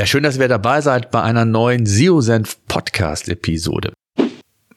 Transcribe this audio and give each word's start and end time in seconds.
Ja, 0.00 0.06
schön, 0.06 0.22
dass 0.22 0.38
ihr 0.38 0.48
dabei 0.48 0.80
seid 0.80 1.10
bei 1.10 1.20
einer 1.20 1.44
neuen 1.44 1.84
SEO-Senf 1.84 2.56
Podcast-Episode. 2.68 3.92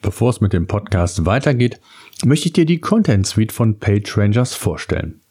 Bevor 0.02 0.28
es 0.28 0.42
mit 0.42 0.52
dem 0.52 0.66
Podcast 0.66 1.24
weitergeht, 1.24 1.80
möchte 2.26 2.48
ich 2.48 2.52
dir 2.52 2.66
die 2.66 2.78
Content 2.78 3.26
Suite 3.26 3.50
von 3.50 3.78
PageRangers 3.78 4.52
vorstellen. 4.52 5.22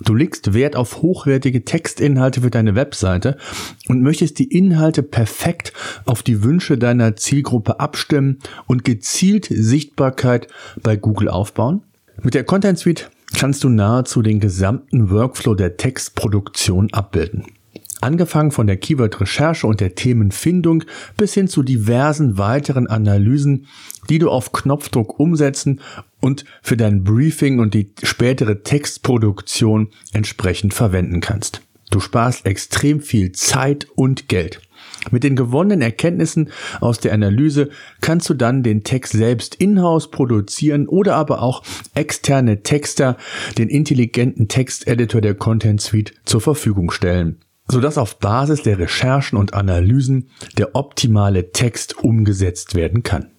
Du 0.00 0.14
legst 0.14 0.54
Wert 0.54 0.76
auf 0.76 1.02
hochwertige 1.02 1.62
Textinhalte 1.62 2.40
für 2.40 2.48
deine 2.48 2.74
Webseite 2.74 3.36
und 3.86 4.00
möchtest 4.00 4.38
die 4.38 4.50
Inhalte 4.50 5.02
perfekt 5.02 5.74
auf 6.06 6.22
die 6.22 6.42
Wünsche 6.42 6.78
deiner 6.78 7.14
Zielgruppe 7.14 7.80
abstimmen 7.80 8.38
und 8.66 8.82
gezielt 8.82 9.48
Sichtbarkeit 9.50 10.48
bei 10.82 10.96
Google 10.96 11.28
aufbauen? 11.28 11.82
Mit 12.22 12.32
der 12.32 12.44
Content 12.44 12.78
Suite 12.78 13.10
kannst 13.36 13.62
du 13.62 13.68
nahezu 13.68 14.22
den 14.22 14.40
gesamten 14.40 15.10
Workflow 15.10 15.54
der 15.54 15.76
Textproduktion 15.76 16.90
abbilden. 16.94 17.44
Angefangen 18.04 18.50
von 18.50 18.66
der 18.66 18.76
Keyword-Recherche 18.76 19.66
und 19.66 19.80
der 19.80 19.94
Themenfindung 19.94 20.84
bis 21.16 21.32
hin 21.32 21.48
zu 21.48 21.62
diversen 21.62 22.36
weiteren 22.36 22.86
Analysen, 22.86 23.66
die 24.10 24.18
du 24.18 24.28
auf 24.28 24.52
Knopfdruck 24.52 25.18
umsetzen 25.18 25.80
und 26.20 26.44
für 26.60 26.76
dein 26.76 27.02
Briefing 27.02 27.60
und 27.60 27.72
die 27.72 27.92
spätere 28.02 28.62
Textproduktion 28.62 29.88
entsprechend 30.12 30.74
verwenden 30.74 31.22
kannst. 31.22 31.62
Du 31.90 31.98
sparst 31.98 32.44
extrem 32.44 33.00
viel 33.00 33.32
Zeit 33.32 33.86
und 33.94 34.28
Geld. 34.28 34.60
Mit 35.10 35.24
den 35.24 35.34
gewonnenen 35.34 35.80
Erkenntnissen 35.80 36.50
aus 36.82 37.00
der 37.00 37.14
Analyse 37.14 37.70
kannst 38.02 38.28
du 38.28 38.34
dann 38.34 38.62
den 38.62 38.84
Text 38.84 39.14
selbst 39.14 39.54
in-house 39.54 40.10
produzieren 40.10 40.88
oder 40.88 41.16
aber 41.16 41.40
auch 41.40 41.62
externe 41.94 42.62
Texter, 42.62 43.16
den 43.56 43.70
intelligenten 43.70 44.48
Texteditor 44.48 45.22
der 45.22 45.34
Content 45.34 45.80
Suite 45.80 46.12
zur 46.26 46.42
Verfügung 46.42 46.90
stellen 46.90 47.38
sodass 47.68 47.98
auf 47.98 48.18
Basis 48.18 48.62
der 48.62 48.78
Recherchen 48.78 49.38
und 49.38 49.54
Analysen 49.54 50.28
der 50.58 50.74
optimale 50.74 51.52
Text 51.52 51.98
umgesetzt 51.98 52.74
werden 52.74 53.02
kann. 53.02 53.30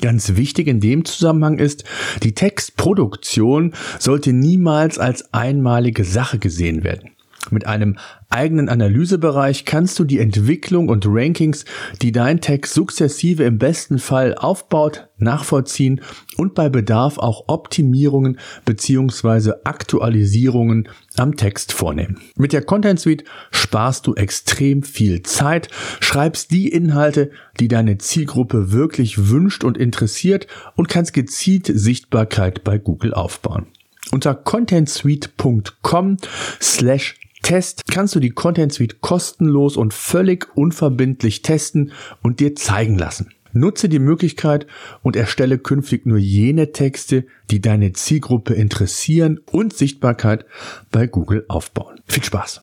Ganz 0.00 0.36
wichtig 0.36 0.66
in 0.66 0.80
dem 0.80 1.04
Zusammenhang 1.04 1.58
ist, 1.58 1.84
die 2.22 2.34
Textproduktion 2.34 3.74
sollte 3.98 4.32
niemals 4.32 4.98
als 4.98 5.32
einmalige 5.32 6.04
Sache 6.04 6.38
gesehen 6.38 6.82
werden. 6.82 7.11
Mit 7.50 7.66
einem 7.66 7.98
eigenen 8.30 8.68
Analysebereich 8.68 9.64
kannst 9.64 9.98
du 9.98 10.04
die 10.04 10.20
Entwicklung 10.20 10.88
und 10.88 11.04
Rankings, 11.06 11.64
die 12.00 12.12
dein 12.12 12.40
Text 12.40 12.72
sukzessive 12.72 13.42
im 13.44 13.58
besten 13.58 13.98
Fall 13.98 14.34
aufbaut, 14.34 15.08
nachvollziehen 15.18 16.00
und 16.36 16.54
bei 16.54 16.68
Bedarf 16.68 17.18
auch 17.18 17.44
Optimierungen 17.48 18.38
bzw. 18.64 19.52
Aktualisierungen 19.64 20.88
am 21.16 21.36
Text 21.36 21.72
vornehmen. 21.72 22.20
Mit 22.36 22.52
der 22.52 22.62
Content 22.62 23.00
Suite 23.00 23.24
sparst 23.50 24.06
du 24.06 24.14
extrem 24.14 24.82
viel 24.82 25.22
Zeit, 25.22 25.68
schreibst 26.00 26.52
die 26.52 26.68
Inhalte, 26.68 27.30
die 27.60 27.68
deine 27.68 27.98
Zielgruppe 27.98 28.72
wirklich 28.72 29.28
wünscht 29.28 29.64
und 29.64 29.76
interessiert 29.76 30.46
und 30.76 30.88
kannst 30.88 31.12
gezielt 31.12 31.70
Sichtbarkeit 31.72 32.64
bei 32.64 32.78
Google 32.78 33.14
aufbauen. 33.14 33.66
Unter 34.10 34.34
contentsuite.com 34.34 36.16
slash 36.60 37.14
Test 37.42 37.82
kannst 37.90 38.14
du 38.14 38.20
die 38.20 38.30
Content 38.30 38.72
Suite 38.72 39.00
kostenlos 39.00 39.76
und 39.76 39.92
völlig 39.92 40.48
unverbindlich 40.56 41.42
testen 41.42 41.92
und 42.22 42.40
dir 42.40 42.54
zeigen 42.54 42.96
lassen. 42.96 43.30
Nutze 43.52 43.88
die 43.88 43.98
Möglichkeit 43.98 44.66
und 45.02 45.14
erstelle 45.14 45.58
künftig 45.58 46.06
nur 46.06 46.18
jene 46.18 46.72
Texte, 46.72 47.26
die 47.50 47.60
deine 47.60 47.92
Zielgruppe 47.92 48.54
interessieren 48.54 49.40
und 49.50 49.74
Sichtbarkeit 49.74 50.46
bei 50.90 51.06
Google 51.06 51.44
aufbauen. 51.48 52.00
Viel 52.06 52.24
Spaß! 52.24 52.62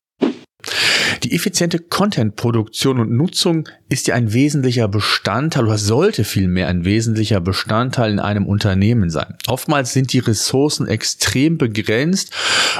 Die 1.23 1.33
effiziente 1.33 1.79
Content-Produktion 1.79 2.99
und 2.99 3.11
Nutzung 3.11 3.67
ist 3.89 4.07
ja 4.07 4.15
ein 4.15 4.33
wesentlicher 4.33 4.87
Bestandteil 4.87 5.65
oder 5.65 5.77
sollte 5.77 6.23
vielmehr 6.23 6.67
ein 6.67 6.85
wesentlicher 6.85 7.41
Bestandteil 7.41 8.11
in 8.11 8.19
einem 8.19 8.45
Unternehmen 8.45 9.09
sein. 9.09 9.35
Oftmals 9.47 9.93
sind 9.93 10.13
die 10.13 10.19
Ressourcen 10.19 10.87
extrem 10.87 11.57
begrenzt 11.57 12.33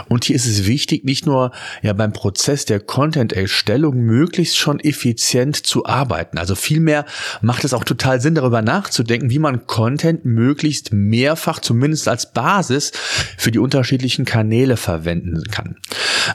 und 0.08 0.26
hier 0.26 0.36
ist 0.36 0.46
es 0.46 0.68
wichtig, 0.68 1.04
nicht 1.04 1.26
nur 1.26 1.52
ja 1.82 1.94
beim 1.94 2.14
Prozess 2.14 2.66
der 2.66 2.80
Content-Erstellung 2.80 3.98
möglichst 3.98 4.58
schon 4.58 4.80
effizient 4.80 5.56
zu 5.56 5.86
arbeiten. 5.86 6.38
Also 6.38 6.56
vielmehr 6.56 7.06
macht 7.42 7.64
es 7.64 7.74
auch 7.74 7.84
total 7.84 8.22
Sinn, 8.22 8.36
darüber 8.36 8.62
nachzudenken, 8.62 9.30
wie 9.30 9.40
man 9.40 9.66
Content 9.66 10.26
möglichst 10.26 10.94
mehrfach, 10.94 11.60
zumindest 11.60 12.08
als 12.08 12.32
Basis 12.32 12.92
für 13.38 13.52
die 13.52 13.60
unterschiedlichen 13.60 14.26
Kanäle 14.26 14.78
verwenden 14.78 15.44
kann. 15.50 15.78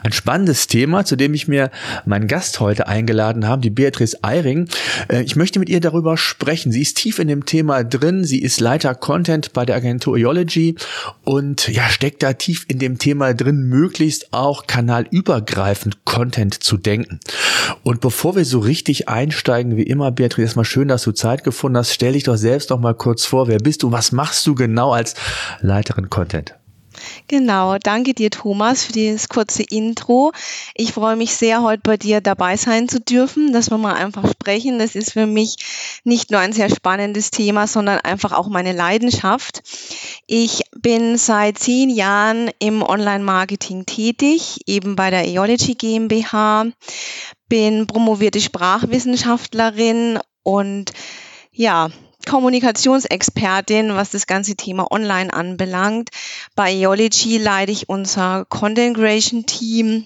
Ein 0.03 0.11
spannendes 0.11 0.67
Thema, 0.67 1.05
zu 1.05 1.15
dem 1.15 1.33
ich 1.33 1.47
mir 1.47 1.71
meinen 2.05 2.27
Gast 2.27 2.59
heute 2.59 2.87
eingeladen 2.87 3.47
habe, 3.47 3.61
die 3.61 3.69
Beatrice 3.69 4.17
Eiring. 4.23 4.67
Äh, 5.07 5.23
ich 5.23 5.35
möchte 5.35 5.59
mit 5.59 5.69
ihr 5.69 5.79
darüber 5.79 6.17
sprechen. 6.17 6.71
Sie 6.71 6.81
ist 6.81 6.97
tief 6.97 7.19
in 7.19 7.27
dem 7.27 7.45
Thema 7.45 7.83
drin. 7.83 8.23
Sie 8.23 8.41
ist 8.41 8.59
Leiter 8.59 8.95
Content 8.95 9.53
bei 9.53 9.65
der 9.65 9.75
Agentur 9.75 10.17
Eology 10.17 10.75
und 11.23 11.67
ja, 11.67 11.89
steckt 11.89 12.23
da 12.23 12.33
tief 12.33 12.65
in 12.67 12.79
dem 12.79 12.97
Thema 12.97 13.33
drin, 13.33 13.63
möglichst 13.63 14.33
auch 14.33 14.67
kanalübergreifend 14.67 16.05
Content 16.05 16.53
zu 16.63 16.77
denken. 16.77 17.19
Und 17.83 18.01
bevor 18.01 18.35
wir 18.35 18.45
so 18.45 18.59
richtig 18.59 19.09
einsteigen, 19.09 19.77
wie 19.77 19.83
immer, 19.83 20.11
Beatrice, 20.11 20.45
erstmal 20.45 20.65
schön, 20.65 20.87
dass 20.87 21.03
du 21.03 21.11
Zeit 21.11 21.43
gefunden 21.43 21.77
hast. 21.77 21.91
Stell 21.91 22.13
dich 22.13 22.23
doch 22.23 22.37
selbst 22.37 22.69
noch 22.69 22.79
mal 22.79 22.93
kurz 22.93 23.25
vor. 23.25 23.47
Wer 23.47 23.59
bist 23.59 23.83
du? 23.83 23.91
Was 23.91 24.11
machst 24.11 24.45
du 24.47 24.55
genau 24.55 24.91
als 24.91 25.15
Leiterin 25.61 26.09
Content? 26.09 26.55
Genau, 27.27 27.77
danke 27.77 28.13
dir, 28.13 28.29
Thomas, 28.29 28.83
für 28.83 28.93
dieses 28.93 29.29
kurze 29.29 29.63
Intro. 29.63 30.31
Ich 30.75 30.93
freue 30.93 31.15
mich 31.15 31.35
sehr, 31.35 31.61
heute 31.61 31.81
bei 31.83 31.97
dir 31.97 32.21
dabei 32.21 32.57
sein 32.57 32.87
zu 32.87 32.99
dürfen, 32.99 33.51
dass 33.53 33.69
wir 33.69 33.77
mal 33.77 33.93
einfach 33.93 34.29
sprechen. 34.29 34.79
Das 34.79 34.95
ist 34.95 35.13
für 35.13 35.25
mich 35.25 35.55
nicht 36.03 36.31
nur 36.31 36.39
ein 36.39 36.53
sehr 36.53 36.69
spannendes 36.69 37.31
Thema, 37.31 37.67
sondern 37.67 37.99
einfach 37.99 38.31
auch 38.31 38.47
meine 38.47 38.73
Leidenschaft. 38.73 39.63
Ich 40.27 40.61
bin 40.75 41.17
seit 41.17 41.57
zehn 41.57 41.89
Jahren 41.89 42.49
im 42.59 42.81
Online-Marketing 42.81 43.85
tätig, 43.85 44.61
eben 44.67 44.95
bei 44.95 45.09
der 45.09 45.25
Eology 45.25 45.75
GmbH, 45.75 46.67
bin 47.49 47.87
promovierte 47.87 48.41
Sprachwissenschaftlerin 48.41 50.19
und 50.43 50.91
ja, 51.51 51.89
Kommunikationsexpertin, 52.25 53.95
was 53.95 54.11
das 54.11 54.27
ganze 54.27 54.55
Thema 54.55 54.91
Online 54.91 55.33
anbelangt. 55.33 56.09
Bei 56.55 56.71
Eology 56.71 57.37
leite 57.37 57.71
ich 57.71 57.89
unser 57.89 58.45
Content 58.45 58.97
Creation 58.97 59.45
Team 59.45 60.05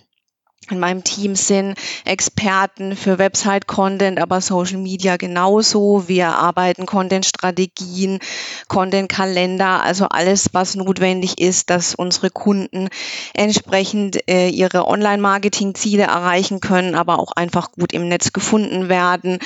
in 0.71 0.79
meinem 0.79 1.03
Team 1.03 1.35
sind 1.35 1.75
Experten 2.05 2.95
für 2.95 3.17
Website-Content, 3.17 4.19
aber 4.19 4.41
Social 4.41 4.77
Media 4.77 5.17
genauso. 5.17 6.07
Wir 6.07 6.29
arbeiten 6.29 6.85
Content-Strategien, 6.85 8.19
Content-Kalender, 8.67 9.81
also 9.81 10.05
alles, 10.09 10.49
was 10.53 10.75
notwendig 10.75 11.39
ist, 11.39 11.69
dass 11.69 11.95
unsere 11.95 12.29
Kunden 12.29 12.89
entsprechend 13.33 14.29
äh, 14.29 14.49
ihre 14.49 14.87
Online-Marketing-Ziele 14.87 16.03
erreichen 16.03 16.59
können, 16.59 16.95
aber 16.95 17.19
auch 17.19 17.31
einfach 17.33 17.71
gut 17.71 17.93
im 17.93 18.07
Netz 18.07 18.33
gefunden 18.33 18.89
werden, 18.89 19.39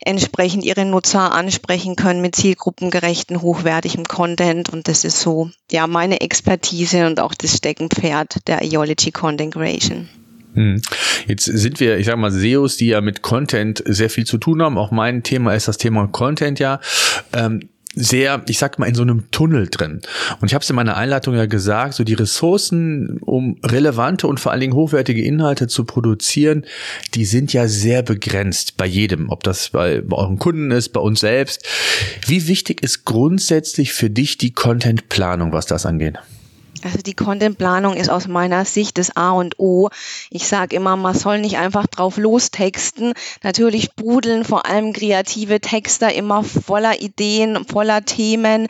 entsprechend 0.00 0.64
ihre 0.64 0.84
Nutzer 0.84 1.32
ansprechen 1.32 1.96
können 1.96 2.20
mit 2.20 2.36
zielgruppengerechten, 2.36 3.42
hochwertigem 3.42 4.04
Content. 4.04 4.72
Und 4.72 4.88
das 4.88 5.04
ist 5.04 5.20
so, 5.20 5.50
ja, 5.70 5.86
meine 5.86 6.20
Expertise 6.20 7.06
und 7.06 7.20
auch 7.20 7.34
das 7.34 7.56
Steckenpferd 7.56 8.46
der 8.46 8.62
Eology 8.62 9.10
Content 9.10 9.54
Creation. 9.54 10.08
Hm. 10.56 10.80
Jetzt 11.26 11.44
sind 11.44 11.80
wir, 11.80 11.98
ich 11.98 12.06
sag 12.06 12.16
mal, 12.16 12.30
SEOs, 12.30 12.76
die 12.76 12.88
ja 12.88 13.00
mit 13.00 13.22
Content 13.22 13.82
sehr 13.86 14.10
viel 14.10 14.24
zu 14.24 14.38
tun 14.38 14.62
haben. 14.62 14.78
Auch 14.78 14.90
mein 14.90 15.22
Thema 15.22 15.54
ist 15.54 15.68
das 15.68 15.78
Thema 15.78 16.08
Content 16.08 16.58
ja. 16.58 16.80
Ähm, 17.32 17.68
sehr, 17.98 18.42
ich 18.46 18.58
sag 18.58 18.78
mal, 18.78 18.86
in 18.86 18.94
so 18.94 19.02
einem 19.02 19.30
Tunnel 19.30 19.68
drin. 19.68 20.02
Und 20.40 20.48
ich 20.48 20.54
habe 20.54 20.62
es 20.62 20.68
in 20.68 20.76
meiner 20.76 20.96
Einleitung 20.98 21.34
ja 21.34 21.46
gesagt, 21.46 21.94
so 21.94 22.04
die 22.04 22.14
Ressourcen, 22.14 23.18
um 23.22 23.56
relevante 23.64 24.26
und 24.26 24.38
vor 24.38 24.52
allen 24.52 24.60
Dingen 24.60 24.74
hochwertige 24.74 25.24
Inhalte 25.24 25.66
zu 25.66 25.84
produzieren, 25.84 26.66
die 27.14 27.24
sind 27.24 27.54
ja 27.54 27.68
sehr 27.68 28.02
begrenzt 28.02 28.76
bei 28.76 28.86
jedem, 28.86 29.30
ob 29.30 29.42
das 29.44 29.70
bei, 29.70 30.02
bei 30.02 30.16
euren 30.16 30.38
Kunden 30.38 30.70
ist, 30.70 30.90
bei 30.90 31.00
uns 31.00 31.20
selbst. 31.20 31.66
Wie 32.26 32.48
wichtig 32.48 32.82
ist 32.82 33.06
grundsätzlich 33.06 33.94
für 33.94 34.10
dich 34.10 34.36
die 34.36 34.52
Contentplanung, 34.52 35.52
was 35.52 35.64
das 35.64 35.86
angeht? 35.86 36.18
Also 36.84 36.98
die 36.98 37.14
Contentplanung 37.14 37.94
ist 37.94 38.10
aus 38.10 38.28
meiner 38.28 38.64
Sicht 38.64 38.98
das 38.98 39.16
A 39.16 39.30
und 39.30 39.58
O. 39.58 39.88
Ich 40.30 40.46
sage 40.46 40.76
immer, 40.76 40.96
man 40.96 41.14
soll 41.14 41.40
nicht 41.40 41.58
einfach 41.58 41.86
drauf 41.86 42.16
lostexten. 42.16 43.14
Natürlich 43.42 43.84
sprudeln 43.84 44.44
vor 44.44 44.66
allem 44.66 44.92
kreative 44.92 45.60
Texter 45.60 46.12
immer 46.12 46.44
voller 46.44 47.00
Ideen, 47.00 47.64
voller 47.66 48.04
Themen, 48.04 48.68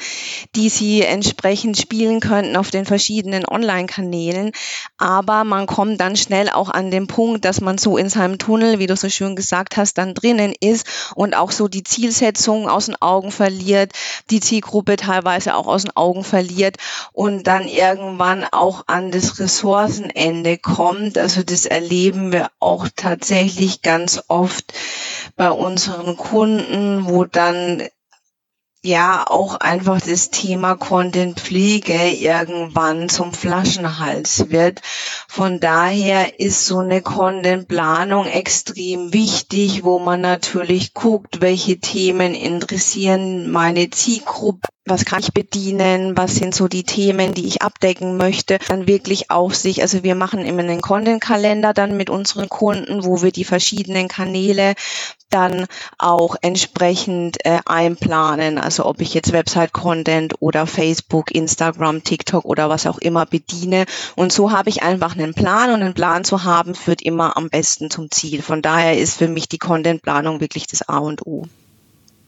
die 0.54 0.68
sie 0.68 1.02
entsprechend 1.02 1.78
spielen 1.78 2.20
könnten 2.20 2.56
auf 2.56 2.70
den 2.70 2.84
verschiedenen 2.84 3.46
Online-Kanälen. 3.46 4.52
Aber 4.98 5.44
man 5.44 5.66
kommt 5.66 6.00
dann 6.00 6.16
schnell 6.16 6.48
auch 6.50 6.70
an 6.70 6.90
den 6.90 7.06
Punkt, 7.06 7.44
dass 7.44 7.60
man 7.60 7.78
so 7.78 7.96
in 7.96 8.08
seinem 8.08 8.38
Tunnel, 8.38 8.78
wie 8.78 8.86
du 8.86 8.96
so 8.96 9.08
schön 9.08 9.36
gesagt 9.36 9.76
hast, 9.76 9.98
dann 9.98 10.14
drinnen 10.14 10.54
ist 10.60 10.86
und 11.14 11.34
auch 11.36 11.50
so 11.50 11.68
die 11.68 11.82
Zielsetzung 11.82 12.68
aus 12.68 12.86
den 12.86 13.00
Augen 13.00 13.30
verliert, 13.30 13.92
die 14.30 14.40
Zielgruppe 14.40 14.96
teilweise 14.96 15.54
auch 15.54 15.66
aus 15.66 15.82
den 15.82 15.96
Augen 15.96 16.24
verliert 16.24 16.76
und 17.12 17.46
dann 17.46 17.66
irgendwie 17.68 17.95
irgendwann 17.96 18.44
auch 18.44 18.84
an 18.86 19.10
das 19.10 19.38
Ressourcenende 19.38 20.58
kommt. 20.58 21.18
Also 21.18 21.42
das 21.42 21.66
erleben 21.66 22.32
wir 22.32 22.50
auch 22.60 22.88
tatsächlich 22.94 23.82
ganz 23.82 24.22
oft 24.28 24.72
bei 25.36 25.50
unseren 25.50 26.16
Kunden, 26.16 27.06
wo 27.06 27.24
dann 27.24 27.82
ja 28.86 29.24
auch 29.28 29.56
einfach 29.56 30.00
das 30.00 30.30
Thema 30.30 30.76
Contentpflege 30.76 32.10
irgendwann 32.10 33.08
zum 33.08 33.32
Flaschenhals 33.32 34.50
wird. 34.50 34.80
Von 35.28 35.60
daher 35.60 36.40
ist 36.40 36.66
so 36.66 36.78
eine 36.78 37.02
Contentplanung 37.02 38.26
extrem 38.26 39.12
wichtig, 39.12 39.84
wo 39.84 39.98
man 39.98 40.20
natürlich 40.20 40.94
guckt, 40.94 41.40
welche 41.40 41.78
Themen 41.78 42.34
interessieren 42.34 43.50
meine 43.50 43.90
Zielgruppe 43.90 44.68
was 44.86 45.04
kann 45.04 45.20
ich 45.20 45.32
bedienen, 45.32 46.16
was 46.16 46.36
sind 46.36 46.54
so 46.54 46.68
die 46.68 46.84
Themen, 46.84 47.34
die 47.34 47.46
ich 47.46 47.60
abdecken 47.60 48.16
möchte, 48.16 48.58
dann 48.68 48.86
wirklich 48.86 49.32
auf 49.32 49.56
sich. 49.56 49.82
Also 49.82 50.04
wir 50.04 50.14
machen 50.14 50.44
immer 50.44 50.62
einen 50.62 50.80
Content-Kalender 50.80 51.74
dann 51.74 51.96
mit 51.96 52.08
unseren 52.08 52.48
Kunden, 52.48 53.04
wo 53.04 53.20
wir 53.20 53.32
die 53.32 53.44
verschiedenen 53.44 54.06
Kanäle 54.06 54.74
dann 55.30 55.66
auch 55.98 56.36
entsprechend 56.40 57.44
äh, 57.44 57.58
einplanen. 57.64 58.58
Also 58.58 58.86
ob 58.86 59.00
ich 59.00 59.14
jetzt 59.14 59.32
Website-Content 59.32 60.34
oder 60.40 60.66
Facebook, 60.66 61.34
Instagram, 61.34 62.04
TikTok 62.04 62.44
oder 62.44 62.68
was 62.68 62.86
auch 62.86 62.98
immer 62.98 63.26
bediene. 63.26 63.86
Und 64.14 64.32
so 64.32 64.50
habe 64.52 64.70
ich 64.70 64.82
einfach 64.82 65.16
einen 65.16 65.34
Plan 65.34 65.70
und 65.70 65.82
einen 65.82 65.94
Plan 65.94 66.24
zu 66.24 66.44
haben, 66.44 66.74
führt 66.74 67.02
immer 67.02 67.36
am 67.36 67.48
besten 67.48 67.90
zum 67.90 68.10
Ziel. 68.10 68.42
Von 68.42 68.62
daher 68.62 68.98
ist 68.98 69.18
für 69.18 69.28
mich 69.28 69.48
die 69.48 69.58
Content-Planung 69.58 70.40
wirklich 70.40 70.66
das 70.66 70.88
A 70.88 70.98
und 70.98 71.26
O. 71.26 71.46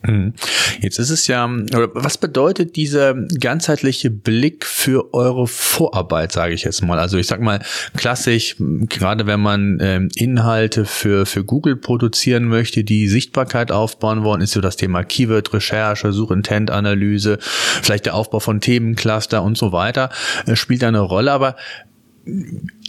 Mhm. 0.03 0.35
Jetzt 0.81 1.00
ist 1.00 1.11
es 1.11 1.27
ja, 1.27 1.49
was 1.49 2.19
bedeutet 2.19 2.77
dieser 2.77 3.15
ganzheitliche 3.15 4.11
Blick 4.11 4.65
für 4.65 5.12
eure 5.12 5.49
Vorarbeit, 5.49 6.31
sage 6.31 6.55
ich 6.55 6.62
jetzt 6.62 6.83
mal? 6.83 7.00
Also 7.00 7.19
ich 7.19 7.27
sag 7.27 7.41
mal 7.41 7.61
klassisch, 7.97 8.56
gerade 8.59 9.27
wenn 9.27 9.41
man 9.41 9.79
ähm, 9.81 10.09
Inhalte 10.15 10.85
für, 10.85 11.27
für 11.27 11.45
Google 11.45 11.75
produzieren 11.77 12.45
möchte, 12.45 12.85
die 12.85 13.09
Sichtbarkeit 13.09 13.73
aufbauen 13.73 14.23
wollen, 14.23 14.41
ist 14.41 14.53
so 14.53 14.61
das 14.61 14.77
Thema 14.77 15.03
Keyword-Recherche, 15.03 16.12
Suchintent-Analyse, 16.12 17.39
vielleicht 17.41 18.06
der 18.06 18.15
Aufbau 18.15 18.39
von 18.39 18.61
Themencluster 18.61 19.43
und 19.43 19.59
so 19.59 19.73
weiter, 19.73 20.11
äh, 20.47 20.55
spielt 20.55 20.85
eine 20.85 21.00
Rolle. 21.00 21.33
Aber 21.33 21.56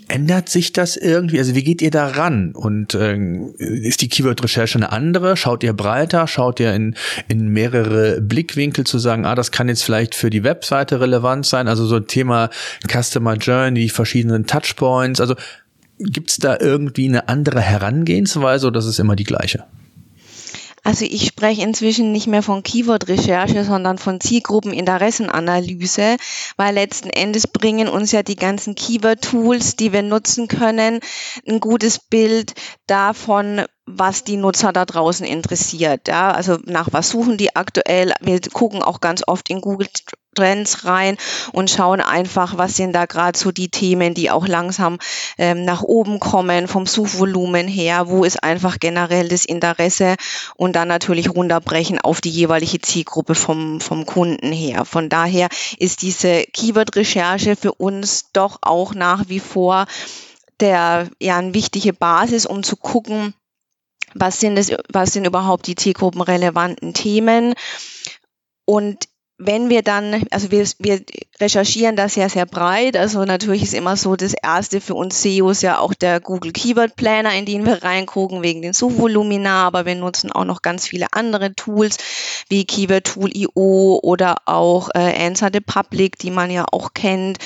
Ändert 0.10 0.50
sich 0.50 0.74
das 0.74 0.98
irgendwie? 0.98 1.38
Also 1.38 1.54
wie 1.54 1.64
geht 1.64 1.84
ihr 1.84 1.92
da 1.92 2.08
ran? 2.08 2.52
Und 2.54 2.96
äh, 2.96 3.16
ist 3.58 4.02
die 4.02 4.10
Keyword-Recherche 4.10 4.80
eine 4.80 4.92
andere? 4.92 5.38
Schaut 5.38 5.64
ihr 5.64 5.74
breiter? 5.74 6.28
Schaut 6.28 6.60
ihr 6.60 6.74
in, 6.74 6.96
in 7.28 7.48
mehrere 7.50 8.20
Blickwinkel 8.20 8.86
zu 8.86 8.98
sagen, 8.98 9.26
ah, 9.26 9.36
das 9.36 9.52
kann 9.52 9.70
jetzt 9.70 9.84
vielleicht 9.84 10.16
für 10.16 10.32
die 10.32 10.44
Webseite 10.44 11.00
relevant 11.00 11.46
sein? 11.46 11.68
Also 11.68 11.86
so 11.86 11.98
ein 11.98 12.08
Thema 12.08 12.50
Customer 12.92 13.36
Journey, 13.36 13.82
die 13.82 13.90
verschiedenen 13.90 14.48
Touchpoints. 14.48 15.22
Also 15.22 15.36
gibt's 16.00 16.38
da 16.38 16.58
irgendwie 16.60 17.08
eine 17.08 17.30
andere 17.30 17.62
Herangehensweise 17.62 18.66
oder 18.68 18.80
ist 18.80 18.86
es 18.86 18.98
immer 18.98 19.16
die 19.16 19.26
gleiche? 19.26 19.66
Also 20.84 21.06
ich 21.06 21.26
spreche 21.28 21.62
inzwischen 21.62 22.12
nicht 22.12 22.28
mehr 22.28 22.44
von 22.44 22.64
Keyword-Recherche, 22.64 23.64
sondern 23.64 23.98
von 23.98 24.20
Zielgruppeninteressenanalyse, 24.20 26.18
weil 26.58 26.74
letzten 26.74 27.10
Endes 27.10 27.48
bringen 27.48 27.88
uns 27.88 28.12
ja 28.12 28.24
die 28.24 28.36
ganzen 28.36 28.76
Keyword-Tools, 28.76 29.76
die 29.76 29.94
wir 29.94 30.04
nutzen 30.04 30.48
können, 30.48 31.00
ein 31.48 31.60
gutes 31.60 32.00
Bild 32.00 32.54
davon, 32.88 33.66
was 33.98 34.24
die 34.24 34.38
Nutzer 34.38 34.72
da 34.72 34.86
draußen 34.86 35.26
interessiert. 35.26 36.08
Ja, 36.08 36.32
also 36.32 36.58
nach 36.66 36.90
was 36.92 37.10
suchen 37.10 37.38
die 37.38 37.56
aktuell? 37.56 38.14
Wir 38.22 38.40
gucken 38.42 38.84
auch 38.84 39.02
ganz 39.02 39.24
oft 39.26 39.50
in 39.50 39.62
Google 39.62 39.88
Trends 40.36 40.86
rein 40.86 41.18
und 41.52 41.70
schauen 41.70 42.02
einfach, 42.02 42.58
was 42.58 42.76
sind 42.76 42.94
da 42.94 43.06
gerade 43.06 43.38
so 43.38 43.52
die 43.52 43.70
Themen, 43.70 44.14
die 44.14 44.30
auch 44.30 44.48
langsam 44.48 45.00
ähm, 45.38 45.66
nach 45.66 45.82
oben 45.82 46.20
kommen 46.20 46.68
vom 46.68 46.86
Suchvolumen 46.86 47.68
her, 47.68 48.08
wo 48.08 48.24
ist 48.24 48.44
einfach 48.44 48.80
generell 48.80 49.28
das 49.28 49.46
Interesse 49.46 50.16
und 50.56 50.76
dann 50.76 50.88
natürlich 50.88 51.30
runterbrechen 51.30 52.00
auf 52.00 52.22
die 52.22 52.30
jeweilige 52.30 52.80
Zielgruppe 52.80 53.36
vom, 53.36 53.82
vom 53.82 54.06
Kunden 54.06 54.52
her. 54.52 54.86
Von 54.86 55.10
daher 55.10 55.50
ist 55.78 56.04
diese 56.04 56.44
Keyword-Recherche 56.44 57.56
für 57.56 57.74
uns 57.74 58.32
doch 58.32 58.60
auch 58.62 58.94
nach 58.94 59.26
wie 59.28 59.40
vor 59.40 59.88
der 60.60 61.10
ja 61.20 61.38
eine 61.38 61.54
wichtige 61.54 61.94
Basis, 61.94 62.46
um 62.46 62.64
zu 62.64 62.76
gucken, 62.76 63.34
was 64.16 64.40
sind 64.40 64.58
es, 64.58 64.72
was 64.92 65.14
sind 65.14 65.26
überhaupt 65.26 65.68
die 65.68 65.76
zielgruppenrelevanten 65.76 66.94
Themen? 66.94 67.54
Und 68.66 69.08
wenn 69.40 69.70
wir 69.70 69.84
dann, 69.84 70.24
also 70.32 70.52
wir, 70.52 70.68
wir 70.80 71.02
recherchieren 71.40 71.96
das 71.96 72.16
ja 72.16 72.28
sehr 72.28 72.46
breit, 72.46 72.98
also 72.98 73.24
natürlich 73.24 73.64
ist 73.64 73.74
immer 73.74 73.96
so 73.96 74.18
das 74.18 74.34
erste 74.34 74.82
für 74.82 74.96
uns 74.96 75.22
SEOs 75.22 75.62
ja 75.62 75.80
auch 75.80 75.94
der 75.94 76.20
Google 76.20 76.52
Keyword 76.52 76.98
Planner, 76.98 77.34
in 77.34 77.46
den 77.46 77.66
wir 77.66 77.82
reingucken 77.82 78.44
wegen 78.44 78.62
den 78.62 78.74
Suchvolumina, 78.74 79.66
aber 79.66 79.86
wir 79.86 79.96
nutzen 79.96 80.34
auch 80.34 80.44
noch 80.44 80.62
ganz 80.62 80.88
viele 80.88 81.08
andere 81.14 81.56
Tools 81.56 81.98
wie 82.50 82.66
Keyword 82.66 83.06
Tool 83.06 83.30
IO 83.34 84.00
oder 84.04 84.36
auch 84.46 84.90
äh, 84.94 85.26
Answer 85.26 85.50
the 85.54 85.62
Public, 85.62 86.20
die 86.20 86.32
man 86.32 86.52
ja 86.52 86.66
auch 86.70 86.94
kennt, 86.94 87.38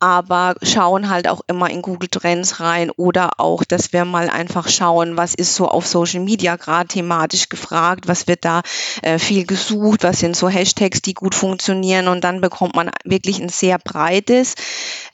aber 0.00 0.54
schauen 0.62 1.10
halt 1.10 1.28
auch 1.28 1.42
immer 1.48 1.68
in 1.68 1.82
Google 1.82 2.08
Trends 2.08 2.60
rein 2.60 2.90
oder 2.90 3.32
auch, 3.38 3.62
dass 3.64 3.92
wir 3.92 4.06
mal 4.06 4.30
einfach 4.30 4.70
schauen, 4.70 5.18
was 5.18 5.34
ist 5.34 5.54
so 5.54 5.68
auf 5.68 5.86
Social 5.86 6.20
Media 6.20 6.56
gerade 6.56 6.88
thematisch 6.88 7.50
gefragt, 7.50 8.08
was 8.08 8.26
wird 8.26 8.46
da 8.46 8.62
äh, 9.02 9.18
viel 9.18 9.44
gesucht, 9.44 10.02
was 10.02 10.20
sind 10.20 10.34
so 10.34 10.48
Hashtags, 10.48 11.02
die 11.02 11.12
gut 11.12 11.41
funktionieren 11.42 12.06
und 12.06 12.22
dann 12.22 12.40
bekommt 12.40 12.76
man 12.76 12.88
wirklich 13.04 13.42
ein 13.42 13.48
sehr 13.48 13.78
breites 13.78 14.54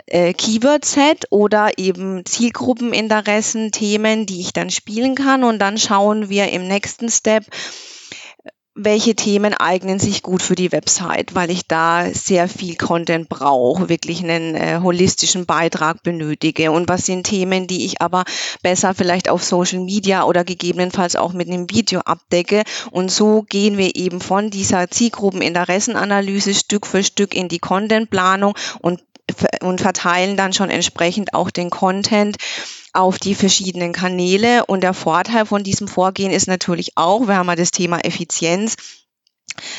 äh, 0.04 0.34
Keyword-Set 0.34 1.24
oder 1.30 1.78
eben 1.78 2.26
Zielgruppeninteressen, 2.26 3.72
Themen, 3.72 4.26
die 4.26 4.42
ich 4.42 4.52
dann 4.52 4.68
spielen 4.68 5.14
kann 5.14 5.42
und 5.42 5.58
dann 5.58 5.78
schauen 5.78 6.28
wir 6.28 6.50
im 6.52 6.68
nächsten 6.68 7.08
Step, 7.08 7.46
welche 8.80 9.16
Themen 9.16 9.54
eignen 9.54 9.98
sich 9.98 10.22
gut 10.22 10.40
für 10.40 10.54
die 10.54 10.70
Website, 10.70 11.34
weil 11.34 11.50
ich 11.50 11.66
da 11.66 12.06
sehr 12.12 12.48
viel 12.48 12.76
Content 12.76 13.28
brauche, 13.28 13.88
wirklich 13.88 14.22
einen 14.22 14.54
äh, 14.54 14.78
holistischen 14.80 15.46
Beitrag 15.46 16.04
benötige. 16.04 16.70
Und 16.70 16.88
was 16.88 17.04
sind 17.04 17.24
Themen, 17.24 17.66
die 17.66 17.84
ich 17.84 18.00
aber 18.00 18.24
besser 18.62 18.94
vielleicht 18.94 19.28
auf 19.28 19.42
Social 19.42 19.80
Media 19.80 20.22
oder 20.24 20.44
gegebenenfalls 20.44 21.16
auch 21.16 21.32
mit 21.32 21.48
einem 21.48 21.68
Video 21.70 22.00
abdecke. 22.00 22.62
Und 22.92 23.10
so 23.10 23.42
gehen 23.42 23.78
wir 23.78 23.96
eben 23.96 24.20
von 24.20 24.50
dieser 24.50 24.88
Zielgruppeninteressenanalyse 24.88 26.54
Stück 26.54 26.86
für 26.86 27.02
Stück 27.02 27.34
in 27.34 27.48
die 27.48 27.58
Contentplanung 27.58 28.54
und 28.80 29.00
und 29.60 29.82
verteilen 29.82 30.38
dann 30.38 30.54
schon 30.54 30.70
entsprechend 30.70 31.34
auch 31.34 31.50
den 31.50 31.68
Content 31.68 32.38
auf 32.98 33.18
die 33.18 33.34
verschiedenen 33.34 33.92
Kanäle. 33.92 34.66
Und 34.66 34.82
der 34.82 34.92
Vorteil 34.92 35.46
von 35.46 35.62
diesem 35.62 35.86
Vorgehen 35.86 36.32
ist 36.32 36.48
natürlich 36.48 36.96
auch, 36.96 37.28
wir 37.28 37.36
haben 37.36 37.48
ja 37.48 37.54
das 37.54 37.70
Thema 37.70 38.04
Effizienz, 38.04 38.74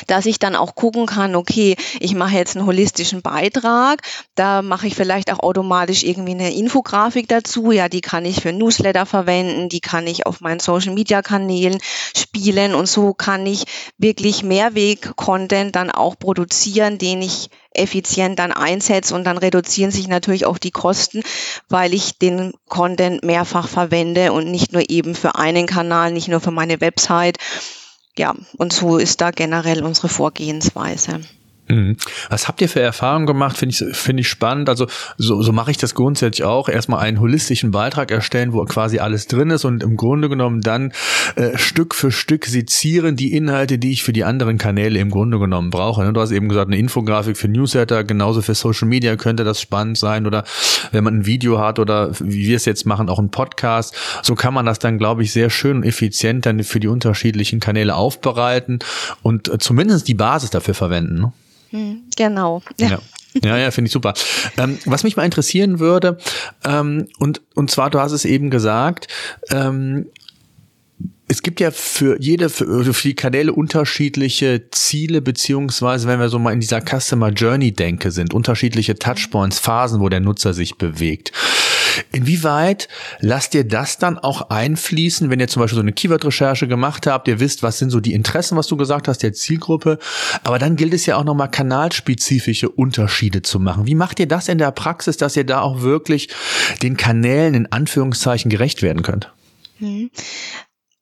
dass 0.06 0.26
ich 0.26 0.38
dann 0.38 0.56
auch 0.56 0.74
gucken 0.74 1.06
kann, 1.06 1.34
okay, 1.34 1.76
ich 2.00 2.14
mache 2.14 2.36
jetzt 2.36 2.56
einen 2.56 2.66
holistischen 2.66 3.22
Beitrag, 3.22 4.02
da 4.34 4.62
mache 4.62 4.86
ich 4.86 4.94
vielleicht 4.94 5.32
auch 5.32 5.40
automatisch 5.40 6.02
irgendwie 6.02 6.32
eine 6.32 6.54
Infografik 6.54 7.28
dazu, 7.28 7.72
ja, 7.72 7.88
die 7.88 8.00
kann 8.00 8.24
ich 8.24 8.40
für 8.40 8.52
Newsletter 8.52 9.06
verwenden, 9.06 9.68
die 9.68 9.80
kann 9.80 10.06
ich 10.06 10.26
auf 10.26 10.40
meinen 10.40 10.60
Social 10.60 10.94
Media 10.94 11.22
Kanälen 11.22 11.78
spielen 12.16 12.74
und 12.74 12.86
so 12.86 13.14
kann 13.14 13.46
ich 13.46 13.64
wirklich 13.98 14.42
Mehrweg-Content 14.42 15.74
dann 15.76 15.90
auch 15.90 16.18
produzieren, 16.18 16.98
den 16.98 17.22
ich 17.22 17.50
effizient 17.72 18.38
dann 18.38 18.52
einsetze 18.52 19.14
und 19.14 19.24
dann 19.24 19.38
reduzieren 19.38 19.92
sich 19.92 20.08
natürlich 20.08 20.44
auch 20.44 20.58
die 20.58 20.72
Kosten, 20.72 21.22
weil 21.68 21.94
ich 21.94 22.18
den 22.18 22.52
Content 22.68 23.22
mehrfach 23.22 23.68
verwende 23.68 24.32
und 24.32 24.50
nicht 24.50 24.72
nur 24.72 24.90
eben 24.90 25.14
für 25.14 25.36
einen 25.36 25.66
Kanal, 25.66 26.10
nicht 26.12 26.28
nur 26.28 26.40
für 26.40 26.50
meine 26.50 26.80
Website. 26.80 27.38
Ja, 28.20 28.34
und 28.58 28.74
so 28.74 28.98
ist 28.98 29.22
da 29.22 29.30
generell 29.30 29.82
unsere 29.82 30.10
Vorgehensweise. 30.10 31.22
Mhm. 31.70 31.96
Was 32.28 32.48
habt 32.48 32.60
ihr 32.60 32.68
für 32.68 32.80
Erfahrungen 32.80 33.26
gemacht? 33.26 33.56
Finde 33.56 33.74
ich, 33.74 33.96
finde 33.96 34.20
ich 34.20 34.28
spannend. 34.28 34.68
Also 34.68 34.86
so, 35.16 35.42
so 35.42 35.52
mache 35.52 35.70
ich 35.70 35.78
das 35.78 35.94
grundsätzlich 35.94 36.44
auch. 36.44 36.68
Erstmal 36.68 37.00
einen 37.00 37.20
holistischen 37.20 37.70
Beitrag 37.70 38.10
erstellen, 38.10 38.52
wo 38.52 38.64
quasi 38.64 38.98
alles 38.98 39.26
drin 39.26 39.50
ist 39.50 39.64
und 39.64 39.82
im 39.82 39.96
Grunde 39.96 40.28
genommen 40.28 40.60
dann 40.60 40.92
äh, 41.36 41.56
Stück 41.58 41.94
für 41.94 42.12
Stück 42.12 42.46
sezieren 42.46 43.16
die 43.16 43.34
Inhalte, 43.34 43.78
die 43.78 43.92
ich 43.92 44.02
für 44.02 44.12
die 44.12 44.24
anderen 44.24 44.58
Kanäle 44.58 44.98
im 44.98 45.10
Grunde 45.10 45.38
genommen 45.38 45.70
brauche. 45.70 46.04
Ne? 46.04 46.12
Du 46.12 46.20
hast 46.20 46.30
eben 46.30 46.48
gesagt, 46.48 46.68
eine 46.68 46.78
Infografik 46.78 47.36
für 47.36 47.48
Newsletter, 47.48 48.04
genauso 48.04 48.42
für 48.42 48.54
Social 48.54 48.88
Media 48.88 49.16
könnte 49.16 49.44
das 49.44 49.60
spannend 49.60 49.98
sein 49.98 50.26
oder 50.26 50.44
wenn 50.92 51.04
man 51.04 51.20
ein 51.20 51.26
Video 51.26 51.58
hat 51.58 51.78
oder 51.78 52.12
wie 52.20 52.46
wir 52.46 52.56
es 52.56 52.64
jetzt 52.64 52.86
machen, 52.86 53.08
auch 53.08 53.18
ein 53.18 53.30
Podcast. 53.30 53.94
So 54.22 54.34
kann 54.34 54.54
man 54.54 54.66
das 54.66 54.78
dann, 54.78 54.98
glaube 54.98 55.22
ich, 55.22 55.32
sehr 55.32 55.50
schön 55.50 55.78
und 55.78 55.84
effizient 55.84 56.46
dann 56.46 56.62
für 56.64 56.80
die 56.80 56.88
unterschiedlichen 56.88 57.60
Kanäle 57.60 57.94
aufbereiten 57.94 58.80
und 59.22 59.48
äh, 59.48 59.58
zumindest 59.58 60.08
die 60.08 60.14
Basis 60.14 60.50
dafür 60.50 60.74
verwenden. 60.74 61.32
Hm, 61.70 62.02
genau. 62.16 62.62
Ja. 62.78 62.88
ja. 62.88 62.98
Ja, 63.44 63.56
ja, 63.56 63.70
finde 63.70 63.86
ich 63.86 63.92
super. 63.92 64.12
Ähm, 64.56 64.78
was 64.86 65.04
mich 65.04 65.16
mal 65.16 65.24
interessieren 65.24 65.78
würde, 65.78 66.18
ähm, 66.64 67.06
und, 67.18 67.42
und 67.54 67.70
zwar, 67.70 67.88
du 67.88 68.00
hast 68.00 68.10
es 68.10 68.24
eben 68.24 68.50
gesagt, 68.50 69.06
ähm, 69.50 70.06
es 71.28 71.42
gibt 71.42 71.60
ja 71.60 71.70
für 71.70 72.20
jede, 72.20 72.48
für, 72.48 72.92
für 72.92 73.08
die 73.08 73.14
Kanäle 73.14 73.52
unterschiedliche 73.52 74.68
Ziele, 74.72 75.22
beziehungsweise 75.22 76.08
wenn 76.08 76.18
wir 76.18 76.28
so 76.28 76.40
mal 76.40 76.52
in 76.52 76.58
dieser 76.58 76.80
Customer 76.80 77.28
Journey 77.28 77.70
denke 77.70 78.10
sind, 78.10 78.34
unterschiedliche 78.34 78.96
Touchpoints, 78.96 79.60
Phasen, 79.60 80.00
wo 80.00 80.08
der 80.08 80.18
Nutzer 80.18 80.54
sich 80.54 80.76
bewegt. 80.76 81.30
Inwieweit 82.12 82.88
lasst 83.20 83.54
ihr 83.54 83.64
das 83.64 83.98
dann 83.98 84.18
auch 84.18 84.50
einfließen, 84.50 85.30
wenn 85.30 85.40
ihr 85.40 85.48
zum 85.48 85.60
Beispiel 85.60 85.76
so 85.76 85.82
eine 85.82 85.92
Keyword-Recherche 85.92 86.68
gemacht 86.68 87.06
habt, 87.06 87.28
ihr 87.28 87.40
wisst, 87.40 87.62
was 87.62 87.78
sind 87.78 87.90
so 87.90 88.00
die 88.00 88.12
Interessen, 88.12 88.56
was 88.56 88.66
du 88.66 88.76
gesagt 88.76 89.08
hast, 89.08 89.22
der 89.22 89.32
Zielgruppe, 89.32 89.98
aber 90.44 90.58
dann 90.58 90.76
gilt 90.76 90.94
es 90.94 91.06
ja 91.06 91.16
auch 91.16 91.24
nochmal 91.24 91.50
kanalspezifische 91.50 92.68
Unterschiede 92.68 93.42
zu 93.42 93.60
machen. 93.60 93.86
Wie 93.86 93.94
macht 93.94 94.20
ihr 94.20 94.28
das 94.28 94.48
in 94.48 94.58
der 94.58 94.70
Praxis, 94.70 95.16
dass 95.16 95.36
ihr 95.36 95.44
da 95.44 95.60
auch 95.60 95.82
wirklich 95.82 96.28
den 96.82 96.96
Kanälen 96.96 97.54
in 97.54 97.72
Anführungszeichen 97.72 98.50
gerecht 98.50 98.82
werden 98.82 99.02
könnt? 99.02 99.32
Mhm. 99.78 100.10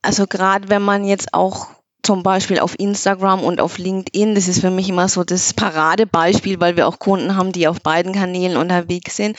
Also 0.03 0.27
gerade 0.27 0.69
wenn 0.69 0.83
man 0.83 1.05
jetzt 1.05 1.35
auch 1.35 1.69
zum 2.03 2.23
Beispiel 2.23 2.61
auf 2.61 2.79
Instagram 2.79 3.43
und 3.43 3.61
auf 3.61 3.79
LinkedIn. 3.79 4.35
Das 4.35 4.49
ist 4.49 4.61
für 4.61 4.71
mich 4.71 4.89
immer 4.89 5.09
so 5.09 5.25
das 5.25 5.53
Paradebeispiel, 5.53 6.61
weil 6.61 6.77
wir 6.77 6.89
auch 6.89 6.99
Kunden 6.99 7.37
haben, 7.37 7.53
die 7.53 7.69
auf 7.69 7.81
beiden 7.81 8.13
Kanälen 8.13 8.57
unterwegs 8.57 9.17
sind, 9.17 9.37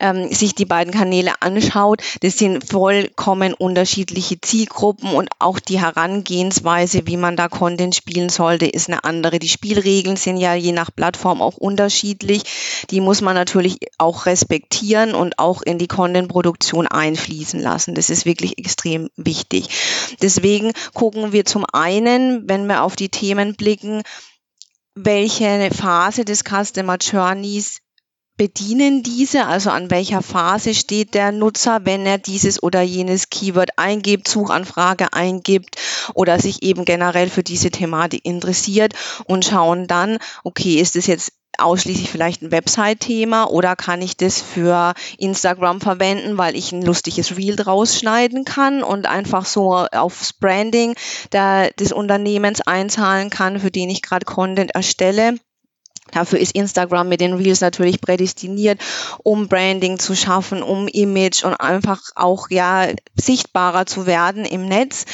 ähm, 0.00 0.32
sich 0.32 0.54
die 0.54 0.64
beiden 0.64 0.92
Kanäle 0.92 1.32
anschaut. 1.40 2.02
Das 2.22 2.38
sind 2.38 2.68
vollkommen 2.68 3.54
unterschiedliche 3.54 4.40
Zielgruppen 4.40 5.12
und 5.12 5.28
auch 5.38 5.60
die 5.60 5.80
Herangehensweise, 5.80 7.06
wie 7.06 7.16
man 7.16 7.36
da 7.36 7.48
Content 7.48 7.94
spielen 7.94 8.30
sollte, 8.30 8.66
ist 8.66 8.88
eine 8.88 9.04
andere. 9.04 9.38
Die 9.38 9.48
Spielregeln 9.48 10.16
sind 10.16 10.38
ja 10.38 10.54
je 10.54 10.72
nach 10.72 10.90
Plattform 10.94 11.42
auch 11.42 11.56
unterschiedlich. 11.56 12.42
Die 12.90 13.00
muss 13.00 13.20
man 13.20 13.34
natürlich 13.34 13.78
auch 13.98 14.26
respektieren 14.26 15.14
und 15.14 15.38
auch 15.38 15.62
in 15.62 15.78
die 15.78 15.88
Content-Produktion 15.88 16.86
einfließen 16.86 17.60
lassen. 17.60 17.94
Das 17.94 18.10
ist 18.10 18.24
wirklich 18.24 18.58
extrem 18.58 19.10
wichtig. 19.16 19.68
Deswegen 20.22 20.72
gucken 20.94 21.32
wir 21.32 21.44
zum 21.44 21.64
einen, 21.72 21.97
einen, 22.06 22.48
wenn 22.48 22.66
wir 22.66 22.82
auf 22.82 22.96
die 22.96 23.08
Themen 23.08 23.54
blicken, 23.54 24.02
welche 24.94 25.70
Phase 25.72 26.24
des 26.24 26.42
Customer 26.44 26.96
Journeys 26.96 27.80
bedienen 28.38 29.02
diese, 29.02 29.46
also 29.46 29.70
an 29.70 29.90
welcher 29.90 30.22
Phase 30.22 30.72
steht 30.72 31.14
der 31.14 31.32
Nutzer, 31.32 31.80
wenn 31.84 32.06
er 32.06 32.18
dieses 32.18 32.62
oder 32.62 32.80
jenes 32.80 33.30
Keyword 33.30 33.70
eingibt, 33.76 34.28
Suchanfrage 34.28 35.12
eingibt 35.12 35.76
oder 36.14 36.38
sich 36.38 36.62
eben 36.62 36.84
generell 36.84 37.28
für 37.28 37.42
diese 37.42 37.70
Thematik 37.70 38.24
interessiert 38.24 38.94
und 39.26 39.44
schauen 39.44 39.88
dann, 39.88 40.18
okay, 40.44 40.80
ist 40.80 40.94
es 40.94 41.08
jetzt 41.08 41.32
ausschließlich 41.58 42.10
vielleicht 42.10 42.42
ein 42.42 42.50
Website-Thema 42.50 43.50
oder 43.50 43.76
kann 43.76 44.00
ich 44.02 44.16
das 44.16 44.40
für 44.40 44.94
Instagram 45.18 45.80
verwenden, 45.80 46.38
weil 46.38 46.56
ich 46.56 46.72
ein 46.72 46.82
lustiges 46.82 47.36
Reel 47.36 47.56
draus 47.56 47.98
schneiden 47.98 48.44
kann 48.44 48.82
und 48.82 49.06
einfach 49.06 49.44
so 49.44 49.74
aufs 49.74 50.32
Branding 50.32 50.94
der, 51.32 51.70
des 51.72 51.92
Unternehmens 51.92 52.60
einzahlen 52.60 53.30
kann, 53.30 53.60
für 53.60 53.70
den 53.70 53.90
ich 53.90 54.02
gerade 54.02 54.24
Content 54.24 54.74
erstelle. 54.74 55.34
Dafür 56.12 56.38
ist 56.38 56.52
Instagram 56.52 57.08
mit 57.08 57.20
den 57.20 57.34
Reels 57.34 57.60
natürlich 57.60 58.00
prädestiniert, 58.00 58.80
um 59.22 59.48
Branding 59.48 59.98
zu 59.98 60.14
schaffen, 60.14 60.62
um 60.62 60.88
Image 60.88 61.44
und 61.44 61.54
einfach 61.54 62.00
auch 62.14 62.50
ja 62.50 62.88
sichtbarer 63.14 63.86
zu 63.86 64.06
werden 64.06 64.44
im 64.44 64.66
Netz. 64.66 65.04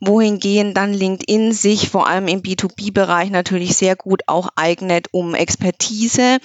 Wohingehend 0.00 0.76
dann 0.76 0.92
LinkedIn 0.92 1.52
sich 1.52 1.88
vor 1.88 2.06
allem 2.06 2.28
im 2.28 2.42
B2B-Bereich 2.42 3.30
natürlich 3.30 3.76
sehr 3.76 3.96
gut 3.96 4.22
auch 4.26 4.48
eignet, 4.54 5.08
um 5.12 5.34
Expertise 5.34 6.38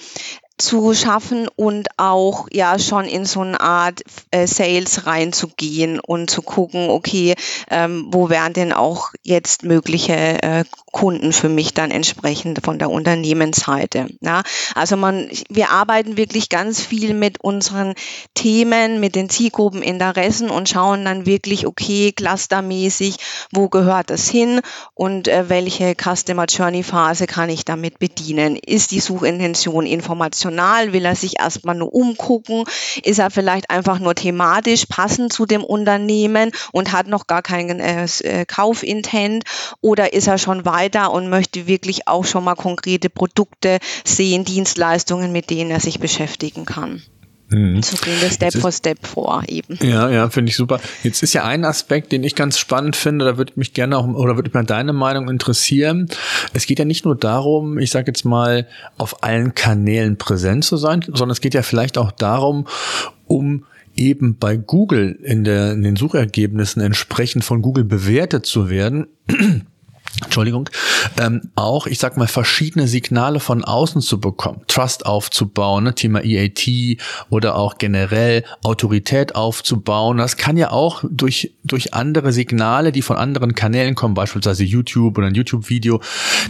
zu 0.56 0.94
schaffen 0.94 1.48
und 1.56 1.88
auch 1.96 2.46
ja 2.52 2.78
schon 2.78 3.06
in 3.06 3.24
so 3.24 3.40
eine 3.40 3.60
Art 3.60 4.02
äh, 4.30 4.46
Sales 4.46 5.06
reinzugehen 5.06 5.98
und 5.98 6.30
zu 6.30 6.42
gucken, 6.42 6.90
okay, 6.90 7.34
ähm, 7.70 8.06
wo 8.10 8.28
wären 8.28 8.52
denn 8.52 8.72
auch 8.72 9.10
jetzt 9.22 9.64
mögliche 9.64 10.14
äh, 10.42 10.64
Kunden 10.92 11.32
für 11.32 11.48
mich 11.48 11.74
dann 11.74 11.90
entsprechend 11.90 12.64
von 12.64 12.78
der 12.78 12.88
Unternehmensseite. 12.88 14.06
Ja? 14.20 14.44
Also 14.76 14.96
man, 14.96 15.28
wir 15.48 15.70
arbeiten 15.70 16.16
wirklich 16.16 16.48
ganz 16.48 16.80
viel 16.80 17.14
mit 17.14 17.40
unseren 17.40 17.94
Themen, 18.34 19.00
mit 19.00 19.16
den 19.16 19.28
Zielgruppeninteressen 19.28 20.50
und 20.50 20.68
schauen 20.68 21.04
dann 21.04 21.26
wirklich, 21.26 21.66
okay, 21.66 22.12
clustermäßig, 22.12 23.16
wo 23.50 23.68
gehört 23.68 24.10
das 24.10 24.28
hin 24.28 24.60
und 24.94 25.26
äh, 25.26 25.48
welche 25.48 25.96
Customer 25.96 26.44
Journey 26.44 26.84
Phase 26.84 27.26
kann 27.26 27.50
ich 27.50 27.64
damit 27.64 27.98
bedienen? 27.98 28.54
Ist 28.54 28.92
die 28.92 29.00
Suchintention 29.00 29.84
Information 29.84 30.43
emotional? 30.44 30.92
Will 30.92 31.04
er 31.04 31.16
sich 31.16 31.38
erstmal 31.38 31.74
nur 31.74 31.92
umgucken? 31.94 32.64
Ist 33.02 33.18
er 33.18 33.30
vielleicht 33.30 33.70
einfach 33.70 33.98
nur 33.98 34.14
thematisch 34.14 34.86
passend 34.86 35.32
zu 35.32 35.46
dem 35.46 35.64
Unternehmen 35.64 36.52
und 36.72 36.92
hat 36.92 37.06
noch 37.06 37.26
gar 37.26 37.42
keinen 37.42 37.80
äh, 37.80 38.06
äh, 38.20 38.44
Kaufintent? 38.44 39.44
Oder 39.80 40.12
ist 40.12 40.26
er 40.26 40.38
schon 40.38 40.64
weiter 40.64 41.12
und 41.12 41.28
möchte 41.28 41.66
wirklich 41.66 42.08
auch 42.08 42.24
schon 42.24 42.44
mal 42.44 42.54
konkrete 42.54 43.10
Produkte 43.10 43.78
sehen, 44.04 44.44
Dienstleistungen, 44.44 45.32
mit 45.32 45.50
denen 45.50 45.70
er 45.70 45.80
sich 45.80 46.00
beschäftigen 46.00 46.64
kann? 46.64 47.02
Mhm. 47.54 47.82
So 47.82 47.96
gehen 47.98 48.20
wir 48.20 48.30
Step 48.30 48.54
for 48.54 48.72
Step 48.72 49.06
vor 49.06 49.42
eben. 49.48 49.78
Ja, 49.82 50.10
ja, 50.10 50.28
finde 50.28 50.50
ich 50.50 50.56
super. 50.56 50.80
Jetzt 51.02 51.22
ist 51.22 51.32
ja 51.34 51.44
ein 51.44 51.64
Aspekt, 51.64 52.12
den 52.12 52.24
ich 52.24 52.34
ganz 52.34 52.58
spannend 52.58 52.96
finde, 52.96 53.24
da 53.24 53.36
würde 53.38 53.52
mich 53.56 53.72
gerne 53.72 53.96
auch, 53.96 54.06
oder 54.06 54.36
würde 54.36 54.48
mich 54.48 54.54
mal 54.54 54.64
deine 54.64 54.92
Meinung 54.92 55.28
interessieren. 55.28 56.08
Es 56.52 56.66
geht 56.66 56.78
ja 56.78 56.84
nicht 56.84 57.04
nur 57.04 57.16
darum, 57.16 57.78
ich 57.78 57.90
sage 57.90 58.08
jetzt 58.08 58.24
mal, 58.24 58.66
auf 58.98 59.22
allen 59.22 59.54
Kanälen 59.54 60.16
präsent 60.16 60.64
zu 60.64 60.76
sein, 60.76 61.02
sondern 61.06 61.30
es 61.30 61.40
geht 61.40 61.54
ja 61.54 61.62
vielleicht 61.62 61.98
auch 61.98 62.10
darum, 62.10 62.66
um 63.26 63.64
eben 63.96 64.36
bei 64.38 64.56
Google 64.56 65.18
in, 65.22 65.44
der, 65.44 65.72
in 65.72 65.82
den 65.82 65.96
Suchergebnissen 65.96 66.82
entsprechend 66.82 67.44
von 67.44 67.62
Google 67.62 67.84
bewertet 67.84 68.46
zu 68.46 68.68
werden. 68.68 69.06
Entschuldigung, 70.22 70.70
ähm, 71.20 71.50
auch, 71.56 71.86
ich 71.86 71.98
sag 71.98 72.16
mal, 72.16 72.28
verschiedene 72.28 72.86
Signale 72.86 73.40
von 73.40 73.64
außen 73.64 74.00
zu 74.00 74.20
bekommen, 74.20 74.62
Trust 74.68 75.06
aufzubauen, 75.06 75.84
ne, 75.84 75.94
Thema 75.94 76.24
EAT 76.24 76.98
oder 77.30 77.56
auch 77.56 77.78
generell 77.78 78.44
Autorität 78.62 79.34
aufzubauen. 79.34 80.18
Das 80.18 80.36
kann 80.36 80.56
ja 80.56 80.70
auch 80.70 81.02
durch, 81.10 81.52
durch 81.64 81.94
andere 81.94 82.32
Signale, 82.32 82.92
die 82.92 83.02
von 83.02 83.16
anderen 83.16 83.54
Kanälen 83.56 83.96
kommen, 83.96 84.14
beispielsweise 84.14 84.62
YouTube 84.62 85.18
oder 85.18 85.26
ein 85.26 85.34
YouTube-Video, 85.34 86.00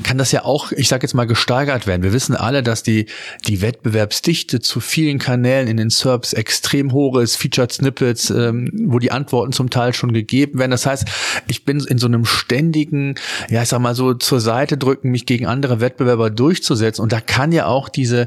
kann 0.03 0.19
das 0.19 0.31
ja 0.33 0.45
auch, 0.45 0.71
ich 0.73 0.89
sag 0.89 1.03
jetzt 1.03 1.15
mal, 1.15 1.27
gesteigert 1.27 1.87
werden. 1.87 2.03
Wir 2.03 2.13
wissen 2.13 2.37
alle, 2.37 2.63
dass 2.63 2.83
die, 2.83 3.07
die 3.47 3.63
Wettbewerbsdichte 3.63 4.61
zu 4.61 4.81
vielen 4.81 5.19
Kanälen 5.19 5.69
in 5.69 5.79
den 5.79 5.91
SERPs 5.91 6.35
extrem 6.35 6.93
hoch 6.93 7.17
ist, 7.17 7.37
Featured 7.37 7.73
Snippets, 7.73 8.29
ähm, 8.29 8.71
wo 8.87 8.99
die 8.99 9.11
Antworten 9.11 9.53
zum 9.53 9.71
Teil 9.71 9.95
schon 9.95 10.13
gegeben 10.13 10.59
werden. 10.59 10.71
Das 10.71 10.85
heißt, 10.85 11.07
ich 11.47 11.65
bin 11.65 11.81
in 11.81 11.99
so 11.99 12.07
einem 12.07 12.27
ständigen, 12.27 13.15
ja, 13.55 13.63
ich 13.63 13.69
sag 13.69 13.79
mal 13.79 13.95
so 13.95 14.15
zur 14.15 14.41
Seite 14.41 14.77
drücken, 14.77 15.13
mich 15.13 15.27
gegen 15.27 15.47
andere 15.47 15.79
Wettbewerber 15.79 16.29
durchzusetzen. 16.29 17.01
Und 17.01 17.13
da 17.13 17.21
kann 17.21 17.53
ja 17.53 17.67
auch 17.67 17.89
diese, 17.89 18.27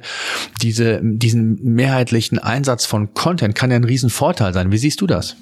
diese, 0.61 1.01
diesen 1.03 1.61
mehrheitlichen 1.61 2.39
Einsatz 2.39 2.85
von 2.85 3.13
Content 3.13 3.53
kann 3.53 3.69
ja 3.69 3.75
ein 3.75 3.83
Riesenvorteil 3.83 4.53
sein. 4.53 4.71
Wie 4.71 4.77
siehst 4.77 5.01
du 5.01 5.05
das? 5.05 5.35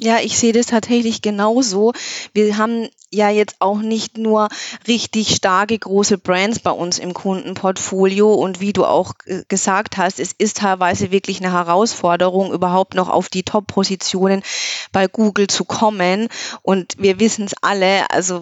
Ja, 0.00 0.16
ich 0.20 0.36
sehe 0.36 0.52
das 0.52 0.66
tatsächlich 0.66 1.22
genauso. 1.22 1.92
Wir 2.34 2.58
haben 2.58 2.88
ja 3.12 3.30
jetzt 3.30 3.58
auch 3.60 3.78
nicht 3.78 4.18
nur 4.18 4.48
richtig 4.88 5.36
starke 5.36 5.78
große 5.78 6.18
Brands 6.18 6.58
bei 6.58 6.72
uns 6.72 6.98
im 6.98 7.14
Kundenportfolio 7.14 8.34
und 8.34 8.58
wie 8.58 8.72
du 8.72 8.84
auch 8.84 9.12
gesagt 9.46 9.98
hast, 9.98 10.18
es 10.18 10.32
ist 10.36 10.56
teilweise 10.56 11.12
wirklich 11.12 11.40
eine 11.40 11.52
Herausforderung, 11.52 12.52
überhaupt 12.52 12.94
noch 12.94 13.08
auf 13.08 13.28
die 13.28 13.44
Top-Positionen 13.44 14.42
bei 14.90 15.06
Google 15.06 15.46
zu 15.46 15.64
kommen. 15.64 16.26
Und 16.62 16.96
wir 16.98 17.20
wissen 17.20 17.44
es 17.44 17.54
alle, 17.62 18.10
also 18.10 18.40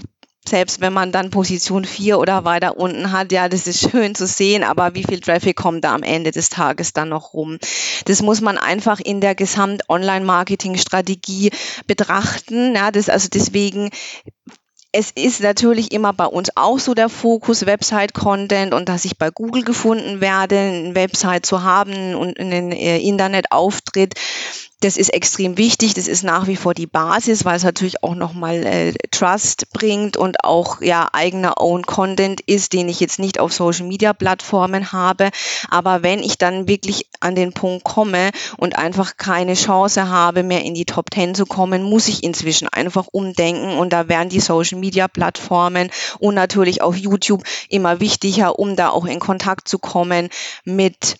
selbst 0.48 0.80
wenn 0.80 0.92
man 0.92 1.12
dann 1.12 1.30
Position 1.30 1.84
4 1.84 2.18
oder 2.18 2.44
weiter 2.44 2.76
unten 2.76 3.12
hat, 3.12 3.30
ja, 3.30 3.48
das 3.48 3.66
ist 3.66 3.90
schön 3.90 4.14
zu 4.14 4.26
sehen, 4.26 4.64
aber 4.64 4.94
wie 4.94 5.04
viel 5.04 5.20
Traffic 5.20 5.56
kommt 5.56 5.84
da 5.84 5.94
am 5.94 6.02
Ende 6.02 6.30
des 6.30 6.48
Tages 6.48 6.92
dann 6.92 7.10
noch 7.10 7.34
rum? 7.34 7.58
Das 8.06 8.22
muss 8.22 8.40
man 8.40 8.58
einfach 8.58 9.00
in 9.00 9.20
der 9.20 9.34
Gesamt-Online-Marketing-Strategie 9.34 11.50
betrachten. 11.86 12.74
Ja, 12.74 12.90
das, 12.90 13.08
also 13.08 13.28
deswegen 13.32 13.90
es 14.92 15.12
ist 15.12 15.40
natürlich 15.40 15.92
immer 15.92 16.12
bei 16.12 16.26
uns 16.26 16.50
auch 16.56 16.78
so 16.78 16.94
der 16.94 17.08
Fokus 17.08 17.64
Website-Content 17.64 18.74
und 18.74 18.88
dass 18.88 19.04
ich 19.04 19.18
bei 19.18 19.30
Google 19.30 19.62
gefunden 19.62 20.20
werde, 20.20 20.58
eine 20.58 20.94
Website 20.96 21.46
zu 21.46 21.62
haben 21.62 22.16
und 22.16 22.40
einen 22.40 22.72
äh, 22.72 22.98
Internetauftritt 22.98 24.14
das 24.80 24.96
ist 24.96 25.12
extrem 25.12 25.58
wichtig. 25.58 25.94
Das 25.94 26.08
ist 26.08 26.24
nach 26.24 26.46
wie 26.46 26.56
vor 26.56 26.72
die 26.72 26.86
Basis, 26.86 27.44
weil 27.44 27.56
es 27.56 27.64
natürlich 27.64 28.02
auch 28.02 28.14
nochmal 28.14 28.64
äh, 28.64 28.92
Trust 29.10 29.70
bringt 29.72 30.16
und 30.16 30.42
auch 30.42 30.80
ja 30.80 31.08
eigener 31.12 31.60
Own 31.60 31.84
Content 31.84 32.40
ist, 32.40 32.72
den 32.72 32.88
ich 32.88 32.98
jetzt 32.98 33.18
nicht 33.18 33.38
auf 33.38 33.52
Social 33.52 33.86
Media 33.86 34.14
Plattformen 34.14 34.92
habe. 34.92 35.30
Aber 35.68 36.02
wenn 36.02 36.20
ich 36.20 36.38
dann 36.38 36.66
wirklich 36.66 37.06
an 37.20 37.34
den 37.34 37.52
Punkt 37.52 37.84
komme 37.84 38.30
und 38.56 38.78
einfach 38.78 39.18
keine 39.18 39.54
Chance 39.54 40.08
habe, 40.08 40.42
mehr 40.42 40.64
in 40.64 40.74
die 40.74 40.86
Top 40.86 41.06
10 41.12 41.34
zu 41.34 41.44
kommen, 41.44 41.82
muss 41.82 42.08
ich 42.08 42.24
inzwischen 42.24 42.68
einfach 42.68 43.06
umdenken. 43.12 43.76
Und 43.76 43.92
da 43.92 44.08
werden 44.08 44.30
die 44.30 44.40
Social 44.40 44.78
Media 44.78 45.08
Plattformen 45.08 45.90
und 46.18 46.34
natürlich 46.34 46.80
auch 46.80 46.94
YouTube 46.94 47.44
immer 47.68 48.00
wichtiger, 48.00 48.58
um 48.58 48.76
da 48.76 48.88
auch 48.88 49.04
in 49.04 49.20
Kontakt 49.20 49.68
zu 49.68 49.78
kommen 49.78 50.30
mit 50.64 51.18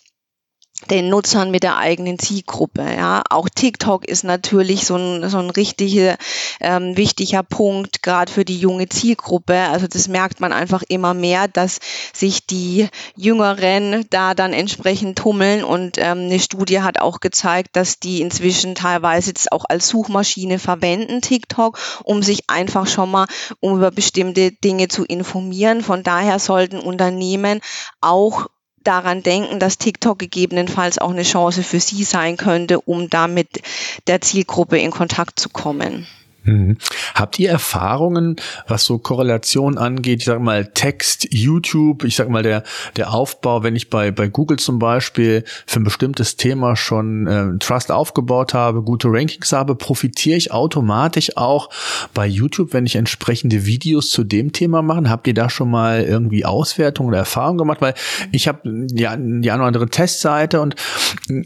den 0.89 1.09
Nutzern 1.09 1.51
mit 1.51 1.63
der 1.63 1.77
eigenen 1.77 2.19
Zielgruppe. 2.19 2.83
Ja, 2.83 3.23
auch 3.29 3.49
TikTok 3.49 4.05
ist 4.05 4.23
natürlich 4.23 4.85
so 4.85 4.95
ein, 4.95 5.29
so 5.29 5.37
ein 5.37 5.49
richtiger 5.49 6.17
ähm, 6.59 6.97
wichtiger 6.97 7.43
Punkt, 7.43 8.03
gerade 8.03 8.31
für 8.31 8.45
die 8.45 8.57
junge 8.57 8.89
Zielgruppe. 8.89 9.55
Also 9.55 9.87
das 9.87 10.07
merkt 10.07 10.39
man 10.39 10.53
einfach 10.53 10.83
immer 10.87 11.13
mehr, 11.13 11.47
dass 11.47 11.79
sich 12.13 12.45
die 12.45 12.87
Jüngeren 13.15 14.05
da 14.09 14.33
dann 14.33 14.53
entsprechend 14.53 15.17
tummeln. 15.17 15.63
Und 15.63 15.97
ähm, 15.97 16.19
eine 16.19 16.39
Studie 16.39 16.81
hat 16.81 16.99
auch 16.99 17.19
gezeigt, 17.19 17.69
dass 17.73 17.99
die 17.99 18.21
inzwischen 18.21 18.75
teilweise 18.75 19.29
jetzt 19.29 19.51
auch 19.51 19.65
als 19.67 19.87
Suchmaschine 19.87 20.59
verwenden, 20.59 21.21
TikTok, 21.21 21.77
um 22.03 22.23
sich 22.23 22.43
einfach 22.47 22.87
schon 22.87 23.11
mal 23.11 23.27
um 23.59 23.77
über 23.77 23.91
bestimmte 23.91 24.51
Dinge 24.51 24.87
zu 24.87 25.03
informieren. 25.03 25.81
Von 25.81 26.03
daher 26.03 26.39
sollten 26.39 26.79
Unternehmen 26.79 27.61
auch 28.01 28.47
daran 28.83 29.23
denken, 29.23 29.59
dass 29.59 29.77
TikTok 29.77 30.19
gegebenenfalls 30.19 30.97
auch 30.97 31.11
eine 31.11 31.23
Chance 31.23 31.63
für 31.63 31.79
Sie 31.79 32.03
sein 32.03 32.37
könnte, 32.37 32.81
um 32.81 33.09
damit 33.09 33.61
der 34.07 34.21
Zielgruppe 34.21 34.77
in 34.79 34.91
Kontakt 34.91 35.39
zu 35.39 35.49
kommen. 35.49 36.07
Mhm. 36.43 36.77
Habt 37.13 37.37
ihr 37.37 37.51
Erfahrungen, 37.51 38.35
was 38.67 38.85
so 38.85 38.97
Korrelation 38.97 39.77
angeht? 39.77 40.21
Ich 40.21 40.25
sag 40.25 40.41
mal 40.41 40.65
Text, 40.65 41.27
YouTube, 41.29 42.03
ich 42.03 42.15
sag 42.15 42.29
mal 42.29 42.41
der, 42.41 42.63
der 42.95 43.13
Aufbau, 43.13 43.61
wenn 43.61 43.75
ich 43.75 43.89
bei, 43.91 44.09
bei 44.09 44.27
Google 44.27 44.57
zum 44.57 44.79
Beispiel 44.79 45.43
für 45.67 45.79
ein 45.79 45.83
bestimmtes 45.83 46.37
Thema 46.37 46.75
schon 46.75 47.27
äh, 47.27 47.57
Trust 47.59 47.91
aufgebaut 47.91 48.55
habe, 48.55 48.81
gute 48.81 49.09
Rankings 49.09 49.51
habe, 49.51 49.75
profitiere 49.75 50.35
ich 50.35 50.51
automatisch 50.51 51.37
auch 51.37 51.69
bei 52.13 52.25
YouTube, 52.25 52.73
wenn 52.73 52.87
ich 52.87 52.95
entsprechende 52.95 53.65
Videos 53.65 54.09
zu 54.09 54.23
dem 54.23 54.51
Thema 54.51 54.81
mache? 54.81 55.09
Habt 55.09 55.27
ihr 55.27 55.35
da 55.35 55.49
schon 55.49 55.69
mal 55.69 56.03
irgendwie 56.03 56.45
Auswertungen 56.45 57.09
oder 57.09 57.19
Erfahrungen 57.19 57.59
gemacht? 57.59 57.81
Weil 57.81 57.93
ich 58.31 58.47
habe 58.47 58.87
ja 58.93 59.15
die 59.15 59.51
eine 59.51 59.61
oder 59.61 59.67
andere 59.67 59.89
Testseite 59.89 60.59
und 60.59 60.75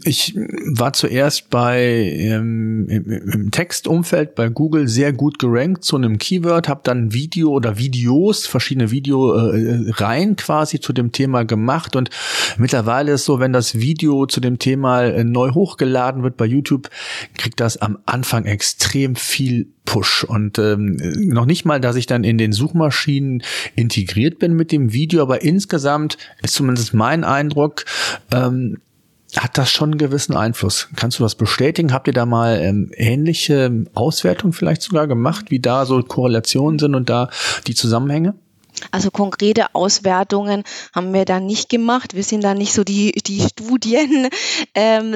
ich 0.04 0.34
war 0.72 0.94
zuerst 0.94 1.50
bei 1.50 1.82
ähm, 1.82 2.88
im, 2.88 3.10
im 3.10 3.50
Textumfeld 3.50 4.34
bei 4.34 4.48
Google 4.48 4.85
sehr 4.88 5.12
gut 5.12 5.38
gerankt 5.38 5.84
zu 5.84 5.96
einem 5.96 6.18
Keyword, 6.18 6.68
habe 6.68 6.80
dann 6.84 7.12
Video 7.12 7.50
oder 7.50 7.78
Videos, 7.78 8.46
verschiedene 8.46 8.90
Videoreihen 8.90 10.32
äh, 10.32 10.34
quasi 10.34 10.80
zu 10.80 10.92
dem 10.92 11.12
Thema 11.12 11.44
gemacht. 11.44 11.96
Und 11.96 12.10
mittlerweile 12.58 13.12
ist 13.12 13.24
so, 13.24 13.40
wenn 13.40 13.52
das 13.52 13.76
Video 13.78 14.26
zu 14.26 14.40
dem 14.40 14.58
Thema 14.58 15.02
äh, 15.04 15.24
neu 15.24 15.52
hochgeladen 15.52 16.22
wird 16.22 16.36
bei 16.36 16.46
YouTube, 16.46 16.88
kriegt 17.36 17.60
das 17.60 17.76
am 17.76 17.98
Anfang 18.06 18.44
extrem 18.44 19.16
viel 19.16 19.68
Push. 19.86 20.24
Und 20.24 20.58
ähm, 20.58 20.96
noch 21.28 21.46
nicht 21.46 21.64
mal, 21.64 21.80
dass 21.80 21.96
ich 21.96 22.06
dann 22.06 22.24
in 22.24 22.38
den 22.38 22.52
Suchmaschinen 22.52 23.42
integriert 23.76 24.38
bin 24.38 24.54
mit 24.54 24.72
dem 24.72 24.92
Video, 24.92 25.22
aber 25.22 25.42
insgesamt 25.42 26.18
ist 26.42 26.54
zumindest 26.54 26.92
mein 26.92 27.24
Eindruck, 27.24 27.84
ähm, 28.32 28.78
hat 29.38 29.58
das 29.58 29.70
schon 29.70 29.90
einen 29.90 29.98
gewissen 29.98 30.34
Einfluss. 30.34 30.88
Kannst 30.96 31.18
du 31.18 31.22
das 31.22 31.34
bestätigen? 31.34 31.92
Habt 31.92 32.06
ihr 32.06 32.12
da 32.12 32.26
mal 32.26 32.58
ähm, 32.60 32.90
ähnliche 32.94 33.84
Auswertungen 33.94 34.52
vielleicht 34.52 34.82
sogar 34.82 35.06
gemacht, 35.06 35.50
wie 35.50 35.60
da 35.60 35.86
so 35.86 36.02
Korrelationen 36.02 36.78
sind 36.78 36.94
und 36.94 37.10
da 37.10 37.30
die 37.66 37.74
Zusammenhänge? 37.74 38.34
Also 38.90 39.10
konkrete 39.10 39.74
Auswertungen 39.74 40.62
haben 40.94 41.12
wir 41.12 41.24
da 41.24 41.40
nicht 41.40 41.68
gemacht. 41.68 42.14
Wir 42.14 42.22
sind 42.22 42.42
da 42.44 42.54
nicht 42.54 42.72
so 42.72 42.84
die, 42.84 43.12
die 43.12 43.40
Studienleute. 43.40 44.30
Ähm, 44.74 45.14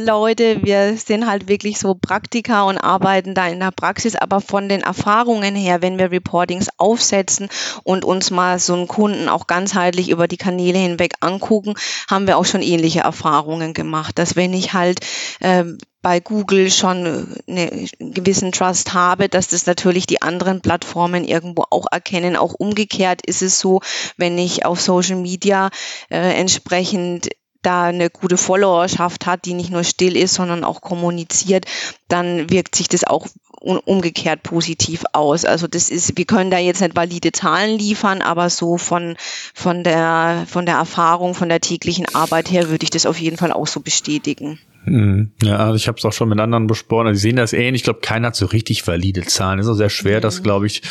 wir 0.64 0.96
sind 0.96 1.26
halt 1.26 1.48
wirklich 1.48 1.78
so 1.78 1.94
Praktiker 1.94 2.66
und 2.66 2.78
arbeiten 2.78 3.34
da 3.34 3.46
in 3.46 3.60
der 3.60 3.72
Praxis. 3.72 4.16
Aber 4.16 4.40
von 4.40 4.68
den 4.68 4.80
Erfahrungen 4.80 5.54
her, 5.54 5.82
wenn 5.82 5.98
wir 5.98 6.10
Reportings 6.10 6.68
aufsetzen 6.78 7.48
und 7.84 8.04
uns 8.04 8.30
mal 8.30 8.58
so 8.58 8.74
einen 8.74 8.88
Kunden 8.88 9.28
auch 9.28 9.46
ganzheitlich 9.46 10.08
über 10.08 10.28
die 10.28 10.36
Kanäle 10.36 10.78
hinweg 10.78 11.14
angucken, 11.20 11.74
haben 12.08 12.26
wir 12.26 12.38
auch 12.38 12.44
schon 12.44 12.62
ähnliche 12.62 13.00
Erfahrungen 13.00 13.74
gemacht. 13.74 14.18
Dass 14.18 14.36
wenn 14.36 14.54
ich 14.54 14.72
halt 14.72 15.00
ähm, 15.40 15.78
bei 16.02 16.20
Google 16.20 16.70
schon 16.70 17.42
einen 17.46 17.88
gewissen 17.98 18.52
Trust 18.52 18.94
habe, 18.94 19.28
dass 19.28 19.48
das 19.48 19.66
natürlich 19.66 20.06
die 20.06 20.22
anderen 20.22 20.60
Plattformen 20.60 21.24
irgendwo 21.24 21.64
auch 21.70 21.86
erkennen. 21.90 22.36
Auch 22.36 22.54
umgekehrt 22.54 23.24
ist 23.26 23.42
es 23.42 23.60
so, 23.60 23.80
wenn 24.16 24.38
ich 24.38 24.64
auf 24.64 24.80
Social 24.80 25.16
Media 25.16 25.70
äh, 26.08 26.38
entsprechend 26.38 27.28
da 27.62 27.84
eine 27.84 28.08
gute 28.08 28.38
Followerschaft 28.38 29.26
hat, 29.26 29.44
die 29.44 29.52
nicht 29.52 29.70
nur 29.70 29.84
still 29.84 30.16
ist, 30.16 30.34
sondern 30.34 30.64
auch 30.64 30.80
kommuniziert, 30.80 31.66
dann 32.08 32.48
wirkt 32.48 32.74
sich 32.74 32.88
das 32.88 33.04
auch 33.04 33.26
umgekehrt 33.60 34.42
positiv 34.42 35.04
aus. 35.12 35.44
Also 35.44 35.66
das 35.66 35.90
ist, 35.90 36.16
wir 36.16 36.24
können 36.24 36.50
da 36.50 36.56
jetzt 36.56 36.80
nicht 36.80 36.96
valide 36.96 37.32
Zahlen 37.32 37.78
liefern, 37.78 38.22
aber 38.22 38.48
so 38.48 38.78
von, 38.78 39.16
von 39.52 39.84
der, 39.84 40.46
von 40.48 40.64
der 40.64 40.76
Erfahrung, 40.76 41.34
von 41.34 41.50
der 41.50 41.60
täglichen 41.60 42.06
Arbeit 42.14 42.50
her 42.50 42.70
würde 42.70 42.84
ich 42.84 42.90
das 42.90 43.04
auf 43.04 43.20
jeden 43.20 43.36
Fall 43.36 43.52
auch 43.52 43.66
so 43.66 43.80
bestätigen. 43.80 44.58
Mhm. 44.84 45.32
Ja, 45.42 45.56
also 45.56 45.74
ich 45.74 45.88
habe 45.88 45.98
es 45.98 46.04
auch 46.04 46.12
schon 46.12 46.28
mit 46.28 46.40
anderen 46.40 46.66
besprochen. 46.66 47.08
Also, 47.08 47.18
sie 47.18 47.28
sehen 47.28 47.36
das 47.36 47.52
ähnlich. 47.52 47.80
Ich 47.80 47.84
glaube, 47.84 48.00
keiner 48.00 48.28
hat 48.28 48.36
so 48.36 48.46
richtig 48.46 48.86
valide 48.86 49.22
Zahlen. 49.22 49.58
Es 49.58 49.66
ist 49.66 49.72
auch 49.72 49.76
sehr 49.76 49.90
schwer, 49.90 50.18
mhm. 50.18 50.22
das, 50.22 50.42
glaube 50.42 50.66
ich, 50.66 50.82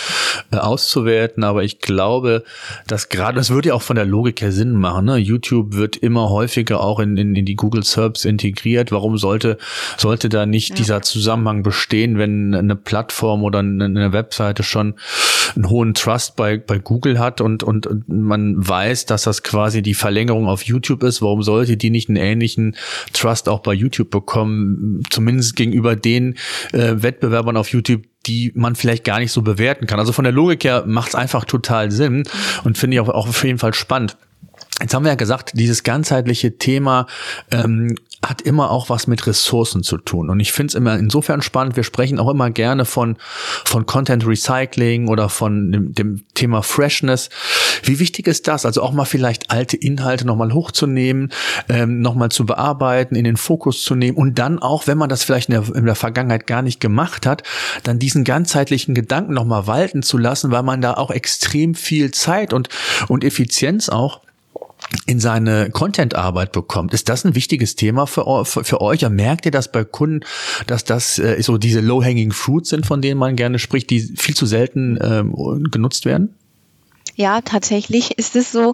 äh, 0.51 0.57
auszuwerten. 0.57 1.43
Aber 1.43 1.63
ich 1.63 1.79
glaube, 1.79 2.43
dass 2.87 3.09
gerade, 3.09 3.37
das 3.37 3.49
würde 3.49 3.69
ja 3.69 3.75
auch 3.75 3.81
von 3.81 3.95
der 3.95 4.05
Logik 4.05 4.41
her 4.41 4.51
Sinn 4.51 4.73
machen. 4.73 5.05
Ne? 5.05 5.17
YouTube 5.17 5.73
wird 5.73 5.97
immer 5.97 6.29
häufiger 6.29 6.81
auch 6.81 6.99
in, 6.99 7.17
in, 7.17 7.35
in 7.35 7.45
die 7.45 7.55
Google 7.55 7.83
Serbs 7.83 8.25
integriert. 8.25 8.91
Warum 8.91 9.17
sollte, 9.17 9.57
sollte 9.97 10.29
da 10.29 10.45
nicht 10.45 10.69
ja. 10.69 10.75
dieser 10.75 11.01
Zusammenhang 11.01 11.63
bestehen, 11.63 12.17
wenn 12.17 12.53
eine 12.53 12.75
Plattform 12.75 13.43
oder 13.43 13.59
eine, 13.59 13.85
eine 13.85 14.13
Webseite 14.13 14.63
schon 14.63 14.95
einen 15.55 15.69
hohen 15.69 15.93
Trust 15.93 16.35
bei, 16.35 16.57
bei 16.57 16.79
Google 16.79 17.19
hat 17.19 17.41
und, 17.41 17.63
und, 17.63 17.87
man 18.07 18.55
weiß, 18.57 19.05
dass 19.05 19.23
das 19.23 19.43
quasi 19.43 19.81
die 19.81 19.93
Verlängerung 19.93 20.47
auf 20.47 20.63
YouTube 20.63 21.03
ist? 21.03 21.21
Warum 21.21 21.43
sollte 21.43 21.77
die 21.77 21.89
nicht 21.89 22.09
einen 22.09 22.17
ähnlichen 22.17 22.75
Trust 23.13 23.49
auch 23.49 23.59
bei 23.59 23.73
YouTube 23.73 24.09
bekommen, 24.09 25.03
zumindest 25.09 25.55
gegenüber 25.55 25.95
den 25.95 26.35
äh, 26.73 26.95
Wettbewerbern 26.95 27.57
auf 27.57 27.69
YouTube, 27.69 28.03
die 28.25 28.51
man 28.55 28.75
vielleicht 28.75 29.03
gar 29.03 29.19
nicht 29.19 29.31
so 29.31 29.41
bewerten 29.41 29.87
kann. 29.87 29.99
Also 29.99 30.11
von 30.11 30.23
der 30.23 30.33
Logik 30.33 30.63
her 30.63 30.83
macht 30.85 31.09
es 31.09 31.15
einfach 31.15 31.45
total 31.45 31.91
Sinn 31.91 32.23
und 32.63 32.77
finde 32.77 32.95
ich 32.95 33.01
auch, 33.01 33.09
auch 33.09 33.27
auf 33.27 33.43
jeden 33.43 33.59
Fall 33.59 33.73
spannend. 33.73 34.17
Jetzt 34.81 34.93
haben 34.93 35.03
wir 35.03 35.09
ja 35.09 35.15
gesagt, 35.15 35.51
dieses 35.55 35.83
ganzheitliche 35.83 36.57
Thema 36.57 37.07
ähm, 37.51 37.95
hat 38.29 38.41
immer 38.43 38.69
auch 38.69 38.89
was 38.89 39.07
mit 39.07 39.25
Ressourcen 39.25 39.81
zu 39.81 39.97
tun. 39.97 40.29
Und 40.29 40.39
ich 40.39 40.51
finde 40.51 40.71
es 40.71 40.75
immer 40.75 40.97
insofern 40.99 41.41
spannend, 41.41 41.75
wir 41.75 41.83
sprechen 41.83 42.19
auch 42.19 42.29
immer 42.29 42.51
gerne 42.51 42.85
von, 42.85 43.17
von 43.65 43.87
Content 43.87 44.25
Recycling 44.25 45.07
oder 45.07 45.29
von 45.29 45.71
dem, 45.71 45.93
dem 45.95 46.21
Thema 46.35 46.61
Freshness. 46.61 47.29
Wie 47.81 47.99
wichtig 47.99 48.27
ist 48.27 48.47
das? 48.47 48.67
Also 48.67 48.83
auch 48.83 48.91
mal 48.91 49.05
vielleicht 49.05 49.49
alte 49.49 49.77
Inhalte 49.77 50.27
nochmal 50.27 50.53
hochzunehmen, 50.53 51.31
ähm, 51.69 52.01
nochmal 52.01 52.29
zu 52.29 52.45
bearbeiten, 52.45 53.15
in 53.15 53.23
den 53.23 53.37
Fokus 53.37 53.81
zu 53.81 53.95
nehmen 53.95 54.15
und 54.15 54.37
dann 54.37 54.59
auch, 54.59 54.85
wenn 54.85 54.99
man 54.99 55.09
das 55.09 55.23
vielleicht 55.23 55.49
in 55.49 55.55
der, 55.55 55.75
in 55.75 55.85
der 55.85 55.95
Vergangenheit 55.95 56.45
gar 56.45 56.61
nicht 56.61 56.79
gemacht 56.79 57.25
hat, 57.25 57.41
dann 57.83 57.97
diesen 57.97 58.23
ganzheitlichen 58.23 58.93
Gedanken 58.93 59.33
nochmal 59.33 59.65
walten 59.65 60.03
zu 60.03 60.19
lassen, 60.19 60.51
weil 60.51 60.63
man 60.63 60.81
da 60.81 60.93
auch 60.93 61.09
extrem 61.09 61.73
viel 61.73 62.11
Zeit 62.11 62.53
und, 62.53 62.69
und 63.07 63.23
Effizienz 63.23 63.89
auch 63.89 64.21
in 65.05 65.19
seine 65.19 65.69
Content-Arbeit 65.69 66.51
bekommt. 66.51 66.93
Ist 66.93 67.09
das 67.09 67.25
ein 67.25 67.35
wichtiges 67.35 67.75
Thema 67.75 68.07
für, 68.07 68.45
für, 68.45 68.63
für 68.63 68.81
euch? 68.81 69.07
Merkt 69.07 69.45
ihr 69.45 69.51
das 69.51 69.71
bei 69.71 69.83
Kunden, 69.83 70.21
dass 70.67 70.83
das 70.83 71.19
äh, 71.19 71.41
so 71.41 71.57
diese 71.57 71.79
low-hanging 71.79 72.31
fruits 72.31 72.69
sind, 72.69 72.85
von 72.85 73.01
denen 73.01 73.19
man 73.19 73.35
gerne 73.35 73.59
spricht, 73.59 73.89
die 73.89 73.99
viel 73.99 74.35
zu 74.35 74.45
selten 74.45 74.97
ähm, 75.01 75.67
genutzt 75.71 76.05
werden? 76.05 76.35
Ja, 77.15 77.41
tatsächlich 77.41 78.17
ist 78.17 78.35
es 78.35 78.51
so. 78.51 78.73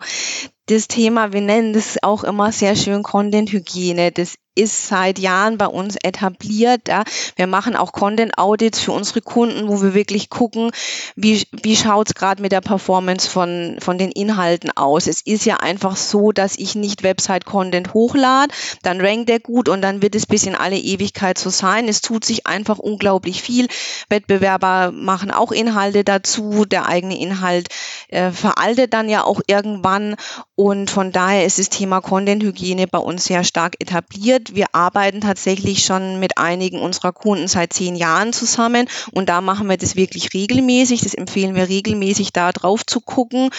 Das 0.68 0.88
Thema, 0.88 1.34
wir 1.34 1.42
nennen 1.42 1.74
das 1.74 1.98
auch 2.02 2.24
immer 2.24 2.52
sehr 2.52 2.76
schön 2.76 3.04
Content-Hygiene. 3.04 4.12
Das 4.12 4.36
ist 4.56 4.88
seit 4.88 5.20
Jahren 5.20 5.58
bei 5.58 5.68
uns 5.68 5.96
etabliert. 6.02 6.88
Ja. 6.88 7.04
Wir 7.36 7.48
machen 7.48 7.76
auch 7.76 7.92
Content 7.92 8.38
Audits 8.38 8.80
für 8.80 8.92
unsere 8.94 9.22
Kunden, 9.22 9.68
wo 9.68 9.82
wir 9.82 9.94
wirklich 9.94 10.30
gucken, 10.30 10.72
wie, 11.16 11.46
wie 11.52 11.76
schaut 11.76 12.08
es 12.08 12.16
gerade 12.16 12.42
mit 12.42 12.52
der 12.52 12.62
Performance 12.62 13.30
von, 13.30 13.78
von 13.80 13.98
den 13.98 14.12
Inhalten 14.12 14.72
aus. 14.76 15.08
Es 15.08 15.22
ist 15.22 15.46
ja 15.46 15.58
einfach 15.58 15.96
so, 15.96 16.32
dass 16.32 16.58
ich 16.58 16.76
nicht 16.76 17.04
Website-Content 17.04 17.94
hochlade, 17.94 18.54
dann 18.82 19.02
rankt 19.02 19.30
der 19.30 19.40
gut 19.40 19.70
und 19.70 19.82
dann 19.82 20.02
wird 20.02 20.16
es 20.16 20.26
bis 20.26 20.46
in 20.46 20.56
alle 20.56 20.78
Ewigkeit 20.78 21.38
so 21.38 21.50
sein. 21.50 21.88
Es 21.88 22.02
tut 22.02 22.26
sich 22.26 22.48
einfach 22.48 22.80
unglaublich 22.80 23.42
viel. 23.42 23.68
Wettbewerber 24.10 24.92
machen 24.92 25.32
auch 25.32 25.52
Inhalte 25.52 26.04
dazu. 26.04 26.66
Der 26.66 26.88
eigene 26.88 27.20
Inhalt 27.20 27.70
äh, 28.10 28.32
veraltet 28.32 28.94
dann 28.94 29.10
ja 29.10 29.24
auch 29.24 29.42
irgendwann 29.48 30.16
und 30.56 30.90
von 30.90 31.12
daher 31.12 31.46
ist 31.46 31.60
das 31.60 31.70
Thema 31.70 32.02
Content-Hygiene 32.02 32.88
bei 32.88 33.00
uns 33.00 33.26
sehr 33.26 33.44
stark 33.44 33.76
etabliert. 33.80 34.45
Wir 34.54 34.68
arbeiten 34.74 35.22
tatsächlich 35.22 35.86
schon 35.86 36.20
mit 36.20 36.38
einigen 36.38 36.80
unserer 36.80 37.14
Kunden 37.14 37.48
seit 37.48 37.74
zehn 37.74 37.96
Jahren 37.96 38.34
zusammen 38.34 38.88
und 39.12 39.30
da 39.30 39.42
machen 39.42 39.68
wir 39.68 39.78
das 39.78 39.96
wirklich 39.96 40.34
regelmäßig. 40.34 41.02
Das 41.02 41.14
empfehlen 41.14 41.56
wir 41.56 41.70
regelmäßig, 41.70 42.34
da 42.34 42.52
drauf 42.52 42.86
zu 42.86 43.02
gucken. 43.02 43.50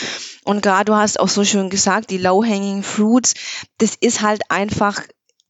Und 0.44 0.62
gerade 0.62 0.87
du 0.87 0.94
hast 0.94 1.18
auch 1.18 1.29
so 1.29 1.44
schön 1.44 1.70
gesagt, 1.70 2.11
die 2.11 2.18
Low-Hanging 2.18 2.83
Fruits, 2.83 3.35
das 3.79 3.94
ist 4.01 4.22
halt 4.22 4.42
einfach 4.51 5.03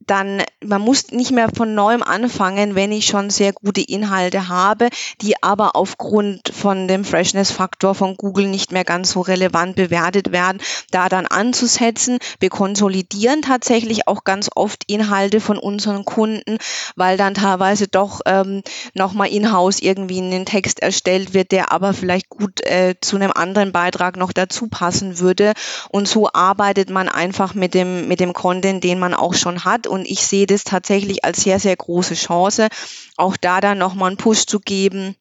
dann, 0.06 0.42
man 0.64 0.80
muss 0.80 1.10
nicht 1.10 1.32
mehr 1.32 1.48
von 1.54 1.74
neuem 1.74 2.02
anfangen, 2.02 2.74
wenn 2.74 2.92
ich 2.92 3.06
schon 3.06 3.30
sehr 3.30 3.52
gute 3.52 3.80
Inhalte 3.80 4.48
habe, 4.48 4.88
die 5.20 5.42
aber 5.42 5.76
aufgrund 5.76 6.48
von 6.52 6.88
dem 6.88 7.04
Freshness-Faktor 7.04 7.94
von 7.94 8.16
Google 8.16 8.46
nicht 8.46 8.72
mehr 8.72 8.84
ganz 8.84 9.10
so 9.10 9.20
relevant 9.20 9.76
bewertet 9.76 10.32
werden, 10.32 10.60
da 10.90 11.08
dann 11.08 11.26
anzusetzen. 11.26 12.18
Wir 12.40 12.50
konsolidieren 12.50 13.42
tatsächlich 13.42 14.06
auch 14.08 14.24
ganz 14.24 14.48
oft 14.54 14.84
Inhalte 14.86 15.40
von 15.40 15.58
unseren 15.58 16.04
Kunden, 16.04 16.58
weil 16.94 17.16
dann 17.16 17.34
teilweise 17.34 17.88
doch 17.88 18.20
ähm, 18.26 18.62
nochmal 18.94 19.28
in-house 19.28 19.80
irgendwie 19.80 20.20
ein 20.20 20.46
Text 20.46 20.80
erstellt 20.80 21.34
wird, 21.34 21.52
der 21.52 21.72
aber 21.72 21.92
vielleicht 21.92 22.28
gut 22.28 22.60
äh, 22.64 22.94
zu 23.00 23.16
einem 23.16 23.32
anderen 23.32 23.72
Beitrag 23.72 24.16
noch 24.16 24.32
dazu 24.32 24.68
passen 24.68 25.18
würde. 25.18 25.52
Und 25.90 26.08
so 26.08 26.28
arbeitet 26.32 26.90
man 26.90 27.08
einfach 27.08 27.54
mit 27.54 27.74
dem, 27.74 28.08
mit 28.08 28.20
dem 28.20 28.32
Content, 28.32 28.84
den 28.84 28.98
man 28.98 29.14
auch 29.14 29.34
schon 29.34 29.64
hat 29.64 29.86
und 29.96 30.06
ich 30.06 30.20
sehe 30.26 30.46
das 30.46 30.64
tatsächlich 30.64 31.24
als 31.24 31.42
sehr, 31.42 31.58
sehr 31.58 31.74
große 31.74 32.14
Chance, 32.14 32.68
auch 33.16 33.36
da 33.36 33.60
dann 33.60 33.78
nochmal 33.78 34.08
einen 34.08 34.16
Push 34.16 34.46
zu 34.46 34.60
geben 34.60 35.16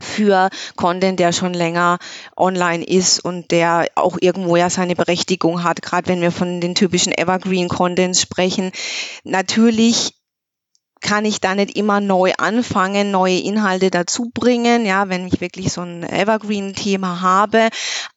für 0.00 0.50
Content, 0.76 1.20
der 1.20 1.32
schon 1.32 1.54
länger 1.54 1.98
online 2.36 2.84
ist 2.84 3.24
und 3.24 3.50
der 3.50 3.86
auch 3.94 4.18
irgendwo 4.20 4.56
ja 4.56 4.68
seine 4.68 4.94
Berechtigung 4.94 5.64
hat, 5.64 5.80
gerade 5.80 6.08
wenn 6.08 6.20
wir 6.20 6.32
von 6.32 6.60
den 6.60 6.74
typischen 6.74 7.16
Evergreen 7.16 7.68
Contents 7.68 8.20
sprechen. 8.20 8.72
Natürlich 9.24 10.15
kann 11.00 11.24
ich 11.24 11.40
da 11.40 11.54
nicht 11.54 11.76
immer 11.76 12.00
neu 12.00 12.32
anfangen, 12.38 13.10
neue 13.10 13.38
Inhalte 13.38 13.90
dazu 13.90 14.30
bringen, 14.32 14.86
ja, 14.86 15.08
wenn 15.08 15.26
ich 15.26 15.40
wirklich 15.40 15.72
so 15.72 15.82
ein 15.82 16.02
Evergreen-Thema 16.02 17.20
habe. 17.20 17.68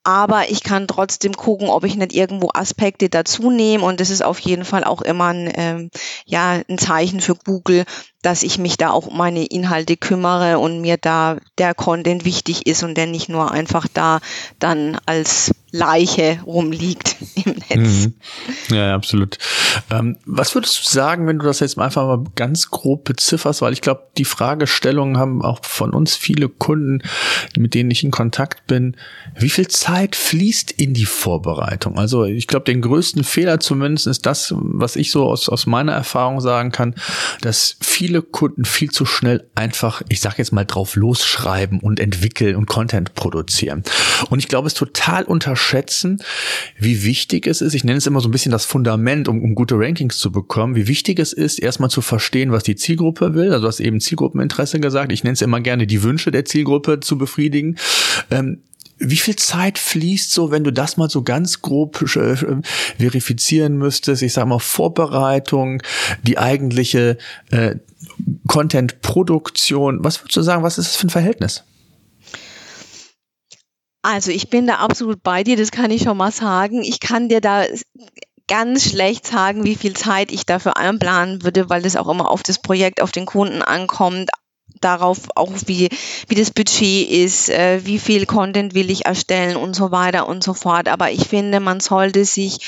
Aber 0.04 0.50
ich 0.50 0.64
kann 0.64 0.88
trotzdem 0.88 1.34
gucken, 1.34 1.70
ob 1.70 1.84
ich 1.84 1.96
nicht 1.96 2.14
irgendwo 2.14 2.50
Aspekte 2.54 3.10
dazu 3.10 3.52
nehme. 3.52 3.84
Und 3.86 4.00
das 4.00 4.10
ist 4.10 4.24
auf 4.24 4.40
jeden 4.40 4.66
Fall 4.66 4.84
auch 4.84 5.02
immer 5.02 5.28
ein, 5.28 5.52
ähm, 5.56 5.90
ja, 6.26 6.62
ein 6.68 6.78
Zeichen 6.78 7.22
für 7.22 7.36
Google, 7.36 7.86
dass 8.22 8.44
ich 8.44 8.58
mich 8.58 8.78
da 8.78 8.92
auch 8.92 9.08
um 9.08 9.18
meine 9.18 9.46
Inhalte 9.46 9.98
kümmere 9.98 10.60
und 10.60 10.82
mir 10.82 10.98
da 10.98 11.38
der 11.58 11.74
Content 11.74 12.26
wichtig 12.26 12.66
ist 12.66 12.84
und 12.84 12.96
der 12.96 13.08
nicht 13.08 13.30
nur 13.30 13.52
einfach 13.52 13.88
da 13.94 14.20
dann 14.58 14.98
als 15.06 15.52
Leiche 15.72 16.40
rumliegt 16.46 17.16
im 17.36 17.54
Netz. 17.70 18.08
Mhm. 18.08 18.14
Ja, 18.76 18.96
absolut. 18.96 19.38
Ähm, 19.92 20.18
was 20.26 20.56
würdest 20.56 20.80
du 20.80 20.90
sagen, 20.90 21.28
wenn 21.28 21.40
du 21.40 21.46
das 21.46 21.60
jetzt 21.60 21.78
einfach 21.78 22.06
mal 22.06 22.24
ganz 22.36 22.70
grob 22.72 23.04
bezifferst? 23.04 23.62
Weil 23.62 23.74
ich 23.74 23.82
glaube, 23.82 24.08
die 24.18 24.26
Fragestellungen 24.26 25.18
haben 25.18 25.42
auch 25.44 25.60
von 25.64 25.94
uns 25.94 26.16
viele 26.16 26.50
Kunden, 26.50 27.04
mit 27.56 27.74
denen 27.74 27.92
ich 27.92 28.04
in 28.04 28.12
Kontakt 28.12 28.66
bin. 28.68 28.96
Wie 29.38 29.50
viel 29.50 29.68
Zeit 29.68 30.16
fließt 30.16 30.72
in 30.72 30.94
die 30.94 31.06
Vorbereitung? 31.06 32.00
Also 32.00 32.26
ich 32.26 32.48
glaube, 32.48 32.66
den 32.66 32.82
größten 32.82 33.24
Fehler 33.24 33.60
zumindest 33.60 34.08
ist 34.08 34.26
das, 34.26 34.54
was 34.58 34.96
ich 34.96 35.12
so 35.12 35.26
aus, 35.26 35.50
aus 35.50 35.66
meiner 35.66 35.94
Erfahrung 35.94 36.42
sagen 36.42 36.72
kann, 36.72 36.96
dass 37.42 37.78
viele 37.80 38.22
Kunden 38.22 38.66
viel 38.66 38.90
zu 38.90 39.06
schnell 39.06 39.48
einfach, 39.56 40.02
ich 40.10 40.20
sage 40.20 40.36
jetzt 40.40 40.52
mal, 40.52 40.66
drauf 40.66 40.96
losschreiben 40.96 41.80
und 41.80 42.00
entwickeln 42.00 42.56
und 42.56 42.66
Content 42.66 43.14
produzieren. 43.14 43.84
Und 44.30 44.40
ich 44.40 44.48
glaube, 44.48 44.68
es 44.68 44.74
total 44.74 45.24
unter 45.24 45.56
unterschätzen, 45.60 46.20
wie 46.78 47.04
wichtig 47.04 47.48
es 47.48 47.62
ist. 47.62 47.74
Ich 47.74 47.84
nenne 47.84 47.98
es 47.98 48.08
immer 48.08 48.22
so 48.22 48.30
ein 48.30 48.32
bisschen 48.32 48.52
das 48.52 48.66
Fundament, 48.66 49.28
um, 49.28 49.42
um 49.42 49.56
gute 49.56 49.76
Rankings 49.78 50.18
zu 50.18 50.32
bekommen, 50.32 50.76
wie 50.76 50.88
wichtig 50.88 51.20
es 51.20 51.34
ist, 51.34 51.60
erstmal 51.60 51.90
zu 51.90 52.02
verstehen, 52.02 52.52
was 52.52 52.64
die 52.64 52.76
Zielgruppe 52.76 53.34
will. 53.34 53.52
Also 53.52 53.62
du 53.62 53.68
hast 53.68 53.80
eben 53.80 54.00
Zielgruppeninteresse 54.00 54.80
gesagt. 54.80 55.12
Ich 55.12 55.24
nenne 55.24 55.34
es 55.34 55.42
immer 55.42 55.60
gerne 55.60 55.86
die 55.86 56.04
Wünsche 56.04 56.32
der 56.32 56.46
Zielgruppe 56.46 57.02
zu 57.02 57.18
befriedigen. 57.18 57.78
Ähm, 58.32 58.60
wie 59.02 59.18
viel 59.18 59.38
Zeit 59.38 59.78
fließt 59.78 60.32
so, 60.32 60.52
wenn 60.52 60.66
du 60.66 60.72
das 60.72 60.98
mal 60.98 61.10
so 61.10 61.24
ganz 61.24 61.62
grob 61.62 62.02
äh, 62.02 62.36
verifizieren 62.98 63.78
müsstest? 63.78 64.22
Ich 64.24 64.34
sage 64.34 64.48
mal 64.48 64.60
Vorbereitung, 64.60 65.82
die 66.24 66.38
eigentliche 66.38 67.18
äh, 67.52 67.76
Content-Produktion. 68.48 70.04
Was 70.04 70.22
würdest 70.22 70.36
du 70.36 70.42
sagen, 70.42 70.64
was 70.64 70.78
ist 70.78 70.90
das 70.90 70.96
für 70.98 71.08
ein 71.08 71.12
Verhältnis? 71.12 71.64
Also 74.02 74.32
ich 74.32 74.50
bin 74.50 74.68
da 74.68 74.76
absolut 74.76 75.24
bei 75.24 75.44
dir, 75.44 75.58
das 75.58 75.72
kann 75.72 75.92
ich 75.92 76.04
schon 76.04 76.18
mal 76.18 76.32
sagen. 76.32 76.84
Ich 76.84 77.00
kann 77.00 77.28
dir 77.28 77.42
da 77.42 77.66
ganz 78.48 78.90
schlecht 78.90 79.28
sagen, 79.28 79.64
wie 79.64 79.76
viel 79.76 79.94
Zeit 79.94 80.32
ich 80.32 80.46
dafür 80.46 80.78
einplanen 80.78 81.44
würde, 81.44 81.70
weil 81.70 81.82
das 81.82 81.96
auch 81.96 82.08
immer 82.08 82.32
auf 82.32 82.42
das 82.42 82.60
Projekt, 82.60 83.02
auf 83.02 83.12
den 83.12 83.26
Kunden 83.26 83.62
ankommt, 83.62 84.30
darauf 84.82 85.28
auch 85.36 85.52
wie, 85.66 85.90
wie 86.28 86.36
das 86.36 86.52
Budget 86.52 87.10
ist, 87.10 87.50
äh, 87.50 87.86
wie 87.86 88.00
viel 88.00 88.26
Content 88.26 88.74
will 88.74 88.90
ich 88.90 89.06
erstellen 89.06 89.58
und 89.58 89.76
so 89.76 89.92
weiter 89.92 90.28
und 90.28 90.44
so 90.44 90.54
fort. 90.54 90.88
Aber 90.88 91.12
ich 91.12 91.28
finde, 91.28 91.60
man 91.60 91.80
sollte 91.80 92.26
sich 92.26 92.60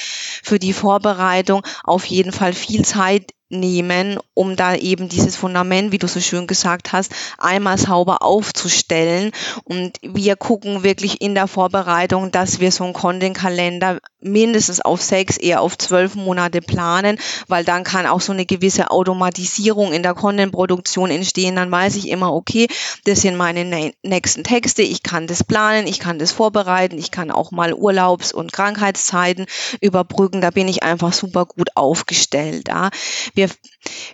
für 0.44 0.60
die 0.60 0.74
Vorbereitung 0.74 1.66
auf 1.84 2.06
jeden 2.06 2.32
Fall 2.32 2.54
viel 2.54 2.84
Zeit 2.84 3.32
nehmen, 3.52 4.18
um 4.34 4.56
da 4.56 4.76
eben 4.76 5.10
dieses 5.10 5.36
Fundament, 5.36 5.92
wie 5.92 5.98
du 5.98 6.08
so 6.08 6.20
schön 6.20 6.48
gesagt 6.48 6.92
hast, 6.92 7.12
einmal 7.38 7.78
sauber 7.78 8.22
aufzustellen. 8.22 9.32
Und 9.64 9.98
wir 10.02 10.36
gucken 10.36 10.84
wirklich 10.84 11.22
in 11.22 11.36
der 11.36 11.48
Vorbereitung, 11.48 12.32
dass 12.32 12.60
wir 12.60 12.72
so 12.72 12.84
einen 12.84 12.94
Content-Kalender 12.94 14.00
mindestens 14.22 14.82
auf 14.82 15.02
sechs, 15.02 15.38
eher 15.38 15.62
auf 15.62 15.78
zwölf 15.78 16.16
Monate 16.16 16.62
planen, 16.62 17.18
weil 17.48 17.64
dann 17.64 17.84
kann 17.84 18.06
auch 18.06 18.22
so 18.22 18.32
eine 18.32 18.46
gewisse 18.46 18.92
Automatisierung 18.92 19.94
in 19.94 20.04
der 20.04 20.14
Content-Produktion 20.14 21.10
entstehen. 21.10 21.56
Dann 21.56 21.72
weiß 21.72 21.96
ich 21.96 22.10
immer, 22.10 22.34
okay, 22.34 22.68
das 23.06 23.22
sind 23.22 23.36
meine 23.36 23.94
nächsten 24.04 24.44
Texte, 24.44 24.84
ich 24.84 25.04
kann 25.04 25.28
das 25.28 25.44
planen, 25.44 25.88
ich 25.88 26.00
kann 26.00 26.20
das 26.20 26.32
vorbereiten, 26.32 26.98
ich 26.98 27.12
kann 27.12 27.32
auch 27.32 27.52
mal 27.52 27.74
Urlaubs- 27.74 28.34
und 28.34 28.54
Krankheitszeiten 28.54 29.46
überbrücken. 29.82 30.42
Da 30.42 30.52
bin 30.52 30.68
ich 30.68 30.84
einfach 30.84 31.14
super 31.14 31.46
gut 31.46 31.70
aufgestellt. 31.76 32.68
Ja. 32.68 32.90
Wir, 33.34 33.41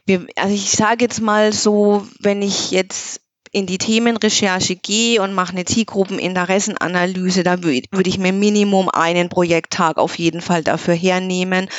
wir, 0.05 0.27
also 0.35 0.53
ich 0.53 0.71
sage 0.71 1.05
jetzt 1.05 1.21
mal 1.21 1.53
so, 1.53 2.07
wenn 2.19 2.41
ich 2.41 2.71
jetzt 2.71 3.21
in 3.51 3.65
die 3.65 3.77
Themenrecherche 3.77 4.75
gehe 4.75 5.21
und 5.21 5.33
mache 5.33 5.53
eine 5.53 5.65
Zielgruppeninteressenanalyse, 5.65 7.43
da 7.43 7.63
würde 7.63 8.09
ich 8.09 8.17
mir 8.17 8.33
Minimum 8.33 8.89
einen 8.89 9.29
Projekttag 9.29 9.97
auf 9.97 10.17
jeden 10.17 10.41
Fall 10.41 10.63
dafür 10.63 10.93
hernehmen. 10.93 11.69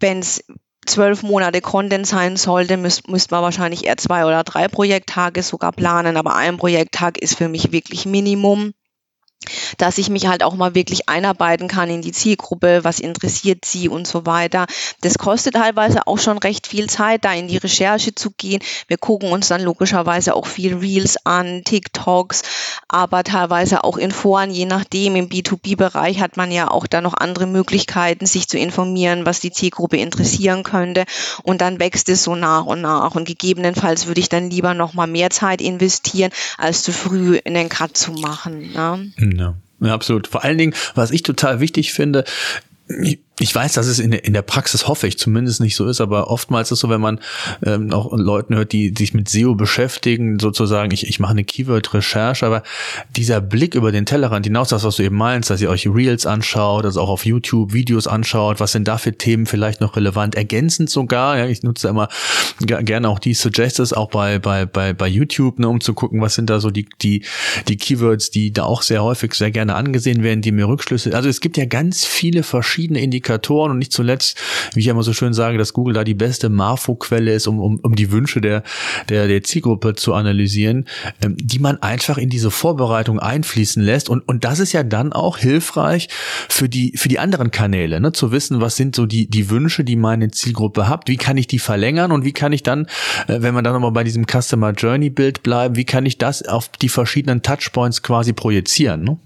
Wenn 0.00 0.20
es 0.20 0.44
zwölf 0.86 1.22
Monate 1.22 1.60
Content 1.60 2.06
sein 2.06 2.36
sollte, 2.36 2.76
müsste 2.76 3.10
müsst 3.10 3.30
man 3.30 3.42
wahrscheinlich 3.42 3.84
eher 3.84 3.96
zwei 3.96 4.24
oder 4.24 4.42
drei 4.42 4.68
Projekttage 4.68 5.42
sogar 5.42 5.72
planen, 5.72 6.16
aber 6.16 6.34
ein 6.34 6.56
Projekttag 6.56 7.18
ist 7.18 7.36
für 7.36 7.48
mich 7.48 7.72
wirklich 7.72 8.06
Minimum 8.06 8.72
dass 9.78 9.98
ich 9.98 10.10
mich 10.10 10.26
halt 10.26 10.42
auch 10.42 10.54
mal 10.54 10.74
wirklich 10.74 11.08
einarbeiten 11.08 11.68
kann 11.68 11.90
in 11.90 12.02
die 12.02 12.12
Zielgruppe, 12.12 12.80
was 12.82 13.00
interessiert 13.00 13.64
sie 13.64 13.88
und 13.88 14.06
so 14.06 14.26
weiter. 14.26 14.66
Das 15.00 15.18
kostet 15.18 15.54
teilweise 15.54 16.06
auch 16.06 16.18
schon 16.18 16.38
recht 16.38 16.66
viel 16.66 16.88
Zeit, 16.88 17.24
da 17.24 17.32
in 17.32 17.48
die 17.48 17.56
Recherche 17.56 18.14
zu 18.14 18.30
gehen. 18.36 18.60
Wir 18.88 18.98
gucken 18.98 19.30
uns 19.30 19.48
dann 19.48 19.62
logischerweise 19.62 20.34
auch 20.34 20.46
viel 20.46 20.76
Reels 20.76 21.16
an, 21.24 21.62
TikToks, 21.64 22.42
aber 22.88 23.24
teilweise 23.24 23.84
auch 23.84 23.96
in 23.96 24.10
Foren, 24.10 24.50
je 24.50 24.66
nachdem. 24.66 25.16
Im 25.16 25.28
B2B-Bereich 25.28 26.20
hat 26.20 26.36
man 26.36 26.50
ja 26.50 26.70
auch 26.70 26.86
da 26.86 27.00
noch 27.00 27.14
andere 27.14 27.46
Möglichkeiten, 27.46 28.26
sich 28.26 28.48
zu 28.48 28.58
informieren, 28.58 29.26
was 29.26 29.40
die 29.40 29.52
Zielgruppe 29.52 29.96
interessieren 29.96 30.62
könnte. 30.62 31.04
Und 31.42 31.60
dann 31.60 31.78
wächst 31.78 32.08
es 32.08 32.24
so 32.24 32.34
nach 32.34 32.66
und 32.66 32.80
nach. 32.80 33.14
Und 33.14 33.26
gegebenenfalls 33.26 34.06
würde 34.06 34.20
ich 34.20 34.28
dann 34.28 34.50
lieber 34.50 34.74
noch 34.74 34.94
mal 34.94 35.06
mehr 35.06 35.30
Zeit 35.30 35.60
investieren, 35.60 36.32
als 36.56 36.82
zu 36.82 36.92
früh 36.92 37.36
in 37.36 37.54
den 37.54 37.68
Cut 37.68 37.96
zu 37.96 38.12
machen. 38.12 38.72
Ne? 38.72 39.12
Ja. 39.36 39.54
ja, 39.80 39.94
absolut. 39.94 40.26
Vor 40.26 40.44
allen 40.44 40.58
Dingen, 40.58 40.74
was 40.94 41.10
ich 41.10 41.22
total 41.22 41.60
wichtig 41.60 41.92
finde, 41.92 42.24
weiß, 43.54 43.74
dass 43.74 43.86
es 43.86 43.98
in 43.98 44.10
der, 44.10 44.24
in 44.24 44.32
der 44.32 44.42
Praxis, 44.42 44.88
hoffe 44.88 45.06
ich, 45.06 45.18
zumindest 45.18 45.60
nicht 45.60 45.76
so 45.76 45.86
ist, 45.86 46.00
aber 46.00 46.30
oftmals 46.30 46.70
ist 46.72 46.80
so, 46.80 46.88
wenn 46.88 47.00
man 47.00 47.20
ähm, 47.64 47.92
auch 47.92 48.12
Leuten 48.16 48.54
hört, 48.54 48.72
die, 48.72 48.92
die 48.92 49.08
sich 49.08 49.14
mit 49.14 49.28
SEO 49.28 49.54
beschäftigen, 49.54 50.38
sozusagen, 50.38 50.92
ich, 50.92 51.06
ich 51.06 51.20
mache 51.20 51.32
eine 51.32 51.44
Keyword-Recherche, 51.44 52.44
aber 52.44 52.62
dieser 53.16 53.40
Blick 53.40 53.74
über 53.74 53.92
den 53.92 54.06
Tellerrand 54.06 54.46
hinaus, 54.46 54.68
das, 54.68 54.84
was 54.84 54.96
du 54.96 55.04
eben 55.04 55.16
meinst, 55.16 55.50
dass 55.50 55.60
ihr 55.60 55.70
euch 55.70 55.86
Reels 55.86 56.26
anschaut, 56.26 56.84
also 56.84 57.00
auch 57.00 57.08
auf 57.08 57.24
YouTube 57.24 57.72
Videos 57.72 58.06
anschaut, 58.06 58.60
was 58.60 58.72
sind 58.72 58.88
da 58.88 58.98
für 58.98 59.16
Themen 59.16 59.46
vielleicht 59.46 59.80
noch 59.80 59.96
relevant, 59.96 60.34
ergänzend 60.34 60.90
sogar, 60.90 61.38
ja, 61.38 61.46
ich 61.46 61.62
nutze 61.62 61.88
immer 61.88 62.08
gerne 62.60 63.08
auch 63.08 63.18
die 63.18 63.34
Suggestions 63.34 63.92
auch 63.92 64.10
bei, 64.10 64.38
bei, 64.38 64.66
bei, 64.66 64.92
bei 64.92 65.08
YouTube, 65.08 65.58
ne, 65.58 65.68
um 65.68 65.80
zu 65.80 65.94
gucken, 65.94 66.20
was 66.20 66.34
sind 66.34 66.50
da 66.50 66.60
so 66.60 66.70
die, 66.70 66.86
die, 67.02 67.24
die 67.68 67.76
Keywords, 67.76 68.30
die 68.30 68.52
da 68.52 68.64
auch 68.64 68.82
sehr 68.82 69.02
häufig 69.02 69.34
sehr 69.34 69.50
gerne 69.50 69.74
angesehen 69.74 70.22
werden, 70.22 70.42
die 70.42 70.52
mir 70.52 70.68
Rückschlüsse, 70.68 71.14
also 71.14 71.28
es 71.28 71.40
gibt 71.40 71.56
ja 71.56 71.66
ganz 71.66 72.04
viele 72.04 72.42
verschiedene 72.42 73.00
Indikatoren, 73.00 73.27
Indikatoren 73.28 73.70
und 73.72 73.78
nicht 73.78 73.92
zuletzt, 73.92 74.38
wie 74.74 74.80
ich 74.80 74.86
immer 74.86 75.02
so 75.02 75.12
schön 75.12 75.32
sage, 75.32 75.58
dass 75.58 75.72
Google 75.72 75.94
da 75.94 76.04
die 76.04 76.14
beste 76.14 76.48
Marfo-Quelle 76.48 77.32
ist, 77.32 77.46
um, 77.46 77.60
um, 77.60 77.78
um 77.82 77.94
die 77.94 78.10
Wünsche 78.10 78.40
der, 78.40 78.62
der, 79.08 79.28
der 79.28 79.42
Zielgruppe 79.42 79.94
zu 79.94 80.14
analysieren, 80.14 80.86
ähm, 81.22 81.36
die 81.38 81.58
man 81.58 81.80
einfach 81.82 82.18
in 82.18 82.30
diese 82.30 82.50
Vorbereitung 82.50 83.18
einfließen 83.20 83.82
lässt. 83.82 84.08
Und, 84.08 84.26
und 84.26 84.44
das 84.44 84.58
ist 84.58 84.72
ja 84.72 84.82
dann 84.82 85.12
auch 85.12 85.38
hilfreich 85.38 86.08
für 86.48 86.68
die, 86.68 86.92
für 86.96 87.08
die 87.08 87.18
anderen 87.18 87.50
Kanäle, 87.50 88.00
ne? 88.00 88.12
zu 88.12 88.32
wissen, 88.32 88.60
was 88.60 88.76
sind 88.76 88.96
so 88.96 89.06
die, 89.06 89.28
die 89.28 89.50
Wünsche, 89.50 89.84
die 89.84 89.96
meine 89.96 90.30
Zielgruppe 90.30 90.88
hat, 90.88 91.08
wie 91.08 91.16
kann 91.16 91.36
ich 91.36 91.46
die 91.46 91.58
verlängern 91.58 92.12
und 92.12 92.24
wie 92.24 92.32
kann 92.32 92.52
ich 92.52 92.62
dann, 92.62 92.86
äh, 93.26 93.40
wenn 93.42 93.54
wir 93.54 93.62
dann 93.62 93.74
nochmal 93.74 93.92
bei 93.92 94.04
diesem 94.04 94.24
Customer 94.26 94.72
Journey 94.72 95.10
Bild 95.10 95.42
bleiben, 95.42 95.76
wie 95.76 95.84
kann 95.84 96.06
ich 96.06 96.18
das 96.18 96.42
auf 96.46 96.68
die 96.68 96.88
verschiedenen 96.88 97.42
Touchpoints 97.42 98.02
quasi 98.02 98.32
projizieren? 98.32 99.04
Ne? 99.04 99.18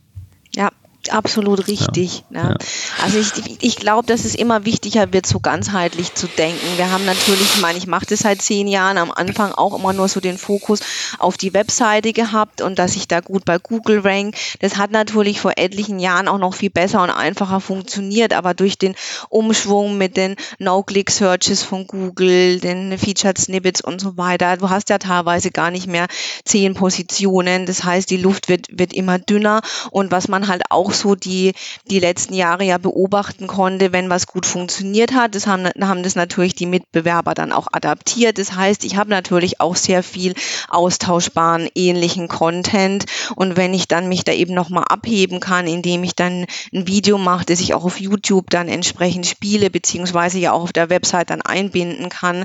Ja, 0.54 0.70
absolut 1.10 1.66
richtig. 1.68 2.24
Ja, 2.30 2.42
ne? 2.42 2.56
ja. 2.58 2.66
Also 3.02 3.18
ich, 3.18 3.62
ich 3.62 3.76
glaube, 3.76 4.06
dass 4.06 4.24
es 4.24 4.34
immer 4.34 4.64
wichtiger 4.64 5.12
wird, 5.12 5.26
so 5.26 5.40
ganzheitlich 5.40 6.14
zu 6.14 6.26
denken. 6.26 6.66
Wir 6.76 6.90
haben 6.90 7.04
natürlich, 7.04 7.54
ich 7.54 7.60
meine, 7.60 7.78
ich 7.78 7.86
mache 7.86 8.06
das 8.06 8.20
seit 8.20 8.42
zehn 8.42 8.66
Jahren, 8.66 8.98
am 8.98 9.10
Anfang 9.10 9.52
auch 9.52 9.76
immer 9.76 9.92
nur 9.92 10.08
so 10.08 10.20
den 10.20 10.38
Fokus 10.38 10.80
auf 11.18 11.36
die 11.36 11.54
Webseite 11.54 12.12
gehabt 12.12 12.60
und 12.60 12.78
dass 12.78 12.96
ich 12.96 13.08
da 13.08 13.20
gut 13.20 13.44
bei 13.44 13.58
Google 13.58 14.00
rank. 14.00 14.36
Das 14.60 14.76
hat 14.76 14.90
natürlich 14.90 15.40
vor 15.40 15.52
etlichen 15.56 15.98
Jahren 15.98 16.28
auch 16.28 16.38
noch 16.38 16.54
viel 16.54 16.70
besser 16.70 17.02
und 17.02 17.10
einfacher 17.10 17.60
funktioniert, 17.60 18.32
aber 18.32 18.54
durch 18.54 18.78
den 18.78 18.94
Umschwung 19.28 19.98
mit 19.98 20.16
den 20.16 20.36
No-Click-Searches 20.58 21.62
von 21.62 21.86
Google, 21.86 22.60
den 22.60 22.96
Featured 22.98 23.38
Snippets 23.38 23.80
und 23.80 24.00
so 24.00 24.16
weiter, 24.16 24.56
du 24.56 24.70
hast 24.70 24.88
ja 24.90 24.98
teilweise 24.98 25.50
gar 25.50 25.70
nicht 25.70 25.86
mehr 25.86 26.06
zehn 26.44 26.74
Positionen. 26.74 27.66
Das 27.66 27.84
heißt, 27.84 28.10
die 28.10 28.16
Luft 28.16 28.48
wird, 28.48 28.66
wird 28.70 28.92
immer 28.92 29.18
dünner 29.18 29.62
und 29.90 30.10
was 30.10 30.28
man 30.28 30.48
halt 30.48 30.62
auch 30.70 30.91
auch 30.92 30.94
so 30.94 31.14
die, 31.14 31.52
die 31.90 31.98
letzten 31.98 32.34
Jahre 32.34 32.64
ja 32.64 32.78
beobachten 32.78 33.46
konnte, 33.46 33.92
wenn 33.92 34.10
was 34.10 34.26
gut 34.26 34.44
funktioniert 34.46 35.12
hat. 35.12 35.34
Das 35.34 35.46
haben, 35.46 35.68
haben 35.80 36.02
das 36.02 36.14
natürlich 36.14 36.54
die 36.54 36.66
Mitbewerber 36.66 37.34
dann 37.34 37.52
auch 37.52 37.68
adaptiert. 37.72 38.38
Das 38.38 38.54
heißt, 38.54 38.84
ich 38.84 38.96
habe 38.96 39.10
natürlich 39.10 39.60
auch 39.60 39.76
sehr 39.76 40.02
viel 40.02 40.34
austauschbaren 40.68 41.68
ähnlichen 41.74 42.28
Content. 42.28 43.06
Und 43.34 43.56
wenn 43.56 43.74
ich 43.74 43.88
dann 43.88 44.08
mich 44.08 44.24
da 44.24 44.32
eben 44.32 44.54
nochmal 44.54 44.84
abheben 44.88 45.40
kann, 45.40 45.66
indem 45.66 46.04
ich 46.04 46.14
dann 46.14 46.46
ein 46.72 46.86
Video 46.86 47.18
mache, 47.18 47.46
das 47.46 47.60
ich 47.60 47.74
auch 47.74 47.84
auf 47.84 48.00
YouTube 48.00 48.50
dann 48.50 48.68
entsprechend 48.68 49.26
spiele, 49.26 49.70
beziehungsweise 49.70 50.38
ja 50.38 50.52
auch 50.52 50.62
auf 50.62 50.72
der 50.72 50.90
Website 50.90 51.30
dann 51.30 51.42
einbinden 51.42 52.10
kann, 52.10 52.44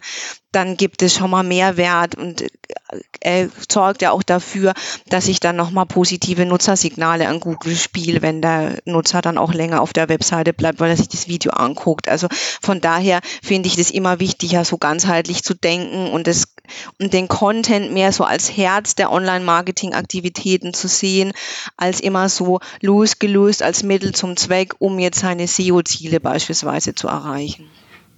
dann 0.52 0.78
gibt 0.78 1.02
es 1.02 1.14
schon 1.14 1.30
mal 1.30 1.44
Mehrwert 1.44 2.16
und 2.16 2.46
äh, 3.20 3.48
sorgt 3.70 4.02
ja 4.02 4.12
auch 4.12 4.24
dafür, 4.24 4.74
dass 5.08 5.28
ich 5.28 5.40
dann 5.40 5.56
nochmal 5.56 5.86
positive 5.86 6.46
Nutzersignale 6.46 7.28
an 7.28 7.40
Google 7.40 7.76
spiele, 7.76 8.22
wenn 8.22 8.37
der 8.42 8.80
Nutzer 8.86 9.22
dann 9.22 9.38
auch 9.38 9.54
länger 9.54 9.82
auf 9.82 9.94
der 9.94 10.10
Webseite 10.10 10.54
bleibt, 10.54 10.80
weil 10.80 10.90
er 10.90 10.98
sich 10.98 11.10
das 11.10 11.28
Video 11.28 11.52
anguckt. 11.52 12.08
Also 12.10 12.28
von 12.62 12.82
daher 12.82 13.22
finde 13.44 13.68
ich 13.68 13.76
das 13.76 13.92
immer 13.92 14.20
wichtiger, 14.20 14.66
so 14.66 14.78
ganzheitlich 14.78 15.44
zu 15.44 15.54
denken 15.54 16.12
und 16.12 16.28
das 16.28 16.46
und 17.00 17.14
den 17.14 17.28
Content 17.28 17.94
mehr 17.94 18.12
so 18.12 18.24
als 18.24 18.56
Herz 18.56 18.96
der 18.96 19.12
Online-Marketing-Aktivitäten 19.12 20.74
zu 20.74 20.88
sehen, 20.88 21.32
als 21.78 22.02
immer 22.02 22.28
so 22.28 22.60
losgelöst 22.82 23.64
als 23.64 23.84
Mittel 23.84 24.14
zum 24.14 24.36
Zweck, 24.36 24.76
um 24.80 25.00
jetzt 25.00 25.20
seine 25.20 25.48
SEO-Ziele 25.48 26.20
beispielsweise 26.20 26.94
zu 26.94 27.08
erreichen. 27.08 27.70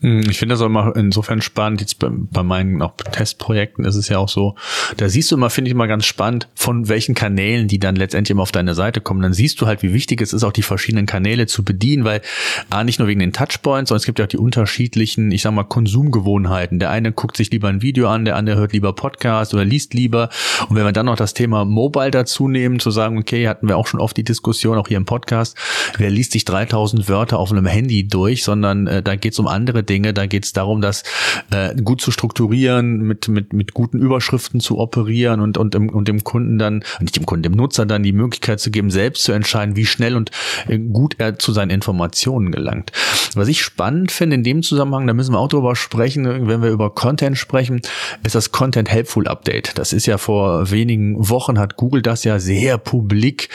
Hm, 0.01 0.21
ich 0.29 0.39
finde 0.39 0.53
das 0.53 0.61
auch 0.61 0.67
immer 0.67 0.95
insofern 0.95 1.41
spannend. 1.41 1.81
Jetzt 1.81 1.99
bei, 1.99 2.07
bei 2.09 2.41
meinen 2.41 2.81
auch 2.81 2.95
Testprojekten 2.95 3.83
ist 3.83 3.95
es 3.95 4.07
ja 4.07 4.17
auch 4.17 4.29
so, 4.29 4.55
da 4.95 5.09
siehst 5.09 5.29
du 5.31 5.35
immer, 5.35 5.49
finde 5.49 5.69
ich 5.69 5.75
immer 5.75 5.87
ganz 5.87 6.05
spannend, 6.05 6.47
von 6.55 6.87
welchen 6.87 7.15
Kanälen 7.15 7.67
die 7.67 7.79
dann 7.79 7.97
letztendlich 7.97 8.31
immer 8.31 8.43
auf 8.43 8.53
deine 8.53 8.75
Seite 8.75 9.01
kommen. 9.01 9.21
Dann 9.21 9.33
siehst 9.33 9.59
du 9.59 9.67
halt, 9.67 9.83
wie 9.83 9.93
wichtig 9.93 10.21
es 10.21 10.31
ist, 10.31 10.43
auch 10.43 10.53
die 10.53 10.61
verschiedenen 10.61 11.05
Kanäle 11.05 11.47
zu 11.47 11.63
bedienen, 11.63 12.05
weil 12.05 12.21
A, 12.69 12.83
nicht 12.83 12.99
nur 12.99 13.09
wegen 13.09 13.19
den 13.19 13.33
Touchpoints, 13.33 13.89
sondern 13.89 13.99
es 13.99 14.05
gibt 14.05 14.19
ja 14.19 14.25
auch 14.25 14.29
die 14.29 14.37
unterschiedlichen, 14.37 15.31
ich 15.31 15.41
sag 15.41 15.53
mal, 15.53 15.63
Konsumgewohnheiten. 15.63 16.79
Der 16.79 16.91
eine 16.91 17.11
guckt 17.11 17.35
sich 17.35 17.51
lieber 17.51 17.67
ein 17.67 17.81
Video 17.81 18.07
an, 18.07 18.23
der 18.23 18.37
andere 18.37 18.57
hört 18.57 18.73
lieber 18.73 18.93
Podcast 18.93 19.53
oder 19.53 19.65
liest 19.65 19.93
lieber. 19.93 20.29
Und 20.69 20.77
wenn 20.77 20.85
wir 20.85 20.93
dann 20.93 21.07
noch 21.07 21.17
das 21.17 21.33
Thema 21.33 21.65
Mobile 21.65 22.11
dazu 22.11 22.47
nehmen, 22.47 22.79
zu 22.79 22.91
sagen, 22.91 23.17
okay, 23.17 23.49
hatten 23.49 23.67
wir 23.67 23.75
auch 23.75 23.87
schon 23.87 23.99
oft 23.99 24.15
die 24.15 24.23
Diskussion, 24.23 24.77
auch 24.77 24.87
hier 24.87 24.97
im 24.97 25.05
Podcast, 25.05 25.57
wer 25.97 26.09
liest 26.09 26.31
sich 26.31 26.45
3000 26.45 27.09
Wörter 27.09 27.37
auf 27.37 27.51
einem 27.51 27.65
Handy 27.65 28.07
durch, 28.07 28.43
sondern 28.43 28.87
äh, 28.87 29.03
da 29.03 29.15
geht 29.15 29.33
es 29.33 29.39
um 29.39 29.47
andere 29.47 29.83
Dinge. 29.89 30.13
Da 30.13 30.25
geht 30.25 30.45
es 30.45 30.53
darum, 30.53 30.81
das 30.81 31.03
äh, 31.51 31.75
gut 31.75 32.01
zu 32.01 32.11
strukturieren, 32.11 32.99
mit, 32.99 33.27
mit, 33.27 33.53
mit 33.53 33.73
guten 33.73 33.99
Überschriften 33.99 34.59
zu 34.59 34.77
operieren 34.77 35.41
und, 35.41 35.57
und, 35.57 35.73
dem, 35.73 35.89
und 35.89 36.07
dem 36.07 36.23
Kunden 36.23 36.57
dann, 36.59 36.83
nicht 36.99 37.15
dem 37.15 37.25
Kunden, 37.25 37.43
dem 37.43 37.53
Nutzer 37.53 37.85
dann 37.85 38.03
die 38.03 38.13
Möglichkeit 38.13 38.59
zu 38.59 38.71
geben, 38.71 38.91
selbst 38.91 39.23
zu 39.23 39.31
entscheiden, 39.31 39.75
wie 39.75 39.85
schnell 39.85 40.15
und 40.15 40.31
äh, 40.67 40.77
gut 40.77 41.15
er 41.17 41.39
zu 41.39 41.51
seinen 41.51 41.71
Informationen 41.71 42.51
gelangt. 42.51 42.91
Was 43.35 43.47
ich 43.47 43.61
spannend 43.61 44.11
finde 44.11 44.35
in 44.35 44.43
dem 44.43 44.63
Zusammenhang, 44.63 45.07
da 45.07 45.13
müssen 45.13 45.33
wir 45.33 45.39
auch 45.39 45.47
drüber 45.47 45.75
sprechen, 45.75 46.47
wenn 46.47 46.61
wir 46.61 46.69
über 46.69 46.93
Content 46.93 47.37
sprechen, 47.37 47.81
ist 48.23 48.35
das 48.35 48.51
Content 48.51 48.89
Helpful 48.89 49.27
Update. 49.27 49.77
Das 49.77 49.93
ist 49.93 50.05
ja 50.05 50.17
vor 50.17 50.71
wenigen 50.71 51.29
Wochen 51.29 51.59
hat 51.59 51.75
Google 51.75 52.01
das 52.01 52.23
ja 52.23 52.39
sehr 52.39 52.77
publik, 52.77 53.49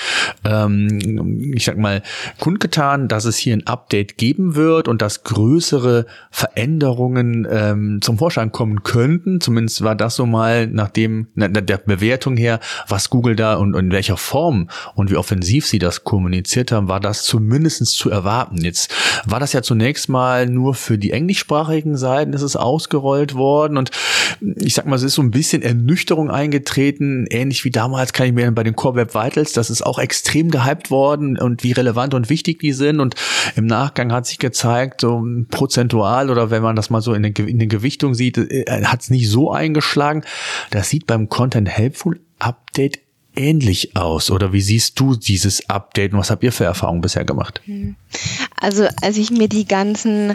ähm, 0.45 1.53
ich 1.55 1.65
sag 1.65 1.79
mal, 1.79 2.03
kundgetan, 2.41 3.09
dass 3.09 3.25
es 3.25 3.37
hier 3.37 3.55
ein 3.55 3.67
Update 3.67 4.17
geben 4.17 4.55
wird 4.55 4.89
und 4.89 5.03
dass 5.03 5.25
größere 5.25 6.07
Veränderungen 6.35 7.47
ähm, 7.49 8.01
zum 8.03 8.19
Vorschein 8.19 8.51
kommen 8.51 8.83
könnten. 8.83 9.41
Zumindest 9.41 9.85
war 9.85 9.95
das 9.95 10.17
so 10.17 10.27
mal 10.27 10.67
nach 10.67 10.89
dem 10.89 11.29
na, 11.37 11.47
der 11.47 11.79
Bewertung 11.79 12.37
her, 12.37 12.59
was 12.89 13.09
Google 13.09 13.37
da 13.37 13.55
und, 13.55 13.77
und 13.77 13.85
in 13.85 13.93
welcher 13.93 14.17
Form 14.17 14.69
und 14.97 15.13
wie 15.13 15.17
offensiv 15.17 15.65
sie 15.65 15.79
das 15.79 16.03
kommuniziert 16.03 16.73
haben, 16.73 16.89
war 16.89 16.99
das 16.99 17.23
zumindestens 17.23 17.93
zu 17.93 18.11
erwarten. 18.11 18.65
Jetzt 18.65 18.93
war 19.25 19.39
das 19.39 19.53
ja 19.53 19.63
zunächst 19.63 20.09
mal 20.09 20.49
nur 20.49 20.75
für 20.75 20.99
die 20.99 21.13
englischsprachigen 21.13 21.97
Seiten 21.97 22.33
ist 22.33 22.43
es 22.43 22.57
ausgerollt 22.57 23.37
worden 23.37 23.77
und 23.77 23.93
ich 24.57 24.75
sag 24.75 24.87
mal, 24.87 24.97
es 24.97 25.05
ist 25.05 25.15
so 25.15 25.23
ein 25.23 25.31
bisschen 25.31 25.63
Ernüchterung 25.63 26.33
eingetreten, 26.33 27.27
ähnlich 27.31 27.65
wie 27.65 27.71
damals 27.71 28.13
kann 28.13 28.27
ich 28.27 28.33
mir 28.33 28.51
bei 28.51 28.65
den 28.65 28.75
Core 28.75 28.97
Web 28.97 29.15
Vitals, 29.15 29.53
das 29.53 29.71
ist 29.71 29.83
auch 29.83 30.01
extrem 30.01 30.51
gehypt 30.51 30.91
worden 30.91 31.39
und 31.39 31.63
wie 31.63 31.71
relevant 31.71 32.13
und 32.13 32.29
wichtig 32.29 32.59
die 32.59 32.73
sind 32.73 32.99
und 32.99 33.15
im 33.55 33.67
Nachgang 33.67 34.11
hat 34.11 34.27
sich 34.27 34.41
gezeigt, 34.41 35.03
so 35.03 35.25
prozentual 35.53 36.24
oder 36.31 36.51
wenn 36.51 36.63
man 36.63 36.77
das 36.77 36.91
mal 36.91 37.01
so 37.01 37.15
in 37.15 37.23
der, 37.23 37.39
in 37.39 37.59
der 37.59 37.69
Gewichtung 37.69 38.15
sieht, 38.15 38.39
äh, 38.39 38.85
hat 38.85 39.03
es 39.03 39.11
nicht 39.11 39.29
so 39.29 39.53
eingeschlagen. 39.53 40.25
Das 40.71 40.89
sieht 40.89 41.07
beim 41.07 41.29
Content 41.29 41.69
Helpful 41.69 42.21
Update 42.39 42.99
ähnlich 43.37 43.97
aus? 43.97 44.31
Oder 44.31 44.53
wie 44.53 44.61
siehst 44.61 44.99
du 44.99 45.15
dieses 45.15 45.69
Update 45.69 46.13
und 46.13 46.19
was 46.19 46.31
habt 46.31 46.43
ihr 46.45 46.53
für 46.53 46.65
Erfahrungen 46.65 47.01
bisher 47.01 47.25
gemacht? 47.25 47.61
Hm. 47.65 47.97
Also 48.61 48.87
als 49.03 49.17
ich 49.17 49.31
mir 49.31 49.49
die 49.49 49.67
ganzen, 49.67 50.35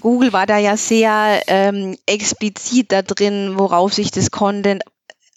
Google 0.00 0.32
war 0.32 0.46
da 0.46 0.58
ja 0.58 0.76
sehr 0.76 1.42
ähm, 1.46 1.96
explizit 2.06 2.92
da 2.92 3.02
drin, 3.02 3.52
worauf 3.56 3.94
sich 3.94 4.10
das 4.10 4.30
Content 4.30 4.82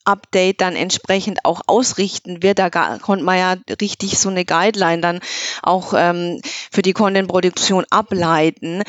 Update 0.05 0.61
dann 0.61 0.75
entsprechend 0.75 1.45
auch 1.45 1.61
ausrichten 1.67 2.41
wird. 2.41 2.57
Da 2.57 2.69
konnte 2.69 3.23
man 3.23 3.37
ja 3.37 3.55
richtig 3.79 4.17
so 4.17 4.29
eine 4.29 4.45
Guideline 4.45 5.01
dann 5.01 5.19
auch 5.61 5.93
ähm, 5.95 6.41
für 6.71 6.81
die 6.81 6.93
Content-Produktion 6.93 7.85
ableiten. 7.91 8.83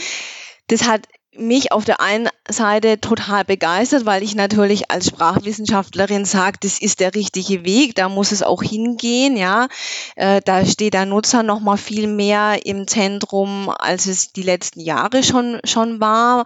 Das 0.71 0.87
hat 0.87 1.09
mich 1.37 1.73
auf 1.73 1.85
der 1.85 2.01
einen 2.01 2.29
Seite 2.49 3.01
total 3.01 3.45
begeistert, 3.45 4.07
weil 4.07 4.23
ich 4.23 4.37
natürlich 4.37 4.89
als 4.91 5.07
Sprachwissenschaftlerin 5.09 6.25
sage, 6.25 6.59
das 6.61 6.81
ist 6.81 7.01
der 7.01 7.15
richtige 7.15 7.65
Weg, 7.65 7.97
da 7.97 8.09
muss 8.09 8.31
es 8.31 8.45
auch 8.45 8.63
hingehen, 8.63 9.37
ja. 9.37 9.67
Äh, 10.15 10.41
da 10.45 10.65
steht 10.65 10.95
der 10.95 11.07
Nutzer 11.07 11.43
noch 11.43 11.59
mal 11.59 11.77
viel 11.77 12.07
mehr 12.07 12.67
im 12.67 12.87
Zentrum, 12.87 13.69
als 13.69 14.07
es 14.07 14.33
die 14.33 14.43
letzten 14.43 14.81
Jahre 14.81 15.25
schon 15.25 15.61
schon 15.65 16.01
war 16.01 16.45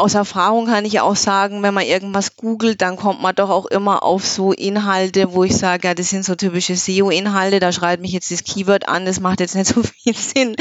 aus 0.00 0.14
Erfahrung 0.14 0.66
kann 0.66 0.84
ich 0.84 1.00
auch 1.00 1.14
sagen, 1.14 1.62
wenn 1.62 1.74
man 1.74 1.84
irgendwas 1.84 2.36
googelt, 2.36 2.80
dann 2.80 2.96
kommt 2.96 3.20
man 3.20 3.34
doch 3.34 3.50
auch 3.50 3.66
immer 3.66 4.02
auf 4.02 4.26
so 4.26 4.52
Inhalte, 4.52 5.34
wo 5.34 5.44
ich 5.44 5.56
sage, 5.56 5.88
ja, 5.88 5.94
das 5.94 6.08
sind 6.08 6.24
so 6.24 6.34
typische 6.34 6.74
SEO-Inhalte, 6.74 7.60
da 7.60 7.70
schreibt 7.70 8.02
mich 8.02 8.12
jetzt 8.12 8.30
das 8.30 8.42
Keyword 8.42 8.88
an, 8.88 9.04
das 9.04 9.20
macht 9.20 9.40
jetzt 9.40 9.54
nicht 9.54 9.66
so 9.74 9.82
viel 9.82 10.16
Sinn. 10.16 10.56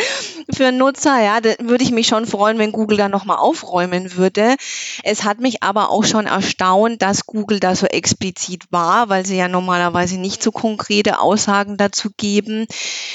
für 0.52 0.72
Nutzer. 0.72 1.22
Ja, 1.22 1.42
da 1.42 1.52
würde 1.60 1.84
ich 1.84 1.92
mich 1.92 2.08
schon 2.08 2.26
freuen, 2.26 2.58
wenn 2.58 2.72
Google 2.72 2.98
da 2.98 3.10
nochmal 3.10 3.38
aufräumen 3.38 4.16
würde. 4.16 4.56
Es 5.04 5.24
hat 5.24 5.40
mich 5.40 5.64
aber 5.64 5.90
auch 5.90 6.04
schon 6.04 6.26
erstaunt, 6.26 7.02
dass 7.02 7.26
Google 7.26 7.60
da 7.60 7.76
so 7.76 7.86
explizit 7.86 8.72
war, 8.72 9.10
weil 9.10 9.26
sie 9.26 9.38
ja 9.38 9.48
normalerweise 9.48 10.18
nicht 10.20 10.44
so 10.44 10.52
konkrete 10.52 11.20
Aussagen 11.20 11.78
dazu 11.78 12.10
geben. 12.16 12.68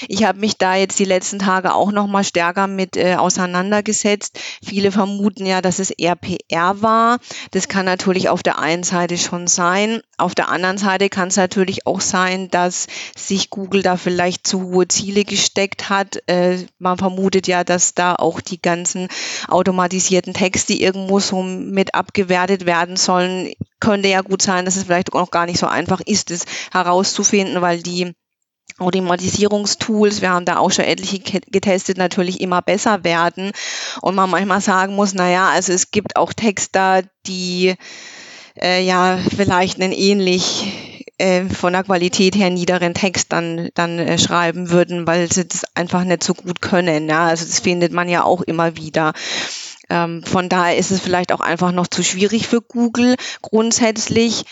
Ich 0.08 0.24
habe 0.24 0.38
mich 0.38 0.56
da 0.56 0.74
jetzt 0.74 0.98
die 0.98 1.04
letzten 1.04 1.38
Tage 1.38 1.74
auch 1.74 1.92
nochmal 1.92 2.24
stärker 2.24 2.66
mit 2.66 2.96
äh, 2.96 3.16
auseinandergesetzt. 3.16 4.38
Viele 4.64 4.92
vermuten 4.92 5.46
ja, 5.46 5.60
dass 5.60 5.78
es 5.78 5.90
eher 5.90 6.13
PR 6.16 6.82
war. 6.82 7.18
Das 7.50 7.68
kann 7.68 7.84
natürlich 7.84 8.28
auf 8.28 8.42
der 8.42 8.58
einen 8.58 8.82
Seite 8.82 9.18
schon 9.18 9.46
sein. 9.46 10.00
Auf 10.16 10.34
der 10.34 10.48
anderen 10.48 10.78
Seite 10.78 11.08
kann 11.08 11.28
es 11.28 11.36
natürlich 11.36 11.86
auch 11.86 12.00
sein, 12.00 12.48
dass 12.50 12.86
sich 13.16 13.50
Google 13.50 13.82
da 13.82 13.96
vielleicht 13.96 14.46
zu 14.46 14.62
hohe 14.62 14.88
Ziele 14.88 15.24
gesteckt 15.24 15.88
hat. 15.88 16.22
Äh, 16.26 16.66
man 16.78 16.98
vermutet 16.98 17.46
ja, 17.46 17.64
dass 17.64 17.94
da 17.94 18.14
auch 18.14 18.40
die 18.40 18.60
ganzen 18.60 19.08
automatisierten 19.48 20.34
Texte 20.34 20.74
irgendwo 20.74 21.20
so 21.20 21.42
mit 21.42 21.94
abgewertet 21.94 22.66
werden 22.66 22.96
sollen. 22.96 23.52
Könnte 23.80 24.08
ja 24.08 24.22
gut 24.22 24.42
sein, 24.42 24.64
dass 24.64 24.76
es 24.76 24.84
vielleicht 24.84 25.12
auch 25.12 25.20
noch 25.20 25.30
gar 25.30 25.46
nicht 25.46 25.58
so 25.58 25.66
einfach 25.66 26.00
ist, 26.00 26.30
es 26.30 26.44
herauszufinden, 26.72 27.60
weil 27.60 27.82
die 27.82 28.14
Automatisierungstools, 28.78 30.20
wir 30.20 30.30
haben 30.30 30.44
da 30.44 30.58
auch 30.58 30.72
schon 30.72 30.84
etliche 30.84 31.20
getestet, 31.20 31.96
natürlich 31.96 32.40
immer 32.40 32.60
besser 32.60 33.04
werden. 33.04 33.52
Und 34.00 34.16
man 34.16 34.30
manchmal 34.30 34.60
sagen 34.60 34.96
muss, 34.96 35.14
naja, 35.14 35.48
also 35.50 35.72
es 35.72 35.92
gibt 35.92 36.16
auch 36.16 36.32
Texter, 36.32 37.02
die 37.26 37.74
äh, 38.60 38.84
ja 38.84 39.18
vielleicht 39.36 39.80
einen 39.80 39.92
ähnlich 39.92 40.94
äh, 41.18 41.44
von 41.44 41.72
der 41.72 41.84
Qualität 41.84 42.34
her 42.34 42.50
niederen 42.50 42.94
Text 42.94 43.32
dann, 43.32 43.70
dann 43.74 44.00
äh, 44.00 44.18
schreiben 44.18 44.70
würden, 44.70 45.06
weil 45.06 45.32
sie 45.32 45.46
das 45.46 45.64
einfach 45.76 46.02
nicht 46.02 46.24
so 46.24 46.34
gut 46.34 46.60
können. 46.60 47.08
Ja? 47.08 47.26
Also 47.26 47.44
das 47.44 47.60
findet 47.60 47.92
man 47.92 48.08
ja 48.08 48.24
auch 48.24 48.42
immer 48.42 48.76
wieder. 48.76 49.12
Ähm, 49.90 50.24
von 50.24 50.48
daher 50.48 50.76
ist 50.76 50.90
es 50.90 51.00
vielleicht 51.00 51.30
auch 51.30 51.40
einfach 51.40 51.70
noch 51.70 51.86
zu 51.86 52.02
schwierig 52.02 52.48
für 52.48 52.60
Google. 52.60 53.14
Grundsätzlich 53.42 54.44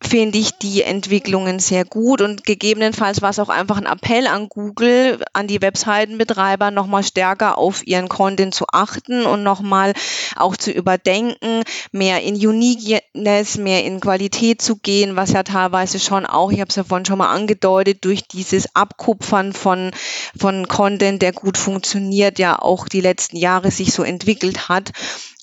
finde 0.00 0.38
ich 0.38 0.52
die 0.58 0.82
Entwicklungen 0.82 1.58
sehr 1.58 1.84
gut 1.84 2.22
und 2.22 2.44
gegebenenfalls 2.44 3.20
war 3.20 3.30
es 3.30 3.40
auch 3.40 3.48
einfach 3.48 3.78
ein 3.78 3.86
Appell 3.86 4.28
an 4.28 4.48
Google, 4.48 5.22
an 5.32 5.48
die 5.48 5.60
Webseitenbetreiber 5.60 6.70
nochmal 6.70 7.02
stärker 7.02 7.58
auf 7.58 7.84
ihren 7.86 8.08
Content 8.08 8.54
zu 8.54 8.66
achten 8.72 9.26
und 9.26 9.42
nochmal 9.42 9.94
auch 10.36 10.56
zu 10.56 10.70
überdenken, 10.70 11.64
mehr 11.90 12.22
in 12.22 12.34
Uniqueness, 12.34 13.58
mehr 13.58 13.84
in 13.84 14.00
Qualität 14.00 14.62
zu 14.62 14.76
gehen, 14.76 15.16
was 15.16 15.32
ja 15.32 15.42
teilweise 15.42 15.98
schon 15.98 16.26
auch, 16.26 16.52
ich 16.52 16.60
habe 16.60 16.68
es 16.68 16.76
ja 16.76 16.84
vorhin 16.84 17.06
schon 17.06 17.18
mal 17.18 17.34
angedeutet, 17.34 18.04
durch 18.04 18.28
dieses 18.28 18.74
Abkupfern 18.76 19.52
von, 19.52 19.90
von 20.38 20.68
Content, 20.68 21.22
der 21.22 21.32
gut 21.32 21.58
funktioniert, 21.58 22.38
ja 22.38 22.58
auch 22.58 22.88
die 22.88 23.00
letzten 23.00 23.36
Jahre 23.36 23.72
sich 23.72 23.92
so 23.92 24.04
entwickelt 24.04 24.68
hat. 24.68 24.92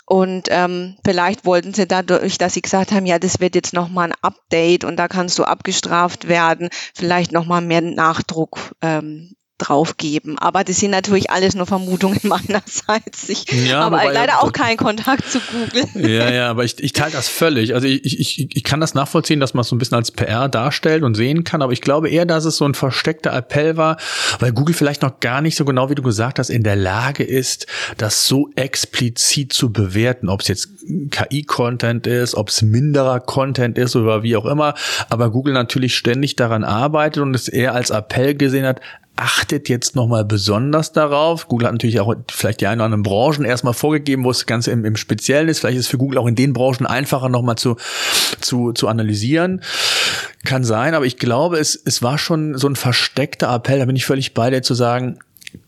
Und 0.05 0.47
ähm, 0.51 0.97
vielleicht 1.03 1.45
wollten 1.45 1.73
sie 1.73 1.87
dadurch, 1.87 2.37
dass 2.37 2.53
sie 2.53 2.61
gesagt 2.61 2.91
haben, 2.91 3.07
ja, 3.07 3.17
das 3.17 3.39
wird 3.39 3.55
jetzt 3.55 3.73
nochmal 3.73 4.09
ein 4.09 4.17
Update 4.21 4.83
und 4.83 4.97
da 4.97 5.07
kannst 5.07 5.39
du 5.39 5.43
abgestraft 5.43 6.27
werden, 6.27 6.69
vielleicht 6.93 7.31
nochmal 7.31 7.61
mehr 7.61 7.81
Nachdruck 7.81 8.75
ähm, 8.81 9.35
draufgeben. 9.57 10.37
Aber 10.37 10.63
das 10.63 10.79
sind 10.79 10.91
natürlich 10.91 11.29
alles 11.31 11.55
nur 11.55 11.65
Vermutungen 11.65 12.19
meinerseits. 12.23 13.29
Ich 13.29 13.45
ja, 13.51 13.79
habe 13.85 13.95
leider 13.95 14.33
ja, 14.33 14.39
auch 14.41 14.51
keinen 14.51 14.77
Kontakt 14.77 15.29
zu 15.29 15.39
Google. 15.39 16.09
Ja, 16.09 16.29
ja, 16.29 16.49
aber 16.49 16.65
ich, 16.65 16.81
ich 16.83 16.93
teile 16.93 17.13
das 17.13 17.27
völlig. 17.27 17.73
Also 17.73 17.87
ich, 17.87 18.19
ich, 18.19 18.55
ich 18.55 18.63
kann 18.63 18.81
das 18.81 18.93
nachvollziehen, 18.93 19.39
dass 19.39 19.53
man 19.53 19.61
es 19.61 19.69
so 19.69 19.75
ein 19.75 19.79
bisschen 19.79 19.95
als 19.95 20.11
PR 20.11 20.49
darstellt 20.49 21.03
und 21.03 21.15
sehen 21.15 21.43
kann, 21.43 21.61
aber 21.61 21.71
ich 21.71 21.81
glaube 21.81 22.09
eher, 22.09 22.25
dass 22.25 22.43
es 22.45 22.57
so 22.57 22.65
ein 22.65 22.73
versteckter 22.73 23.31
Appell 23.33 23.77
war, 23.77 23.97
weil 24.39 24.51
Google 24.51 24.75
vielleicht 24.75 25.01
noch 25.01 25.19
gar 25.19 25.41
nicht 25.41 25.55
so 25.55 25.63
genau, 25.63 25.89
wie 25.89 25.95
du 25.95 26.03
gesagt 26.03 26.39
hast, 26.39 26.49
in 26.49 26.63
der 26.63 26.75
Lage 26.75 27.23
ist, 27.23 27.67
das 27.97 28.27
so 28.27 28.49
explizit 28.55 29.53
zu 29.53 29.71
bewerten, 29.71 30.27
ob 30.27 30.41
es 30.41 30.47
jetzt 30.49 30.69
KI-Content 31.11 32.07
ist, 32.07 32.35
ob 32.35 32.49
es 32.49 32.61
minderer 32.61 33.19
Content 33.21 33.77
ist 33.77 33.95
oder 33.95 34.21
wie 34.23 34.35
auch 34.35 34.45
immer, 34.45 34.75
aber 35.09 35.31
Google 35.31 35.53
natürlich 35.53 35.95
ständig 35.95 36.35
daran 36.35 36.63
arbeitet 36.63 37.23
und 37.23 37.33
es 37.35 37.47
eher 37.47 37.73
als 37.73 37.89
Appell 37.89 38.35
gesehen 38.35 38.65
hat, 38.65 38.81
achtet 39.15 39.69
jetzt 39.69 39.95
nochmal 39.95 40.25
besonders 40.25 40.91
darauf. 40.91 41.47
Google 41.47 41.67
hat 41.67 41.73
natürlich 41.73 41.99
auch 41.99 42.13
vielleicht 42.29 42.61
die 42.61 42.67
ein 42.67 42.79
oder 42.79 42.85
anderen 42.85 43.03
Branchen 43.03 43.45
erstmal 43.45 43.73
vorgegeben, 43.73 44.23
wo 44.23 44.31
es 44.31 44.45
ganz 44.45 44.67
im, 44.67 44.85
im 44.85 44.95
Speziellen 44.95 45.47
ist. 45.47 45.59
Vielleicht 45.59 45.77
ist 45.77 45.85
es 45.85 45.89
für 45.89 45.97
Google 45.97 46.17
auch 46.17 46.27
in 46.27 46.35
den 46.35 46.53
Branchen 46.53 46.85
einfacher 46.85 47.29
nochmal 47.29 47.57
zu, 47.57 47.77
zu, 48.41 48.73
zu 48.73 48.87
analysieren. 48.87 49.61
Kann 50.43 50.63
sein, 50.63 50.93
aber 50.93 51.05
ich 51.05 51.17
glaube, 51.17 51.57
es, 51.57 51.81
es 51.85 52.03
war 52.03 52.17
schon 52.17 52.57
so 52.57 52.67
ein 52.67 52.75
versteckter 52.75 53.53
Appell, 53.53 53.79
da 53.79 53.85
bin 53.85 53.95
ich 53.95 54.05
völlig 54.05 54.33
bei 54.33 54.49
dir 54.49 54.61
zu 54.61 54.73
sagen, 54.73 55.19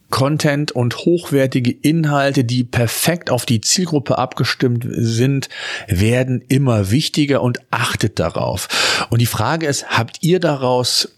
Content 0.10 0.72
und 0.72 1.00
hochwertige 1.00 1.72
Inhalte, 1.72 2.46
die 2.46 2.64
perfekt 2.64 3.30
auf 3.30 3.46
die 3.46 3.60
Zielgruppe 3.60 4.18
abgestimmt 4.18 4.88
sind, 4.90 5.50
werden 5.88 6.42
immer 6.48 6.92
wichtiger 6.92 7.42
und 7.42 7.60
achtet 7.72 8.18
darauf. 8.20 9.08
Und 9.10 9.20
die 9.20 9.26
Frage 9.26 9.68
ist, 9.68 9.90
habt 9.90 10.20
ihr 10.22 10.40
daraus 10.40 11.10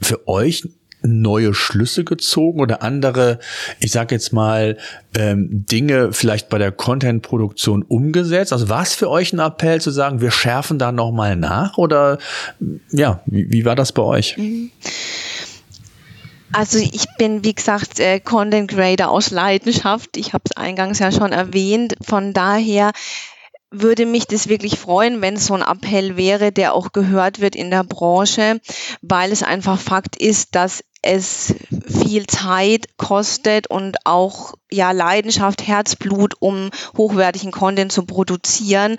für 0.00 0.28
euch 0.28 0.68
neue 1.04 1.54
Schlüsse 1.54 2.04
gezogen 2.04 2.60
oder 2.60 2.82
andere, 2.82 3.38
ich 3.78 3.92
sage 3.92 4.14
jetzt 4.14 4.32
mal, 4.32 4.78
ähm, 5.16 5.64
Dinge 5.70 6.12
vielleicht 6.12 6.48
bei 6.48 6.58
der 6.58 6.72
Content-Produktion 6.72 7.82
umgesetzt? 7.82 8.52
Also 8.52 8.68
war 8.68 8.82
es 8.82 8.94
für 8.94 9.10
euch 9.10 9.32
ein 9.32 9.38
Appell 9.38 9.80
zu 9.80 9.90
sagen, 9.90 10.20
wir 10.20 10.30
schärfen 10.30 10.78
da 10.78 10.92
nochmal 10.92 11.36
nach 11.36 11.78
oder 11.78 12.18
ja, 12.90 13.20
wie, 13.26 13.50
wie 13.50 13.64
war 13.64 13.76
das 13.76 13.92
bei 13.92 14.02
euch? 14.02 14.36
Mhm. 14.36 14.70
Also 16.52 16.78
ich 16.78 17.06
bin, 17.18 17.42
wie 17.42 17.54
gesagt, 17.54 17.98
äh, 17.98 18.20
Content 18.20 18.70
Creator 18.70 19.08
aus 19.08 19.32
Leidenschaft. 19.32 20.16
Ich 20.16 20.34
habe 20.34 20.44
es 20.44 20.56
eingangs 20.56 21.00
ja 21.00 21.10
schon 21.10 21.32
erwähnt. 21.32 21.96
Von 22.00 22.32
daher 22.32 22.92
würde 23.72 24.06
mich 24.06 24.26
das 24.26 24.48
wirklich 24.48 24.78
freuen, 24.78 25.20
wenn 25.20 25.34
es 25.34 25.46
so 25.46 25.54
ein 25.54 25.62
Appell 25.62 26.16
wäre, 26.16 26.52
der 26.52 26.74
auch 26.74 26.92
gehört 26.92 27.40
wird 27.40 27.56
in 27.56 27.70
der 27.70 27.82
Branche, 27.82 28.60
weil 29.02 29.32
es 29.32 29.42
einfach 29.42 29.80
Fakt 29.80 30.16
ist, 30.16 30.54
dass 30.54 30.84
es 31.04 31.54
viel 31.86 32.26
Zeit 32.26 32.96
kostet 32.96 33.66
und 33.66 33.96
auch 34.04 34.54
ja 34.70 34.92
Leidenschaft, 34.92 35.66
Herzblut, 35.66 36.34
um 36.40 36.70
hochwertigen 36.96 37.52
Content 37.52 37.92
zu 37.92 38.06
produzieren. 38.06 38.96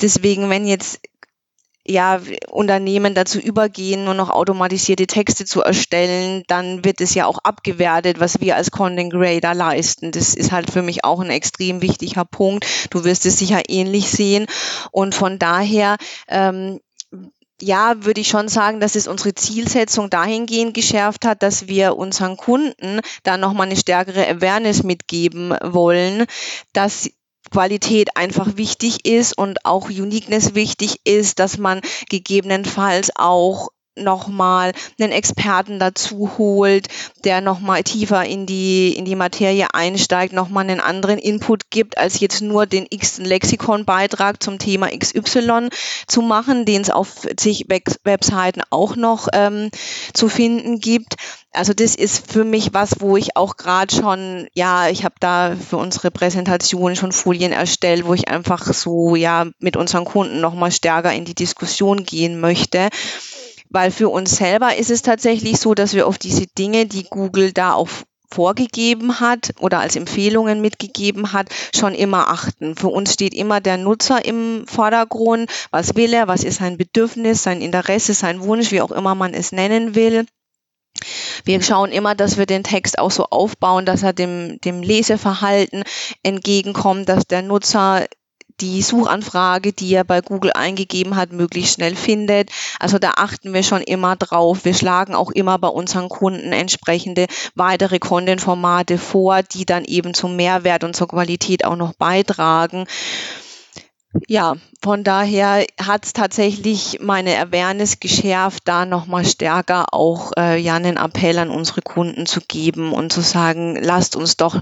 Deswegen, 0.00 0.50
wenn 0.50 0.66
jetzt 0.66 1.00
ja, 1.84 2.20
Unternehmen 2.48 3.14
dazu 3.14 3.40
übergehen, 3.40 4.04
nur 4.04 4.14
noch 4.14 4.30
automatisierte 4.30 5.06
Texte 5.06 5.44
zu 5.44 5.62
erstellen, 5.62 6.44
dann 6.46 6.84
wird 6.84 7.00
es 7.00 7.14
ja 7.14 7.26
auch 7.26 7.38
abgewertet, 7.42 8.20
was 8.20 8.40
wir 8.40 8.54
als 8.54 8.70
Content 8.70 9.12
Creator 9.12 9.54
leisten. 9.54 10.12
Das 10.12 10.34
ist 10.34 10.52
halt 10.52 10.70
für 10.70 10.82
mich 10.82 11.04
auch 11.04 11.20
ein 11.20 11.30
extrem 11.30 11.82
wichtiger 11.82 12.24
Punkt. 12.24 12.64
Du 12.90 13.04
wirst 13.04 13.26
es 13.26 13.38
sicher 13.38 13.62
ähnlich 13.68 14.10
sehen. 14.10 14.46
Und 14.92 15.14
von 15.14 15.40
daher, 15.40 15.96
ähm, 16.28 16.78
ja, 17.62 18.04
würde 18.04 18.20
ich 18.20 18.28
schon 18.28 18.48
sagen, 18.48 18.80
dass 18.80 18.96
es 18.96 19.06
unsere 19.06 19.34
Zielsetzung 19.34 20.10
dahingehend 20.10 20.74
geschärft 20.74 21.24
hat, 21.24 21.44
dass 21.44 21.68
wir 21.68 21.96
unseren 21.96 22.36
Kunden 22.36 23.00
da 23.22 23.36
nochmal 23.36 23.68
eine 23.68 23.76
stärkere 23.76 24.26
Awareness 24.26 24.82
mitgeben 24.82 25.54
wollen, 25.62 26.26
dass 26.72 27.08
Qualität 27.52 28.16
einfach 28.16 28.56
wichtig 28.56 29.06
ist 29.06 29.38
und 29.38 29.64
auch 29.64 29.90
Uniqueness 29.90 30.54
wichtig 30.56 31.00
ist, 31.04 31.38
dass 31.38 31.56
man 31.56 31.80
gegebenenfalls 32.08 33.10
auch 33.14 33.68
nochmal 33.96 34.72
einen 34.98 35.12
Experten 35.12 35.78
dazu 35.78 36.32
holt, 36.38 36.88
der 37.24 37.40
nochmal 37.40 37.82
tiefer 37.82 38.24
in 38.24 38.46
die, 38.46 38.96
in 38.96 39.04
die 39.04 39.16
Materie 39.16 39.74
einsteigt, 39.74 40.32
nochmal 40.32 40.64
einen 40.64 40.80
anderen 40.80 41.18
Input 41.18 41.70
gibt, 41.70 41.98
als 41.98 42.20
jetzt 42.20 42.40
nur 42.40 42.66
den 42.66 42.86
x 42.88 43.18
Lexikon-Beitrag 43.18 44.42
zum 44.42 44.58
Thema 44.58 44.88
XY 44.88 45.68
zu 46.06 46.22
machen, 46.22 46.64
den 46.64 46.82
es 46.82 46.90
auf 46.90 47.26
zig 47.36 47.66
Webseiten 47.68 48.62
auch 48.70 48.96
noch 48.96 49.28
ähm, 49.32 49.70
zu 50.14 50.28
finden 50.28 50.80
gibt. 50.80 51.16
Also 51.54 51.74
das 51.74 51.94
ist 51.94 52.32
für 52.32 52.44
mich 52.44 52.72
was, 52.72 53.00
wo 53.00 53.18
ich 53.18 53.36
auch 53.36 53.58
gerade 53.58 53.94
schon, 53.94 54.48
ja, 54.54 54.88
ich 54.88 55.04
habe 55.04 55.16
da 55.20 55.54
für 55.54 55.76
unsere 55.76 56.10
Präsentation 56.10 56.96
schon 56.96 57.12
Folien 57.12 57.52
erstellt, 57.52 58.06
wo 58.06 58.14
ich 58.14 58.28
einfach 58.28 58.72
so 58.72 59.16
ja 59.16 59.46
mit 59.58 59.76
unseren 59.76 60.06
Kunden 60.06 60.40
nochmal 60.40 60.72
stärker 60.72 61.12
in 61.12 61.26
die 61.26 61.34
Diskussion 61.34 62.04
gehen 62.04 62.40
möchte. 62.40 62.88
Weil 63.72 63.90
für 63.90 64.10
uns 64.10 64.36
selber 64.36 64.76
ist 64.76 64.90
es 64.90 65.02
tatsächlich 65.02 65.58
so, 65.58 65.74
dass 65.74 65.94
wir 65.94 66.06
auf 66.06 66.18
diese 66.18 66.46
Dinge, 66.46 66.86
die 66.86 67.04
Google 67.04 67.52
da 67.52 67.72
auch 67.72 67.88
vorgegeben 68.30 69.20
hat 69.20 69.52
oder 69.60 69.80
als 69.80 69.96
Empfehlungen 69.96 70.60
mitgegeben 70.60 71.32
hat, 71.32 71.48
schon 71.74 71.94
immer 71.94 72.28
achten. 72.28 72.76
Für 72.76 72.88
uns 72.88 73.12
steht 73.12 73.34
immer 73.34 73.60
der 73.60 73.76
Nutzer 73.76 74.24
im 74.24 74.66
Vordergrund. 74.66 75.50
Was 75.70 75.94
will 75.96 76.12
er? 76.12 76.28
Was 76.28 76.44
ist 76.44 76.58
sein 76.58 76.78
Bedürfnis, 76.78 77.42
sein 77.42 77.60
Interesse, 77.60 78.14
sein 78.14 78.42
Wunsch, 78.42 78.70
wie 78.70 78.80
auch 78.80 78.92
immer 78.92 79.14
man 79.14 79.34
es 79.34 79.52
nennen 79.52 79.94
will? 79.94 80.26
Wir 81.44 81.62
schauen 81.62 81.90
immer, 81.90 82.14
dass 82.14 82.38
wir 82.38 82.46
den 82.46 82.62
Text 82.62 82.98
auch 82.98 83.10
so 83.10 83.24
aufbauen, 83.26 83.86
dass 83.86 84.02
er 84.02 84.12
dem, 84.12 84.60
dem 84.60 84.82
Leseverhalten 84.82 85.84
entgegenkommt, 86.22 87.08
dass 87.08 87.26
der 87.26 87.42
Nutzer 87.42 88.06
die 88.60 88.82
Suchanfrage, 88.82 89.72
die 89.72 89.94
er 89.94 90.04
bei 90.04 90.20
Google 90.20 90.52
eingegeben 90.52 91.16
hat, 91.16 91.32
möglichst 91.32 91.74
schnell 91.74 91.96
findet. 91.96 92.50
Also 92.78 92.98
da 92.98 93.12
achten 93.16 93.52
wir 93.52 93.62
schon 93.62 93.82
immer 93.82 94.16
drauf. 94.16 94.64
Wir 94.64 94.74
schlagen 94.74 95.14
auch 95.14 95.30
immer 95.30 95.58
bei 95.58 95.68
unseren 95.68 96.08
Kunden 96.08 96.52
entsprechende 96.52 97.26
weitere 97.54 97.98
Content-Formate 97.98 98.98
vor, 98.98 99.42
die 99.42 99.64
dann 99.64 99.84
eben 99.84 100.14
zum 100.14 100.36
Mehrwert 100.36 100.84
und 100.84 100.94
zur 100.94 101.08
Qualität 101.08 101.64
auch 101.64 101.76
noch 101.76 101.94
beitragen. 101.94 102.86
Ja, 104.28 104.56
von 104.82 105.04
daher 105.04 105.64
hat 105.80 106.04
es 106.04 106.12
tatsächlich 106.12 106.98
meine 107.00 107.38
Awareness 107.38 107.98
geschärft, 107.98 108.64
da 108.66 108.84
nochmal 108.84 109.24
stärker 109.24 109.94
auch 109.94 110.32
äh, 110.36 110.58
ja 110.58 110.74
einen 110.74 110.98
Appell 110.98 111.38
an 111.38 111.50
unsere 111.50 111.80
Kunden 111.80 112.26
zu 112.26 112.40
geben 112.46 112.92
und 112.92 113.10
zu 113.10 113.22
sagen, 113.22 113.76
lasst 113.80 114.14
uns 114.14 114.36
doch 114.36 114.60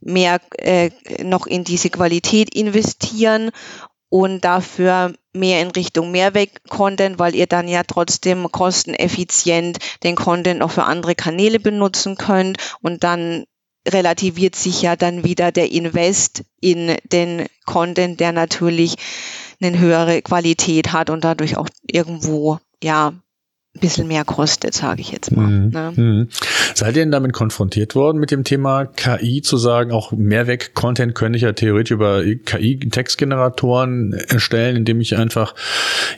mehr 0.00 0.38
äh, 0.58 0.90
noch 1.22 1.46
in 1.46 1.64
diese 1.64 1.88
Qualität 1.88 2.54
investieren 2.54 3.50
und 4.10 4.44
dafür 4.44 5.14
mehr 5.32 5.62
in 5.62 5.70
Richtung 5.70 6.10
Mehrweg-Content, 6.10 7.18
weil 7.18 7.34
ihr 7.34 7.46
dann 7.46 7.68
ja 7.68 7.84
trotzdem 7.84 8.50
kosteneffizient 8.52 9.78
den 10.02 10.16
Content 10.16 10.62
auch 10.62 10.72
für 10.72 10.84
andere 10.84 11.14
Kanäle 11.14 11.60
benutzen 11.60 12.16
könnt 12.16 12.58
und 12.82 13.02
dann 13.04 13.44
relativiert 13.88 14.56
sich 14.56 14.82
ja 14.82 14.96
dann 14.96 15.24
wieder 15.24 15.52
der 15.52 15.70
Invest 15.72 16.44
in 16.60 16.96
den 17.12 17.46
Content, 17.64 18.20
der 18.20 18.32
natürlich 18.32 18.96
eine 19.60 19.78
höhere 19.78 20.22
Qualität 20.22 20.92
hat 20.92 21.10
und 21.10 21.24
dadurch 21.24 21.56
auch 21.56 21.68
irgendwo 21.86 22.58
ja 22.82 23.12
ein 23.76 23.80
bisschen 23.80 24.08
mehr 24.08 24.24
kostet, 24.24 24.74
sage 24.74 25.00
ich 25.00 25.12
jetzt 25.12 25.30
mal. 25.30 25.46
Mhm. 25.46 25.70
Ne? 25.70 25.92
Mhm. 25.94 26.28
Seid 26.74 26.96
ihr 26.96 27.02
denn 27.02 27.12
damit 27.12 27.32
konfrontiert 27.32 27.94
worden 27.94 28.18
mit 28.18 28.32
dem 28.32 28.42
Thema 28.42 28.84
KI 28.84 29.42
zu 29.42 29.58
sagen, 29.58 29.92
auch 29.92 30.10
Mehrweg-Content 30.10 31.14
könnte 31.14 31.36
ich 31.36 31.44
ja 31.44 31.52
theoretisch 31.52 31.92
über 31.92 32.24
KI-Textgeneratoren 32.24 34.12
erstellen, 34.12 34.74
indem 34.74 35.00
ich 35.00 35.16
einfach, 35.16 35.54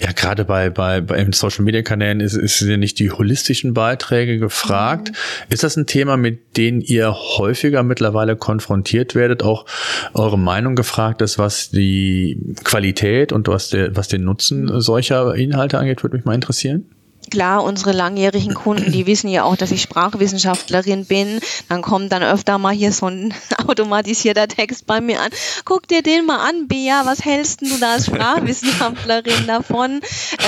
ja 0.00 0.12
gerade 0.12 0.46
bei, 0.46 0.70
bei, 0.70 1.02
bei 1.02 1.26
Social-Media-Kanälen 1.30 2.20
ist, 2.20 2.36
ist 2.36 2.62
ja 2.62 2.78
nicht 2.78 2.98
die 2.98 3.10
holistischen 3.10 3.74
Beiträge 3.74 4.38
gefragt. 4.38 5.10
Mhm. 5.10 5.52
Ist 5.52 5.62
das 5.62 5.76
ein 5.76 5.86
Thema, 5.86 6.16
mit 6.16 6.56
dem 6.56 6.80
ihr 6.80 7.12
häufiger 7.12 7.82
mittlerweile 7.82 8.34
konfrontiert 8.34 9.14
werdet, 9.14 9.42
auch 9.42 9.66
eure 10.14 10.38
Meinung 10.38 10.74
gefragt 10.74 11.20
ist, 11.20 11.38
was 11.38 11.68
die 11.68 12.54
Qualität 12.64 13.30
und 13.30 13.46
was, 13.48 13.68
der, 13.68 13.94
was 13.94 14.08
den 14.08 14.24
Nutzen 14.24 14.80
solcher 14.80 15.34
Inhalte 15.34 15.78
angeht, 15.78 16.02
würde 16.02 16.16
mich 16.16 16.24
mal 16.24 16.34
interessieren? 16.34 16.86
Klar, 17.30 17.62
unsere 17.64 17.92
langjährigen 17.92 18.54
Kunden, 18.54 18.92
die 18.92 19.06
wissen 19.06 19.28
ja 19.28 19.44
auch, 19.44 19.56
dass 19.56 19.70
ich 19.70 19.82
Sprachwissenschaftlerin 19.82 21.06
bin. 21.06 21.40
Dann 21.68 21.82
kommt 21.82 22.12
dann 22.12 22.22
öfter 22.22 22.58
mal 22.58 22.74
hier 22.74 22.92
so 22.92 23.06
ein 23.06 23.34
automatisierter 23.66 24.48
Text 24.48 24.86
bei 24.86 25.00
mir 25.00 25.20
an. 25.20 25.30
Guck 25.64 25.88
dir 25.88 26.02
den 26.02 26.26
mal 26.26 26.48
an, 26.48 26.68
Bea, 26.68 27.02
was 27.04 27.24
hältst 27.24 27.62
du 27.62 27.78
da 27.80 27.92
als 27.94 28.06
Sprachwissenschaftlerin 28.06 29.46
davon? 29.46 30.00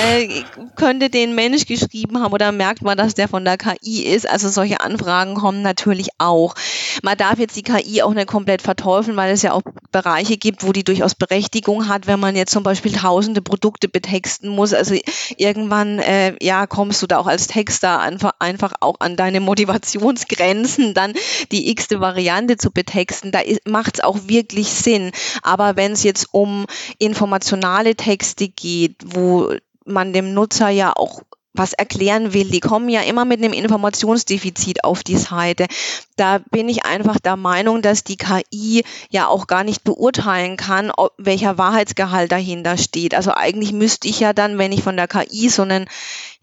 Äh, 0.05 0.43
könnte 0.75 1.09
den 1.09 1.35
Mensch 1.35 1.65
geschrieben 1.65 2.21
haben 2.21 2.33
oder 2.33 2.51
merkt 2.51 2.81
man, 2.81 2.97
dass 2.97 3.15
der 3.15 3.27
von 3.27 3.45
der 3.45 3.57
KI 3.57 4.03
ist? 4.03 4.29
Also 4.29 4.49
solche 4.49 4.81
Anfragen 4.81 5.35
kommen 5.35 5.61
natürlich 5.61 6.09
auch. 6.17 6.55
Man 7.03 7.17
darf 7.17 7.39
jetzt 7.39 7.55
die 7.55 7.63
KI 7.63 8.01
auch 8.01 8.13
nicht 8.13 8.27
komplett 8.27 8.61
verteufeln, 8.61 9.17
weil 9.17 9.33
es 9.33 9.41
ja 9.41 9.53
auch 9.53 9.61
Bereiche 9.91 10.37
gibt, 10.37 10.65
wo 10.65 10.71
die 10.71 10.83
durchaus 10.83 11.15
Berechtigung 11.15 11.87
hat, 11.87 12.07
wenn 12.07 12.19
man 12.19 12.35
jetzt 12.35 12.51
zum 12.51 12.63
Beispiel 12.63 12.91
tausende 12.91 13.41
Produkte 13.41 13.87
betexten 13.87 14.49
muss. 14.49 14.73
Also 14.73 14.95
irgendwann, 15.37 15.99
äh, 15.99 16.35
ja, 16.41 16.64
kommst 16.67 17.01
du 17.01 17.07
da 17.07 17.17
auch 17.17 17.27
als 17.27 17.47
Texter 17.47 17.99
einfach, 17.99 18.31
einfach 18.39 18.73
auch 18.79 18.99
an 18.99 19.15
deine 19.15 19.39
Motivationsgrenzen, 19.39 20.93
dann 20.93 21.13
die 21.51 21.69
x-te 21.71 21.99
Variante 21.99 22.57
zu 22.57 22.71
betexten. 22.71 23.31
Da 23.31 23.39
macht 23.65 23.95
es 23.95 24.03
auch 24.03 24.27
wirklich 24.27 24.69
Sinn. 24.69 25.11
Aber 25.41 25.75
wenn 25.75 25.93
es 25.93 26.03
jetzt 26.03 26.27
um 26.31 26.65
informationale 26.97 27.95
Texte 27.95 28.47
geht, 28.47 28.95
wo 29.05 29.53
man 29.85 30.13
dem 30.13 30.33
Nutzer 30.33 30.69
ja 30.69 30.93
auch 30.95 31.21
was 31.57 31.73
erklären 31.73 32.33
will. 32.33 32.49
Die 32.49 32.59
kommen 32.59 32.89
ja 32.89 33.01
immer 33.01 33.25
mit 33.25 33.41
einem 33.41 33.53
Informationsdefizit 33.53 34.83
auf 34.83 35.03
die 35.03 35.17
Seite. 35.17 35.67
Da 36.15 36.39
bin 36.51 36.69
ich 36.69 36.85
einfach 36.85 37.19
der 37.19 37.37
Meinung, 37.37 37.81
dass 37.81 38.03
die 38.03 38.17
KI 38.17 38.83
ja 39.09 39.27
auch 39.27 39.47
gar 39.47 39.63
nicht 39.63 39.83
beurteilen 39.83 40.57
kann, 40.57 40.91
ob, 40.91 41.13
welcher 41.17 41.57
Wahrheitsgehalt 41.57 42.31
dahinter 42.31 42.77
steht. 42.77 43.15
Also 43.15 43.31
eigentlich 43.31 43.71
müsste 43.71 44.07
ich 44.07 44.19
ja 44.19 44.33
dann, 44.33 44.57
wenn 44.57 44.71
ich 44.71 44.83
von 44.83 44.97
der 44.97 45.07
KI 45.07 45.49
so 45.49 45.61
einen 45.61 45.87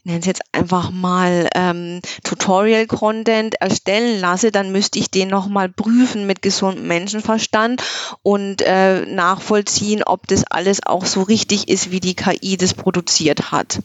ich 0.04 0.06
nenne 0.06 0.18
es 0.18 0.26
jetzt 0.26 0.42
einfach 0.50 0.90
mal 0.90 1.48
ähm, 1.54 2.00
Tutorial-Content 2.24 3.54
erstellen 3.60 4.20
lasse, 4.20 4.50
dann 4.50 4.72
müsste 4.72 4.98
ich 4.98 5.12
den 5.12 5.28
nochmal 5.28 5.68
prüfen 5.68 6.26
mit 6.26 6.42
gesundem 6.42 6.88
Menschenverstand 6.88 7.84
und 8.22 8.62
äh, 8.62 9.06
nachvollziehen, 9.06 10.02
ob 10.02 10.26
das 10.26 10.42
alles 10.42 10.84
auch 10.84 11.04
so 11.04 11.22
richtig 11.22 11.68
ist, 11.68 11.92
wie 11.92 12.00
die 12.00 12.16
KI 12.16 12.56
das 12.56 12.74
produziert 12.74 13.52
hat. 13.52 13.78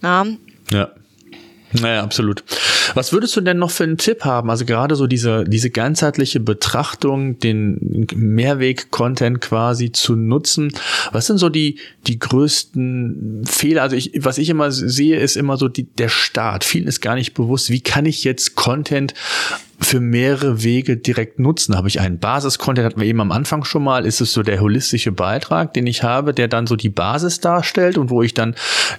Ja. 0.00 0.24
ja. 0.70 0.90
Naja, 1.80 2.02
absolut. 2.02 2.44
Was 2.94 3.12
würdest 3.12 3.34
du 3.36 3.40
denn 3.40 3.58
noch 3.58 3.70
für 3.70 3.82
einen 3.82 3.98
Tipp 3.98 4.24
haben? 4.24 4.48
Also 4.48 4.64
gerade 4.64 4.94
so 4.94 5.06
diese, 5.06 5.44
diese 5.44 5.70
ganzheitliche 5.70 6.38
Betrachtung, 6.38 7.38
den 7.40 8.06
Mehrweg-Content 8.14 9.40
quasi 9.40 9.90
zu 9.90 10.14
nutzen. 10.14 10.72
Was 11.10 11.26
sind 11.26 11.38
so 11.38 11.48
die, 11.48 11.78
die 12.06 12.18
größten 12.18 13.42
Fehler? 13.44 13.82
Also 13.82 13.96
ich, 13.96 14.12
was 14.18 14.38
ich 14.38 14.48
immer 14.50 14.70
sehe, 14.70 15.18
ist 15.18 15.36
immer 15.36 15.56
so 15.56 15.68
die, 15.68 15.84
der 15.84 16.08
Start. 16.08 16.62
Vielen 16.62 16.86
ist 16.86 17.00
gar 17.00 17.16
nicht 17.16 17.34
bewusst, 17.34 17.70
wie 17.70 17.80
kann 17.80 18.06
ich 18.06 18.22
jetzt 18.22 18.54
Content 18.54 19.14
für 19.80 20.00
mehrere 20.00 20.62
Wege 20.62 20.96
direkt 20.96 21.38
nutzen. 21.38 21.76
Habe 21.76 21.88
ich 21.88 22.00
einen 22.00 22.18
Basis-Content, 22.18 22.86
hatten 22.86 23.00
wir 23.00 23.06
eben 23.06 23.20
am 23.20 23.32
Anfang 23.32 23.64
schon 23.64 23.84
mal, 23.84 24.06
ist 24.06 24.20
es 24.20 24.32
so 24.32 24.42
der 24.42 24.60
holistische 24.60 25.12
Beitrag, 25.12 25.74
den 25.74 25.86
ich 25.86 26.02
habe, 26.02 26.32
der 26.32 26.48
dann 26.48 26.66
so 26.66 26.76
die 26.76 26.88
Basis 26.88 27.40
darstellt 27.40 27.98
und 27.98 28.10
wo 28.10 28.22
ich 28.22 28.34
dann 28.34 28.54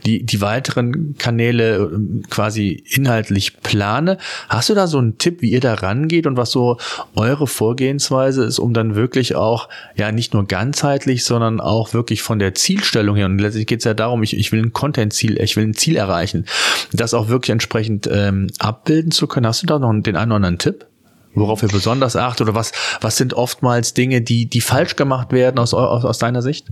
die, 0.05 0.23
die 0.23 0.41
weiteren 0.41 1.15
Kanäle 1.17 1.77
ähm, 1.77 2.23
quasi 2.29 2.83
inhaltlich 2.89 3.61
plane. 3.61 4.17
Hast 4.49 4.69
du 4.69 4.73
da 4.73 4.87
so 4.87 4.97
einen 4.97 5.17
Tipp, 5.17 5.41
wie 5.41 5.51
ihr 5.51 5.61
da 5.61 5.75
rangeht 5.75 6.27
und 6.27 6.37
was 6.37 6.51
so 6.51 6.77
eure 7.15 7.47
Vorgehensweise 7.47 8.43
ist, 8.43 8.59
um 8.59 8.73
dann 8.73 8.95
wirklich 8.95 9.35
auch, 9.35 9.69
ja, 9.95 10.11
nicht 10.11 10.33
nur 10.33 10.45
ganzheitlich, 10.45 11.23
sondern 11.23 11.59
auch 11.61 11.93
wirklich 11.93 12.21
von 12.21 12.39
der 12.39 12.53
Zielstellung 12.53 13.15
her, 13.15 13.25
und 13.25 13.39
letztlich 13.39 13.67
geht 13.67 13.79
es 13.79 13.85
ja 13.85 13.93
darum, 13.93 14.23
ich, 14.23 14.35
ich 14.37 14.51
will 14.51 14.61
ein 14.61 14.73
Content-Ziel, 14.73 15.41
ich 15.41 15.55
will 15.55 15.65
ein 15.65 15.73
Ziel 15.73 15.95
erreichen, 15.95 16.45
das 16.91 17.13
auch 17.13 17.29
wirklich 17.29 17.51
entsprechend 17.51 18.09
ähm, 18.11 18.47
abbilden 18.59 19.11
zu 19.11 19.27
können. 19.27 19.47
Hast 19.47 19.63
du 19.63 19.67
da 19.67 19.79
noch 19.79 19.93
den 20.01 20.15
einen 20.15 20.31
oder 20.31 20.35
anderen 20.35 20.57
Tipp? 20.57 20.74
Worauf 21.35 21.63
ihr 21.63 21.69
besonders 21.69 22.15
achtet 22.15 22.41
oder 22.41 22.55
was, 22.55 22.71
was 23.01 23.17
sind 23.17 23.33
oftmals 23.33 23.93
Dinge, 23.93 24.21
die, 24.21 24.47
die 24.47 24.61
falsch 24.61 24.95
gemacht 24.95 25.31
werden 25.31 25.59
aus, 25.59 25.73
aus, 25.73 26.05
aus 26.05 26.17
deiner 26.17 26.41
Sicht? 26.41 26.67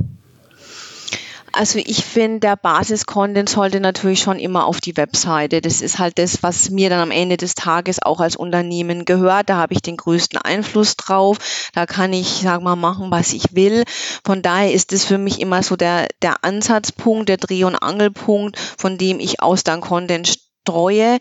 Also 1.55 1.78
ich 1.78 2.03
finde, 2.03 2.39
der 2.39 2.55
Basis-Content 2.55 3.47
sollte 3.47 3.80
natürlich 3.80 4.22
schon 4.22 4.39
immer 4.39 4.66
auf 4.66 4.82
die 4.82 4.97
Webseite. 4.97 5.61
Das 5.61 5.82
ist 5.82 5.99
halt 5.99 6.18
das, 6.18 6.41
was 6.41 6.72
mir 6.72 6.89
dann 6.89 6.99
am 6.99 7.11
Ende 7.11 7.38
des 7.38 7.53
Tages 7.53 8.01
auch 8.01 8.20
als 8.20 8.36
Unternehmen 8.36 9.05
gehört. 9.05 9.51
Da 9.51 9.57
habe 9.57 9.76
ich 9.76 9.84
den 9.84 9.95
größten 9.95 10.39
Einfluss 10.39 10.95
drauf. 10.95 11.38
Da 11.74 11.86
kann 11.86 12.11
ich, 12.11 12.39
sag 12.41 12.64
mal, 12.64 12.76
machen, 12.76 13.11
was 13.11 13.34
ich 13.34 13.55
will. 13.55 13.84
Von 14.26 14.41
daher 14.41 14.74
ist 14.74 14.93
es 14.93 15.05
für 15.05 15.20
mich 15.20 15.39
immer 15.39 15.61
so 15.61 15.76
der, 15.76 16.07
der 16.24 16.43
Ansatzpunkt, 16.43 17.30
der 17.30 17.38
Dreh- 17.38 17.66
und 17.66 17.76
Angelpunkt, 17.76 18.57
von 18.57 18.97
dem 18.97 19.20
ich 19.20 19.39
aus 19.39 19.64
dann 19.64 19.80
Content 19.80 20.39
streue 20.64 21.20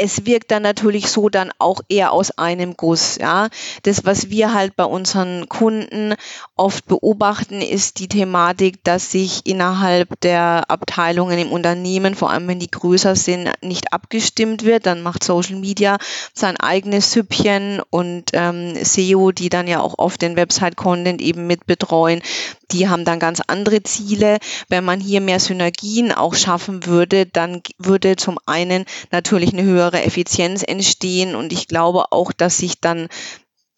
es 0.00 0.26
wirkt 0.26 0.50
dann 0.50 0.62
natürlich 0.62 1.08
so 1.08 1.28
dann 1.28 1.50
auch 1.58 1.80
eher 1.88 2.12
aus 2.12 2.30
einem 2.32 2.76
Guss. 2.76 3.16
Ja, 3.18 3.48
das, 3.82 4.04
was 4.04 4.30
wir 4.30 4.54
halt 4.54 4.76
bei 4.76 4.84
unseren 4.84 5.48
Kunden 5.48 6.14
oft 6.56 6.86
beobachten, 6.86 7.60
ist 7.60 7.98
die 7.98 8.08
Thematik, 8.08 8.82
dass 8.84 9.10
sich 9.10 9.46
innerhalb 9.46 10.20
der 10.20 10.64
Abteilungen 10.68 11.38
im 11.38 11.52
Unternehmen, 11.52 12.14
vor 12.14 12.30
allem 12.30 12.48
wenn 12.48 12.60
die 12.60 12.70
größer 12.70 13.16
sind, 13.16 13.50
nicht 13.62 13.92
abgestimmt 13.92 14.64
wird. 14.64 14.86
Dann 14.86 15.02
macht 15.02 15.24
Social 15.24 15.56
Media 15.56 15.98
sein 16.32 16.56
eigenes 16.56 17.12
Süppchen 17.12 17.80
und 17.90 18.30
ähm, 18.32 18.74
SEO, 18.82 19.32
die 19.32 19.48
dann 19.48 19.66
ja 19.66 19.80
auch 19.80 19.98
oft 19.98 20.22
den 20.22 20.36
Website-Content 20.36 21.20
eben 21.20 21.46
mit 21.46 21.66
betreuen, 21.66 22.22
die 22.70 22.88
haben 22.88 23.04
dann 23.04 23.18
ganz 23.18 23.40
andere 23.46 23.82
Ziele. 23.82 24.38
Wenn 24.68 24.84
man 24.84 25.00
hier 25.00 25.20
mehr 25.20 25.40
Synergien 25.40 26.12
auch 26.12 26.34
schaffen 26.34 26.86
würde, 26.86 27.26
dann 27.26 27.62
würde 27.78 28.16
zum 28.16 28.38
einen 28.46 28.84
natürlich 29.10 29.52
eine 29.52 29.62
höhere 29.62 30.02
Effizienz 30.02 30.62
entstehen 30.62 31.34
und 31.34 31.52
ich 31.52 31.68
glaube 31.68 32.12
auch, 32.12 32.32
dass 32.32 32.58
sich 32.58 32.80
dann 32.80 33.08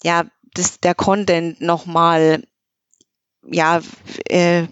ja 0.03 0.25
das, 0.55 0.81
der 0.81 0.95
Content 0.95 1.61
nochmal 1.61 2.43
ja, 3.47 3.81
äh, 4.29 4.67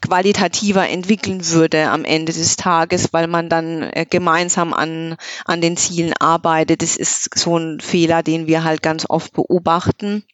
qualitativer 0.00 0.88
entwickeln 0.88 1.48
würde 1.48 1.88
am 1.90 2.04
Ende 2.04 2.32
des 2.32 2.56
Tages, 2.56 3.12
weil 3.12 3.26
man 3.26 3.48
dann 3.48 3.82
äh, 3.82 4.06
gemeinsam 4.08 4.72
an, 4.72 5.16
an 5.44 5.60
den 5.60 5.76
Zielen 5.76 6.12
arbeitet. 6.12 6.82
Das 6.82 6.96
ist 6.96 7.36
so 7.36 7.56
ein 7.58 7.80
Fehler, 7.80 8.22
den 8.22 8.46
wir 8.46 8.62
halt 8.62 8.82
ganz 8.82 9.06
oft 9.08 9.32
beobachten 9.32 10.24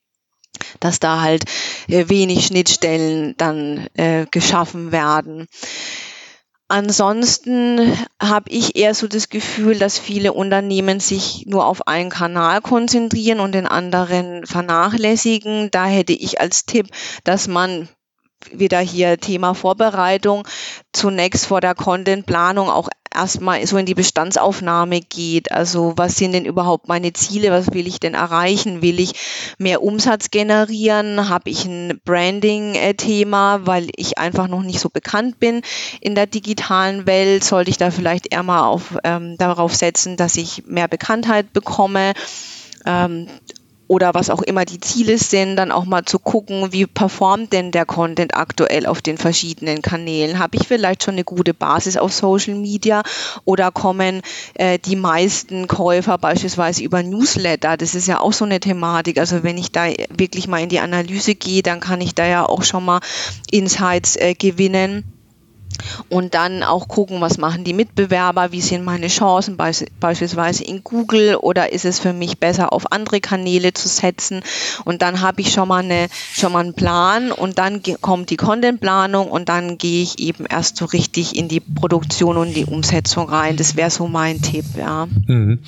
dass 0.81 1.01
da 1.01 1.21
halt 1.21 1.45
äh, 1.89 2.09
wenig 2.09 2.47
Schnittstellen 2.47 3.35
dann 3.37 3.89
äh, 3.95 4.27
geschaffen 4.31 4.93
werden. 4.93 5.47
Ansonsten 6.71 7.97
habe 8.21 8.51
ich 8.51 8.77
eher 8.77 8.95
so 8.95 9.09
das 9.09 9.31
Gefühl, 9.31 9.79
dass 9.79 9.99
viele 9.99 10.35
Unternehmen 10.35 11.01
sich 11.01 11.47
nur 11.47 11.65
auf 11.65 11.89
einen 11.89 12.11
Kanal 12.11 12.61
konzentrieren 12.61 13.41
und 13.41 13.53
den 13.53 13.67
anderen 13.67 14.45
vernachlässigen. 14.45 15.71
Da 15.71 15.87
hätte 15.87 16.13
ich 16.13 16.43
als 16.43 16.67
Tipp, 16.67 16.89
dass 17.25 17.49
man 17.49 17.89
wieder 18.53 18.81
hier 18.81 19.19
Thema 19.19 19.55
Vorbereitung, 19.55 20.47
zunächst 20.93 21.47
vor 21.47 21.61
der 21.61 21.75
Contentplanung 21.75 22.71
auch 22.71 22.89
erstmal 23.15 23.67
so 23.67 23.77
in 23.77 23.87
die 23.87 23.95
Bestandsaufnahme 23.95 25.01
geht. 25.01 25.51
Also 25.53 25.95
was 25.97 26.17
sind 26.17 26.33
denn 26.33 26.45
überhaupt 26.45 26.89
meine 26.89 27.13
Ziele? 27.13 27.51
Was 27.51 27.73
will 27.73 27.87
ich 27.87 28.01
denn 28.01 28.15
erreichen? 28.15 28.83
Will 28.83 29.01
ich 29.01 29.15
mehr 29.59 29.83
Umsatz 29.83 30.31
generieren? 30.31 31.29
Habe 31.29 31.51
ich 31.51 31.65
ein 31.65 32.01
Branding-Thema, 32.05 33.67
weil 33.67 33.89
ich 33.97 34.19
einfach 34.19 34.49
noch 34.49 34.63
nicht 34.63 34.81
so 34.81 34.89
bekannt 34.89 35.39
bin 35.41 35.63
in 36.01 36.15
der 36.15 36.27
digitalen 36.27 37.07
Welt? 37.07 37.45
Sollte 37.45 37.71
ich 37.71 37.79
da 37.79 37.91
vielleicht 37.91 38.33
eher 38.33 38.43
mal 38.43 38.67
auf, 38.67 38.97
ähm, 39.05 39.37
darauf 39.39 39.75
setzen, 39.75 40.17
dass 40.17 40.37
ich 40.37 40.65
mehr 40.67 40.89
Bekanntheit 40.89 41.53
bekomme? 41.53 42.13
Ähm, 42.87 43.29
oder 43.89 44.15
was 44.15 44.31
auch 44.31 44.43
immer 44.43 44.65
die 44.65 44.81
Ziele 44.81 45.19
sind, 45.19 45.57
dann 45.57 45.73
auch 45.73 45.87
mal 45.87 46.05
zu 46.05 46.19
gucken, 46.19 46.73
wie 46.73 46.87
performt 46.87 47.53
denn 47.53 47.73
der 47.73 47.87
Content 47.87 48.37
aktuell 48.37 48.87
auf 48.87 49.03
den 49.03 49.19
verschiedenen 49.19 49.83
Kanälen. 49.83 50.39
Habe 50.39 50.59
ich 50.59 50.69
vielleicht 50.69 51.03
schon 51.03 51.15
eine 51.15 51.25
gute 51.25 51.55
Basis 51.55 51.97
auf 51.97 52.13
Social 52.13 52.55
Media 52.55 53.03
oder 53.45 53.73
kommen 53.73 54.21
äh, 54.55 54.79
die 54.79 54.97
meisten 54.97 55.67
Käufer 55.67 56.19
beispielsweise 56.19 56.85
über 56.85 57.03
Newsletter? 57.03 57.77
Das 57.77 57.95
ist 57.95 58.07
ja 58.07 58.21
auch 58.21 58.33
so 58.33 58.45
eine 58.45 58.61
Thematik. 58.61 59.19
Also 59.19 59.43
wenn 59.43 59.57
ich 59.57 59.73
da 59.73 59.87
wirklich 60.11 60.49
mal 60.49 60.63
in 60.63 60.69
die 60.69 60.81
Analyse 60.81 61.35
gehe, 61.35 61.63
dann 61.63 61.81
kann 61.81 62.01
ich 62.03 62.15
da 62.15 62.27
ja 62.27 62.47
auch 62.47 62.63
schon 62.63 62.85
mal 62.85 63.01
Insights 63.51 64.17
äh, 64.17 64.35
gewinnen 64.35 65.18
und 66.09 66.35
dann 66.35 66.63
auch 66.63 66.89
gucken, 66.89 67.21
was 67.21 67.39
machen 67.39 67.65
die 67.65 67.73
Mitbewerber, 67.73 68.53
wie 68.53 68.61
sind 68.61 68.85
meine 68.85 69.09
Chancen 69.09 69.57
beispielsweise 69.57 70.65
in 70.65 70.83
Google 70.85 71.37
oder 71.37 71.73
ist 71.73 71.85
es 71.85 71.99
für 71.99 72.13
mich 72.13 72.39
besser 72.39 72.73
auf 72.73 72.93
andere 72.93 73.21
Kanäle 73.21 73.73
zu 73.73 73.89
setzen 73.89 74.43
und 74.85 75.03
dann 75.03 75.21
habe 75.21 75.41
ich 75.41 75.53
schon 75.53 75.69
mal 75.69 75.83
eine 75.83 76.09
schon 76.33 76.53
mal 76.53 76.61
einen 76.61 76.75
Plan 76.75 77.33
und 77.33 77.59
dann 77.59 77.83
kommt 78.01 78.31
die 78.31 78.37
Contentplanung 78.37 79.29
und 79.29 79.49
dann 79.49 79.79
gehe 79.79 80.03
ich 80.03 80.19
eben 80.19 80.47
erst 80.47 80.77
so 80.77 80.85
richtig 80.85 81.37
in 81.37 81.49
die 81.49 81.61
Produktion 81.61 82.37
und 82.37 82.55
die 82.55 82.65
Umsetzung 82.65 83.29
rein. 83.29 83.57
Das 83.57 83.77
wäre 83.77 83.91
so 83.91 84.07
mein 84.07 84.41
Tipp, 84.43 84.65
ja. 84.77 85.07
Mhm. 85.27 85.61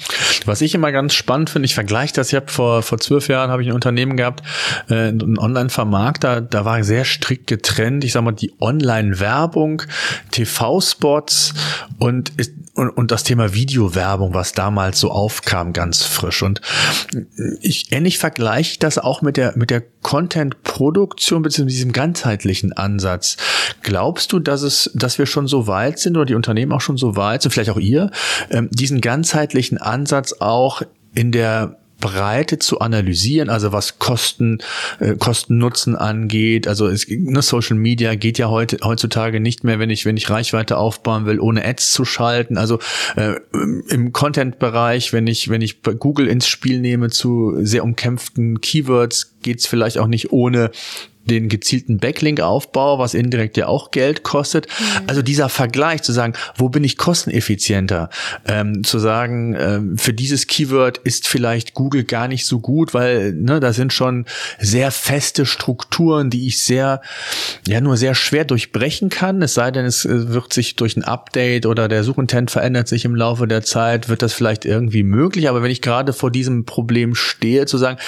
Was 0.46 0.61
ich 0.61 0.74
immer 0.74 0.92
ganz 0.92 1.14
spannend 1.14 1.51
finde, 1.51 1.66
ich 1.66 1.74
vergleiche 1.74 2.14
das, 2.14 2.28
ich 2.28 2.34
habe 2.34 2.48
vor 2.48 2.82
vor 2.82 2.98
zwölf 2.98 3.28
Jahren 3.28 3.51
habe 3.51 3.62
ich 3.62 3.68
ein 3.68 3.74
Unternehmen 3.74 4.16
gehabt, 4.16 4.42
äh, 4.88 5.09
ein 5.09 5.38
Online-Vermarkter, 5.38 6.40
da 6.40 6.64
war 6.64 6.82
sehr 6.84 7.05
strikt 7.05 7.46
getrennt. 7.46 8.05
Ich 8.05 8.12
sage 8.12 8.24
mal 8.24 8.32
die 8.32 8.53
Online-Werbung 8.61 9.82
TV-Spots 10.30 11.55
und, 11.99 12.32
und, 12.74 12.91
und 12.91 13.11
das 13.11 13.24
Thema 13.24 13.55
Videowerbung, 13.55 14.34
was 14.34 14.53
damals 14.53 15.01
so 15.01 15.11
aufkam, 15.11 15.72
ganz 15.72 16.03
frisch. 16.03 16.43
Und 16.43 16.61
ich 17.61 17.93
ähnlich 17.93 18.18
vergleiche 18.18 18.78
das 18.78 18.99
auch 18.99 19.22
mit 19.22 19.36
der, 19.36 19.57
mit 19.57 19.70
der 19.70 19.82
Content-Produktion 20.03 21.43
bzw. 21.43 21.66
diesem 21.66 21.93
ganzheitlichen 21.93 22.72
Ansatz. 22.72 23.36
Glaubst 23.82 24.32
du, 24.32 24.38
dass 24.38 24.62
es, 24.62 24.91
dass 24.95 25.18
wir 25.18 25.26
schon 25.26 25.47
so 25.47 25.66
weit 25.66 25.99
sind 25.99 26.16
oder 26.16 26.26
die 26.26 26.34
Unternehmen 26.34 26.72
auch 26.72 26.80
schon 26.80 26.97
so 26.97 27.16
weit 27.16 27.43
sind, 27.43 27.53
vielleicht 27.53 27.70
auch 27.70 27.78
ihr, 27.78 28.11
ähm, 28.51 28.68
diesen 28.72 29.01
ganzheitlichen 29.01 29.78
Ansatz 29.78 30.34
auch 30.41 30.82
in 31.14 31.32
der 31.32 31.80
Breite 32.01 32.59
zu 32.59 32.80
analysieren, 32.80 33.51
also 33.51 33.72
was 33.72 33.98
Kosten, 33.98 34.59
äh, 34.98 35.14
Kosten-Nutzen 35.16 35.96
angeht. 35.96 36.66
Also 36.66 36.88
es, 36.88 37.07
ne, 37.09 37.42
Social 37.42 37.76
Media 37.76 38.14
geht 38.14 38.38
ja 38.38 38.48
heute 38.48 38.78
heutzutage 38.82 39.40
nicht 39.40 39.64
mehr, 39.64 39.78
wenn 39.78 39.90
ich 39.90 40.07
wenn 40.07 40.16
ich 40.16 40.30
Reichweite 40.30 40.78
aufbauen 40.78 41.26
will, 41.26 41.38
ohne 41.38 41.64
Ads 41.64 41.92
zu 41.92 42.05
schalten. 42.05 42.59
Also 42.59 42.78
äh, 43.16 43.34
im 43.88 44.12
Content-Bereich, 44.12 45.12
wenn 45.12 45.26
ich 45.26 45.48
wenn 45.51 45.62
ich 45.62 45.82
Google 45.82 46.26
ins 46.26 46.48
Spiel 46.48 46.80
nehme 46.80 47.11
zu 47.11 47.55
sehr 47.61 47.84
umkämpften 47.84 48.61
Keywords, 48.61 49.34
geht's 49.42 49.66
vielleicht 49.66 49.98
auch 49.98 50.07
nicht 50.07 50.32
ohne 50.32 50.70
den 51.31 51.49
gezielten 51.49 51.99
Backlink-Aufbau, 51.99 52.99
was 52.99 53.14
indirekt 53.14 53.57
ja 53.57 53.68
auch 53.68 53.91
Geld 53.91 54.22
kostet. 54.22 54.66
Mhm. 54.66 55.05
Also 55.07 55.22
dieser 55.22 55.49
Vergleich 55.49 56.03
zu 56.03 56.12
sagen, 56.12 56.35
wo 56.57 56.68
bin 56.68 56.85
ich 56.85 56.97
kosteneffizienter? 56.97 58.11
Ähm, 58.47 58.85
zu 58.85 58.99
sagen, 58.99 59.57
ähm, 59.59 59.99
für 59.99 60.12
dieses 60.12 60.47
Keyword 60.47 60.99
ist 60.99 61.28
vielleicht 61.28 61.74
Google 61.74 62.05
gar 62.05 62.28
nicht 62.28 62.47
so 62.47 62.61
gut, 62.61 62.95
weil 62.95 63.33
ne, 63.33 63.61
da 63.61 63.72
sind 63.72 63.93
schon 63.93 64.26
sehr 64.59 64.91
feste 64.91 65.47
Strukturen, 65.47 66.31
die 66.31 66.47
ich 66.47 66.61
sehr, 66.61 67.01
ja 67.66 67.81
nur 67.81 67.97
sehr 67.97 68.14
schwer 68.14 68.45
durchbrechen 68.45 69.09
kann. 69.09 69.43
Es 69.43 69.55
sei 69.55 69.70
denn, 69.70 69.85
es 69.85 70.05
äh, 70.05 70.33
wird 70.33 70.53
sich 70.53 70.76
durch 70.76 70.97
ein 70.97 71.05
Update 71.05 71.66
oder 71.66 71.89
der 71.89 72.05
Suchintent 72.05 72.51
verändert 72.51 72.89
sich 72.89 73.05
im 73.05 73.14
Laufe 73.14 73.47
der 73.47 73.62
Zeit, 73.62 74.09
wird 74.09 74.22
das 74.22 74.33
vielleicht 74.33 74.64
irgendwie 74.64 75.03
möglich. 75.03 75.49
Aber 75.49 75.62
wenn 75.62 75.70
ich 75.70 75.83
gerade 75.83 76.12
vor 76.12 76.31
diesem 76.31 76.64
Problem 76.64 77.14
stehe, 77.14 77.66
zu 77.66 77.78
sagen, 77.78 77.99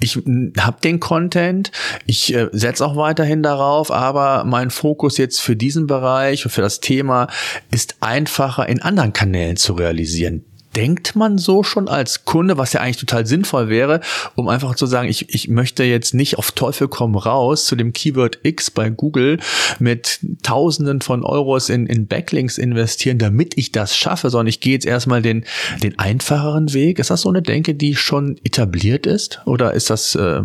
ich 0.00 0.18
habe 0.58 0.80
den 0.82 1.00
Content, 1.00 1.70
ich 2.06 2.34
äh, 2.34 2.48
setze 2.52 2.71
auch 2.80 2.96
weiterhin 2.96 3.42
darauf, 3.42 3.90
aber 3.90 4.44
mein 4.44 4.70
Fokus 4.70 5.18
jetzt 5.18 5.40
für 5.40 5.56
diesen 5.56 5.86
Bereich 5.86 6.44
und 6.44 6.50
für 6.50 6.62
das 6.62 6.80
Thema 6.80 7.26
ist 7.70 7.96
einfacher 8.00 8.68
in 8.68 8.80
anderen 8.80 9.12
Kanälen 9.12 9.56
zu 9.56 9.74
realisieren 9.74 10.44
denkt 10.76 11.16
man 11.16 11.38
so 11.38 11.62
schon 11.62 11.88
als 11.88 12.24
Kunde, 12.24 12.56
was 12.56 12.72
ja 12.72 12.80
eigentlich 12.80 12.96
total 12.96 13.26
sinnvoll 13.26 13.68
wäre, 13.68 14.00
um 14.34 14.48
einfach 14.48 14.74
zu 14.74 14.86
sagen, 14.86 15.08
ich, 15.08 15.34
ich 15.34 15.48
möchte 15.48 15.84
jetzt 15.84 16.14
nicht 16.14 16.38
auf 16.38 16.52
Teufel 16.52 16.88
komm 16.88 17.14
raus 17.14 17.66
zu 17.66 17.76
dem 17.76 17.92
Keyword 17.92 18.38
X 18.42 18.70
bei 18.70 18.90
Google 18.90 19.38
mit 19.78 20.20
Tausenden 20.42 21.00
von 21.00 21.24
Euros 21.24 21.68
in, 21.68 21.86
in 21.86 22.06
Backlinks 22.06 22.58
investieren, 22.58 23.18
damit 23.18 23.56
ich 23.58 23.72
das 23.72 23.96
schaffe, 23.96 24.30
sondern 24.30 24.48
ich 24.48 24.60
gehe 24.60 24.72
jetzt 24.72 24.86
erstmal 24.86 25.22
den, 25.22 25.44
den 25.82 25.98
einfacheren 25.98 26.72
Weg. 26.72 26.98
Ist 26.98 27.10
das 27.10 27.22
so 27.22 27.28
eine 27.28 27.42
Denke, 27.42 27.74
die 27.74 27.94
schon 27.94 28.38
etabliert 28.44 29.06
ist? 29.06 29.40
Oder 29.44 29.74
ist 29.74 29.90
das 29.90 30.14
äh, 30.14 30.42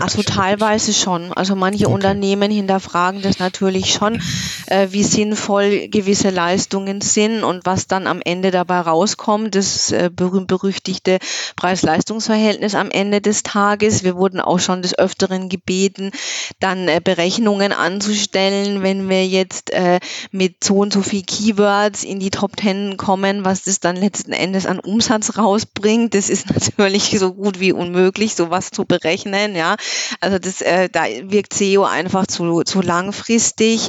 also 0.00 0.22
teilweise 0.22 0.92
schon. 0.92 1.32
Also 1.32 1.56
manche 1.56 1.86
okay. 1.86 1.94
Unternehmen 1.94 2.50
hinterfragen 2.50 3.20
das 3.22 3.38
natürlich 3.38 3.92
schon, 3.92 4.22
äh, 4.66 4.88
wie 4.90 5.02
sinnvoll 5.02 5.88
gewisse 5.88 6.30
Leistungen 6.30 7.00
sind 7.00 7.42
und 7.42 7.66
was 7.66 7.86
dann 7.88 8.06
am 8.06 8.20
Ende 8.24 8.50
dabei 8.50 8.80
rauskommt. 8.80 9.54
Das 9.54 9.90
äh, 9.90 10.10
berühmt-berüchtigte 10.12 11.18
Preis-Leistungs-Verhältnis 11.56 12.74
am 12.74 12.90
Ende 12.90 13.20
des 13.20 13.42
Tages. 13.42 14.04
Wir 14.04 14.16
wurden 14.16 14.40
auch 14.40 14.60
schon 14.60 14.82
des 14.82 14.96
Öfteren 14.98 15.48
gebeten, 15.48 16.12
dann 16.60 16.88
äh, 16.88 17.00
Berechnungen 17.02 17.72
anzustellen, 17.72 18.82
wenn 18.82 19.08
wir 19.08 19.26
jetzt 19.26 19.70
äh, 19.70 19.98
mit 20.30 20.62
so 20.62 20.78
und 20.78 20.92
so 20.92 21.02
viel 21.02 21.22
Keywords 21.22 22.04
in 22.04 22.20
die 22.20 22.30
Top 22.30 22.56
Ten 22.56 22.96
kommen, 22.96 23.44
was 23.44 23.64
das 23.64 23.80
dann 23.80 23.96
letzten 23.96 24.32
Endes 24.32 24.66
an 24.66 24.78
Umsatz 24.78 25.36
rausbringt. 25.36 26.14
Das 26.14 26.28
ist 26.28 26.50
natürlich 26.50 27.18
so 27.18 27.34
gut 27.34 27.58
wie 27.58 27.72
unmöglich, 27.72 28.36
sowas 28.36 28.70
zu 28.70 28.84
berechnen, 28.84 29.56
ja. 29.56 29.76
Also 30.20 30.38
das, 30.38 30.60
äh, 30.60 30.88
da 30.88 31.04
wirkt 31.04 31.54
SEO 31.54 31.84
einfach 31.84 32.26
zu, 32.26 32.62
zu 32.62 32.80
langfristig. 32.80 33.88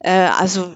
Äh, 0.00 0.10
also 0.38 0.74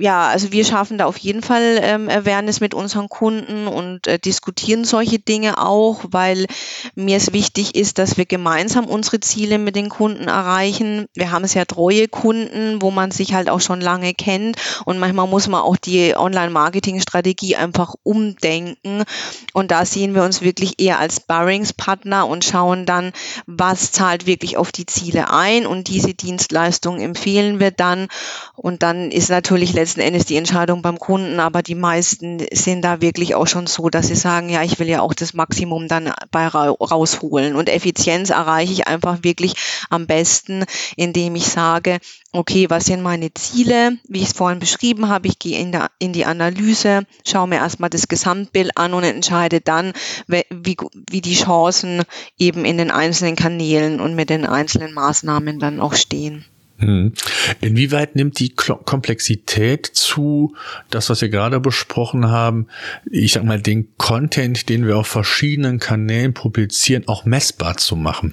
ja, 0.00 0.28
also 0.28 0.50
wir 0.50 0.64
schaffen 0.64 0.96
da 0.96 1.04
auf 1.04 1.18
jeden 1.18 1.42
Fall 1.42 1.78
ähm, 1.82 2.08
Awareness 2.08 2.60
mit 2.60 2.72
unseren 2.72 3.10
Kunden 3.10 3.66
und 3.66 4.06
äh, 4.06 4.18
diskutieren 4.18 4.84
solche 4.84 5.18
Dinge 5.18 5.58
auch, 5.58 6.04
weil 6.08 6.46
mir 6.94 7.18
es 7.18 7.34
wichtig 7.34 7.74
ist, 7.74 7.98
dass 7.98 8.16
wir 8.16 8.24
gemeinsam 8.24 8.86
unsere 8.86 9.20
Ziele 9.20 9.58
mit 9.58 9.76
den 9.76 9.90
Kunden 9.90 10.26
erreichen. 10.26 11.04
Wir 11.14 11.32
haben 11.32 11.46
sehr 11.46 11.66
treue 11.66 12.08
Kunden, 12.08 12.80
wo 12.80 12.90
man 12.90 13.10
sich 13.10 13.34
halt 13.34 13.50
auch 13.50 13.60
schon 13.60 13.82
lange 13.82 14.14
kennt 14.14 14.56
und 14.86 14.98
manchmal 14.98 15.26
muss 15.26 15.48
man 15.48 15.60
auch 15.60 15.76
die 15.76 16.16
Online-Marketing-Strategie 16.16 17.56
einfach 17.56 17.94
umdenken 18.02 19.04
und 19.52 19.70
da 19.70 19.84
sehen 19.84 20.14
wir 20.14 20.22
uns 20.22 20.40
wirklich 20.40 20.80
eher 20.80 20.98
als 20.98 21.16
Sparringspartner 21.16 22.26
und 22.26 22.46
schauen 22.46 22.86
dann, 22.86 23.12
was 23.46 23.92
zahlt 23.92 24.24
wirklich 24.24 24.56
auf 24.56 24.72
die 24.72 24.86
Ziele 24.86 25.30
ein 25.30 25.66
und 25.66 25.88
diese 25.88 26.14
Dienstleistung 26.14 27.00
empfehlen 27.00 27.60
wir 27.60 27.70
dann 27.70 28.08
und 28.56 28.82
dann 28.82 29.10
ist 29.10 29.28
natürlich 29.28 29.74
letztendlich 29.74 29.89
letzten 29.90 30.06
Endes 30.06 30.26
die 30.26 30.36
Entscheidung 30.36 30.82
beim 30.82 31.00
Kunden, 31.00 31.40
aber 31.40 31.62
die 31.64 31.74
meisten 31.74 32.46
sind 32.52 32.82
da 32.82 33.00
wirklich 33.00 33.34
auch 33.34 33.48
schon 33.48 33.66
so, 33.66 33.88
dass 33.88 34.06
sie 34.06 34.14
sagen, 34.14 34.48
ja, 34.48 34.62
ich 34.62 34.78
will 34.78 34.88
ja 34.88 35.00
auch 35.00 35.14
das 35.14 35.34
Maximum 35.34 35.88
dann 35.88 36.12
bei 36.30 36.46
rausholen. 36.46 37.56
Und 37.56 37.68
Effizienz 37.68 38.30
erreiche 38.30 38.72
ich 38.72 38.86
einfach 38.86 39.24
wirklich 39.24 39.54
am 39.90 40.06
besten, 40.06 40.64
indem 40.94 41.34
ich 41.34 41.46
sage, 41.46 41.98
okay, 42.30 42.70
was 42.70 42.84
sind 42.84 43.02
meine 43.02 43.34
Ziele? 43.34 43.98
Wie 44.06 44.20
ich 44.20 44.28
es 44.28 44.32
vorhin 44.32 44.60
beschrieben 44.60 45.08
habe, 45.08 45.26
ich 45.26 45.40
gehe 45.40 45.58
in, 45.58 45.72
der, 45.72 45.90
in 45.98 46.12
die 46.12 46.24
Analyse, 46.24 47.04
schaue 47.26 47.48
mir 47.48 47.56
erstmal 47.56 47.90
das 47.90 48.06
Gesamtbild 48.06 48.76
an 48.76 48.94
und 48.94 49.02
entscheide 49.02 49.60
dann, 49.60 49.92
wie, 50.28 50.76
wie 51.10 51.20
die 51.20 51.34
Chancen 51.34 52.04
eben 52.38 52.64
in 52.64 52.78
den 52.78 52.92
einzelnen 52.92 53.34
Kanälen 53.34 53.98
und 53.98 54.14
mit 54.14 54.30
den 54.30 54.46
einzelnen 54.46 54.94
Maßnahmen 54.94 55.58
dann 55.58 55.80
auch 55.80 55.94
stehen. 55.94 56.44
Hm. 56.80 57.12
Inwieweit 57.60 58.16
nimmt 58.16 58.38
die 58.38 58.54
Komplexität 58.54 59.86
zu, 59.86 60.54
das, 60.88 61.10
was 61.10 61.20
wir 61.20 61.28
gerade 61.28 61.60
besprochen 61.60 62.28
haben, 62.28 62.68
ich 63.10 63.34
sag 63.34 63.44
mal, 63.44 63.60
den 63.60 63.88
Content, 63.98 64.68
den 64.70 64.86
wir 64.86 64.96
auf 64.96 65.06
verschiedenen 65.06 65.78
Kanälen 65.78 66.32
publizieren, 66.32 67.06
auch 67.06 67.26
messbar 67.26 67.76
zu 67.76 67.96
machen? 67.96 68.32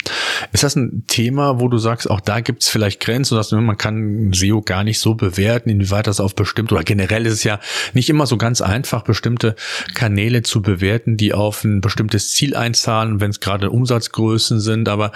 Ist 0.53 0.63
das 0.63 0.77
ein 0.77 1.03
Thema, 1.07 1.59
wo 1.59 1.67
du 1.67 1.77
sagst, 1.77 2.09
auch 2.09 2.21
da 2.21 2.39
gibt 2.39 2.63
es 2.63 2.69
vielleicht 2.69 3.01
Grenzen, 3.01 3.35
dass 3.35 3.51
man 3.51 3.77
kann 3.77 4.31
SEO 4.33 4.61
gar 4.61 4.85
nicht 4.85 4.99
so 4.99 5.15
bewerten, 5.15 5.69
inwieweit 5.69 6.07
das 6.07 6.21
auf 6.21 6.33
bestimmte, 6.33 6.75
oder 6.75 6.85
generell 6.85 7.25
ist 7.25 7.33
es 7.33 7.43
ja 7.43 7.59
nicht 7.93 8.09
immer 8.09 8.27
so 8.27 8.37
ganz 8.37 8.61
einfach, 8.61 9.03
bestimmte 9.03 9.55
Kanäle 9.93 10.41
zu 10.43 10.61
bewerten, 10.61 11.17
die 11.17 11.33
auf 11.33 11.65
ein 11.65 11.81
bestimmtes 11.81 12.31
Ziel 12.31 12.55
einzahlen, 12.55 13.19
wenn 13.19 13.31
es 13.31 13.41
gerade 13.41 13.71
Umsatzgrößen 13.71 14.61
sind, 14.61 14.87
aber 14.87 15.11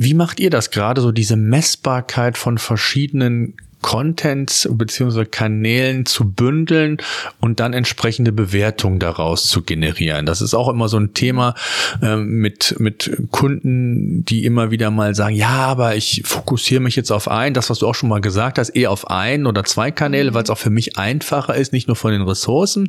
Wie 0.00 0.14
macht 0.14 0.38
ihr 0.38 0.48
das 0.48 0.70
gerade, 0.70 1.00
so 1.00 1.10
diese 1.10 1.34
Messbarkeit 1.34 2.38
von 2.38 2.56
verschiedenen 2.56 3.56
Contents 3.82 4.68
bzw. 4.70 5.24
Kanälen 5.24 6.06
zu 6.06 6.30
bündeln 6.30 6.98
und 7.40 7.60
dann 7.60 7.72
entsprechende 7.72 8.32
Bewertungen 8.32 8.98
daraus 8.98 9.46
zu 9.46 9.62
generieren. 9.62 10.26
Das 10.26 10.40
ist 10.40 10.54
auch 10.54 10.68
immer 10.68 10.88
so 10.88 10.98
ein 10.98 11.14
Thema 11.14 11.54
äh, 12.02 12.16
mit, 12.16 12.76
mit 12.78 13.10
Kunden, 13.30 14.24
die 14.24 14.44
immer 14.44 14.70
wieder 14.70 14.90
mal 14.90 15.14
sagen, 15.14 15.34
ja, 15.34 15.48
aber 15.48 15.96
ich 15.96 16.22
fokussiere 16.24 16.80
mich 16.80 16.96
jetzt 16.96 17.10
auf 17.10 17.28
ein, 17.28 17.54
das, 17.54 17.70
was 17.70 17.78
du 17.78 17.86
auch 17.86 17.94
schon 17.94 18.08
mal 18.08 18.20
gesagt 18.20 18.58
hast, 18.58 18.70
eher 18.70 18.90
auf 18.90 19.10
ein 19.10 19.46
oder 19.46 19.64
zwei 19.64 19.90
Kanäle, 19.90 20.34
weil 20.34 20.42
es 20.42 20.50
auch 20.50 20.58
für 20.58 20.70
mich 20.70 20.96
einfacher 20.96 21.54
ist, 21.54 21.72
nicht 21.72 21.88
nur 21.88 21.96
von 21.96 22.12
den 22.12 22.22
Ressourcen, 22.22 22.88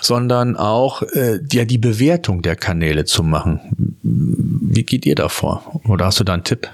sondern 0.00 0.56
auch 0.56 1.02
äh, 1.02 1.40
ja, 1.50 1.64
die 1.64 1.78
Bewertung 1.78 2.42
der 2.42 2.56
Kanäle 2.56 3.04
zu 3.04 3.22
machen. 3.22 3.60
Wie 4.02 4.82
geht 4.82 5.06
ihr 5.06 5.14
da 5.14 5.28
vor? 5.28 5.80
Oder 5.88 6.06
hast 6.06 6.20
du 6.20 6.24
da 6.24 6.34
einen 6.34 6.44
Tipp? 6.44 6.68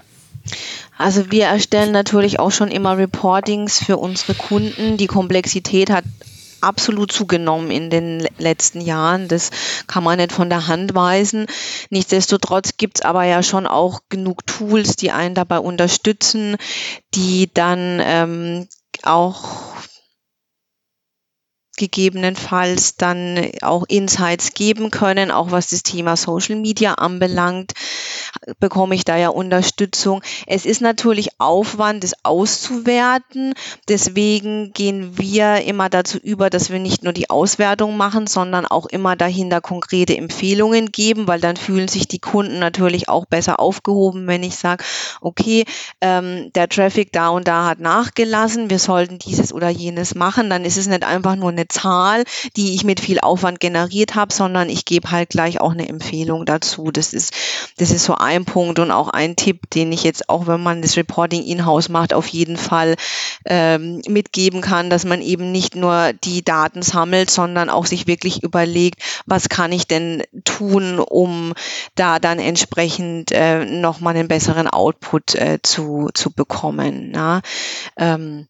Also 0.99 1.31
wir 1.31 1.47
erstellen 1.47 1.93
natürlich 1.93 2.39
auch 2.39 2.51
schon 2.51 2.71
immer 2.71 2.97
Reportings 2.97 3.83
für 3.83 3.97
unsere 3.97 4.35
Kunden. 4.35 4.97
Die 4.97 5.07
Komplexität 5.07 5.91
hat 5.91 6.05
absolut 6.61 7.13
zugenommen 7.13 7.71
in 7.71 7.91
den 7.91 8.27
letzten 8.39 8.81
Jahren. 8.81 9.29
Das 9.29 9.51
kann 9.87 10.05
man 10.05 10.19
nicht 10.19 10.33
von 10.33 10.49
der 10.49 10.69
Hand 10.69 10.95
weisen. 10.95 11.47
Nichtsdestotrotz 11.91 12.77
gibt 12.77 12.99
es 12.99 13.03
aber 13.03 13.25
ja 13.25 13.43
schon 13.43 13.67
auch 13.67 14.01
genug 14.09 14.47
Tools, 14.47 14.97
die 14.97 15.11
einen 15.11 15.35
dabei 15.35 15.59
unterstützen, 15.59 16.57
die 17.15 17.51
dann 17.53 18.01
ähm, 18.03 18.69
auch 19.03 19.73
gegebenenfalls 21.77 22.97
dann 22.97 23.51
auch 23.63 23.85
Insights 23.89 24.53
geben 24.53 24.91
können, 24.91 25.31
auch 25.31 25.51
was 25.51 25.71
das 25.71 25.83
Thema 25.83 26.17
Social 26.17 26.57
Media 26.57 26.95
anbelangt, 26.95 27.73
bekomme 28.59 28.95
ich 28.95 29.05
da 29.05 29.17
ja 29.17 29.29
Unterstützung. 29.29 30.23
Es 30.47 30.67
ist 30.67 30.81
natürlich 30.81 31.41
Aufwand, 31.41 32.05
das 32.05 32.13
auszuwerten. 32.23 33.55
Deswegen 33.89 34.73
gehen 34.73 35.19
wir 35.19 35.63
immer 35.63 35.89
dazu 35.89 36.19
über, 36.19 36.51
dass 36.51 36.71
wir 36.71 36.79
nicht 36.79 37.03
nur 37.03 37.13
die 37.13 37.31
Auswertung 37.31 37.97
machen, 37.97 38.27
sondern 38.27 38.67
auch 38.67 38.87
immer 38.87 39.17
dahinter 39.17 39.61
konkrete 39.61 40.17
Empfehlungen 40.17 40.93
geben, 40.93 41.27
weil 41.29 41.41
dann 41.41 41.57
fühlen 41.57 41.89
sich 41.89 42.09
die 42.09 42.19
Kunden 42.19 42.59
natürlich 42.59 43.09
auch 43.09 43.27
besser 43.27 43.61
aufgehoben, 43.61 44.27
wenn 44.27 44.43
ich 44.43 44.57
sage, 44.57 44.85
okay, 45.21 45.65
ähm, 46.01 46.51
der 46.55 46.69
Traffic 46.69 47.13
da 47.13 47.29
und 47.29 47.49
da 47.49 47.67
hat 47.67 47.81
nachgelassen, 47.81 48.71
wir 48.71 48.79
sollten 48.79 49.19
dieses 49.19 49.53
oder 49.53 49.69
jenes 49.69 50.15
machen. 50.15 50.51
Dann 50.51 50.65
ist 50.65 50.77
es 50.77 50.87
nicht 50.87 51.05
einfach 51.05 51.37
nur 51.37 51.51
eine 51.51 51.69
Zahl, 51.69 52.25
die 52.57 52.75
ich 52.75 52.85
mit 52.85 53.01
viel 53.01 53.21
Aufwand 53.21 53.61
generiert 53.61 54.15
habe, 54.15 54.33
sondern 54.33 54.69
ich 54.69 54.85
gebe 54.85 55.11
halt 55.11 55.31
gleich 55.31 55.61
auch 55.61 55.73
eine 55.73 55.89
Empfehlung 55.89 56.45
dazu. 56.47 56.91
Das 56.91 57.13
ist, 57.13 57.35
das 57.79 57.91
ist 57.91 58.05
so 58.05 58.15
ein 58.23 58.45
Punkt 58.45 58.79
und 58.79 58.91
auch 58.91 59.09
ein 59.09 59.37
Tipp, 59.37 59.69
den 59.71 59.93
ich 59.93 60.03
jetzt 60.03 60.29
auch, 60.29 60.47
wenn 60.47 60.63
man 60.63 60.83
das 60.83 60.97
Reporting 60.97 61.45
in-house 61.45 61.89
macht, 61.89 62.15
auf 62.15 62.27
jeden 62.29 62.57
Fall 62.57 62.97
ähm, 63.45 64.01
mitgeben 64.09 64.61
kann, 64.61 64.91
dass 64.91 65.05
man 65.05 65.21
eben 65.21 65.53
nicht 65.53 65.77
nur 65.77 66.13
die 66.25 66.43
Daten 66.43 66.83
sammelt, 66.83 67.31
sondern 67.31 67.69
auch 67.69 67.87
sich 67.87 68.07
wirklich 68.07 68.43
überlegt, 68.43 69.03
was 69.27 69.49
kann 69.49 69.73
ich 69.73 69.87
denn 69.87 70.23
tun, 70.45 70.99
um 70.99 71.53
da 71.95 72.19
dann 72.19 72.39
entsprechend 72.39 73.33
äh, 73.33 73.65
nochmal 73.65 74.17
einen 74.17 74.29
besseren 74.29 74.69
Output 74.69 75.35
äh, 75.35 75.59
zu, 75.63 76.09
zu 76.15 76.33
bekommen. 76.33 77.13
Ja? 77.15 77.43
Ähm, 77.97 78.47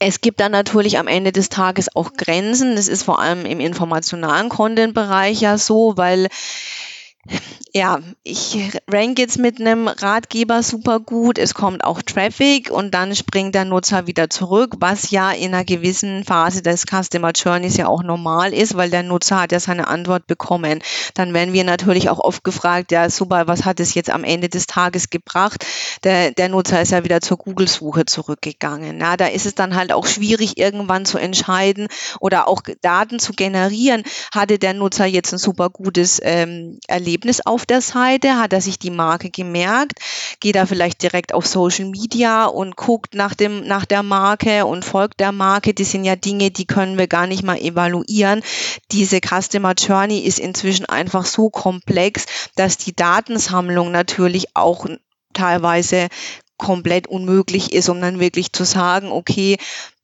es 0.00 0.20
gibt 0.20 0.38
dann 0.40 0.52
natürlich 0.52 0.98
am 0.98 1.08
Ende 1.08 1.32
des 1.32 1.48
Tages 1.48 1.94
auch 1.94 2.12
Grenzen. 2.12 2.76
Das 2.76 2.86
ist 2.86 3.02
vor 3.02 3.20
allem 3.20 3.44
im 3.44 3.58
informationalen 3.58 4.48
Content-Bereich 4.48 5.40
ja 5.40 5.58
so, 5.58 5.96
weil 5.96 6.28
ja, 7.74 8.00
ich 8.22 8.58
rank 8.88 9.18
jetzt 9.18 9.38
mit 9.38 9.60
einem 9.60 9.88
Ratgeber 9.88 10.62
super 10.62 11.00
gut. 11.00 11.38
Es 11.38 11.54
kommt 11.54 11.84
auch 11.84 12.00
Traffic 12.02 12.70
und 12.70 12.94
dann 12.94 13.14
springt 13.14 13.54
der 13.54 13.64
Nutzer 13.64 14.06
wieder 14.06 14.30
zurück, 14.30 14.76
was 14.78 15.10
ja 15.10 15.30
in 15.30 15.54
einer 15.54 15.64
gewissen 15.64 16.24
Phase 16.24 16.62
des 16.62 16.86
Customer 16.86 17.32
Journeys 17.32 17.76
ja 17.76 17.86
auch 17.86 18.02
normal 18.02 18.54
ist, 18.54 18.76
weil 18.76 18.90
der 18.90 19.02
Nutzer 19.02 19.42
hat 19.42 19.52
ja 19.52 19.60
seine 19.60 19.88
Antwort 19.88 20.26
bekommen. 20.26 20.80
Dann 21.14 21.34
werden 21.34 21.52
wir 21.52 21.64
natürlich 21.64 22.08
auch 22.08 22.20
oft 22.20 22.42
gefragt, 22.42 22.90
ja 22.90 23.10
super, 23.10 23.46
was 23.46 23.64
hat 23.64 23.80
es 23.80 23.94
jetzt 23.94 24.10
am 24.10 24.24
Ende 24.24 24.48
des 24.48 24.66
Tages 24.66 25.10
gebracht? 25.10 25.66
Der, 26.04 26.32
der 26.32 26.48
Nutzer 26.48 26.80
ist 26.80 26.92
ja 26.92 27.04
wieder 27.04 27.20
zur 27.20 27.36
Google-Suche 27.36 28.06
zurückgegangen. 28.06 29.00
Ja, 29.00 29.16
da 29.16 29.26
ist 29.26 29.46
es 29.46 29.54
dann 29.54 29.76
halt 29.76 29.92
auch 29.92 30.06
schwierig, 30.06 30.58
irgendwann 30.58 31.04
zu 31.04 31.18
entscheiden 31.18 31.88
oder 32.20 32.48
auch 32.48 32.62
Daten 32.80 33.18
zu 33.18 33.34
generieren. 33.34 34.04
Hatte 34.34 34.58
der 34.58 34.74
Nutzer 34.74 35.06
jetzt 35.06 35.32
ein 35.32 35.38
super 35.38 35.68
gutes 35.70 36.20
ähm, 36.22 36.78
Erlebnis? 36.88 37.17
Erlebnis 37.18 37.44
auf 37.44 37.66
der 37.66 37.80
Seite? 37.80 38.38
Hat 38.38 38.52
er 38.52 38.60
sich 38.60 38.78
die 38.78 38.92
Marke 38.92 39.28
gemerkt? 39.30 39.98
Geht 40.38 40.54
er 40.54 40.68
vielleicht 40.68 41.02
direkt 41.02 41.34
auf 41.34 41.48
Social 41.48 41.86
Media 41.86 42.44
und 42.46 42.76
guckt 42.76 43.14
nach, 43.14 43.34
dem, 43.34 43.66
nach 43.66 43.84
der 43.86 44.04
Marke 44.04 44.64
und 44.66 44.84
folgt 44.84 45.18
der 45.18 45.32
Marke? 45.32 45.74
Das 45.74 45.90
sind 45.90 46.04
ja 46.04 46.14
Dinge, 46.14 46.52
die 46.52 46.64
können 46.64 46.96
wir 46.96 47.08
gar 47.08 47.26
nicht 47.26 47.42
mal 47.42 47.58
evaluieren. 47.58 48.42
Diese 48.92 49.18
Customer 49.18 49.74
Journey 49.76 50.20
ist 50.20 50.38
inzwischen 50.38 50.86
einfach 50.86 51.26
so 51.26 51.50
komplex, 51.50 52.24
dass 52.54 52.76
die 52.76 52.94
Datensammlung 52.94 53.90
natürlich 53.90 54.54
auch 54.54 54.86
teilweise 55.32 56.06
komplett 56.58 57.06
unmöglich 57.06 57.72
ist, 57.72 57.88
um 57.88 58.00
dann 58.00 58.20
wirklich 58.20 58.52
zu 58.52 58.64
sagen, 58.64 59.10
okay, 59.10 59.56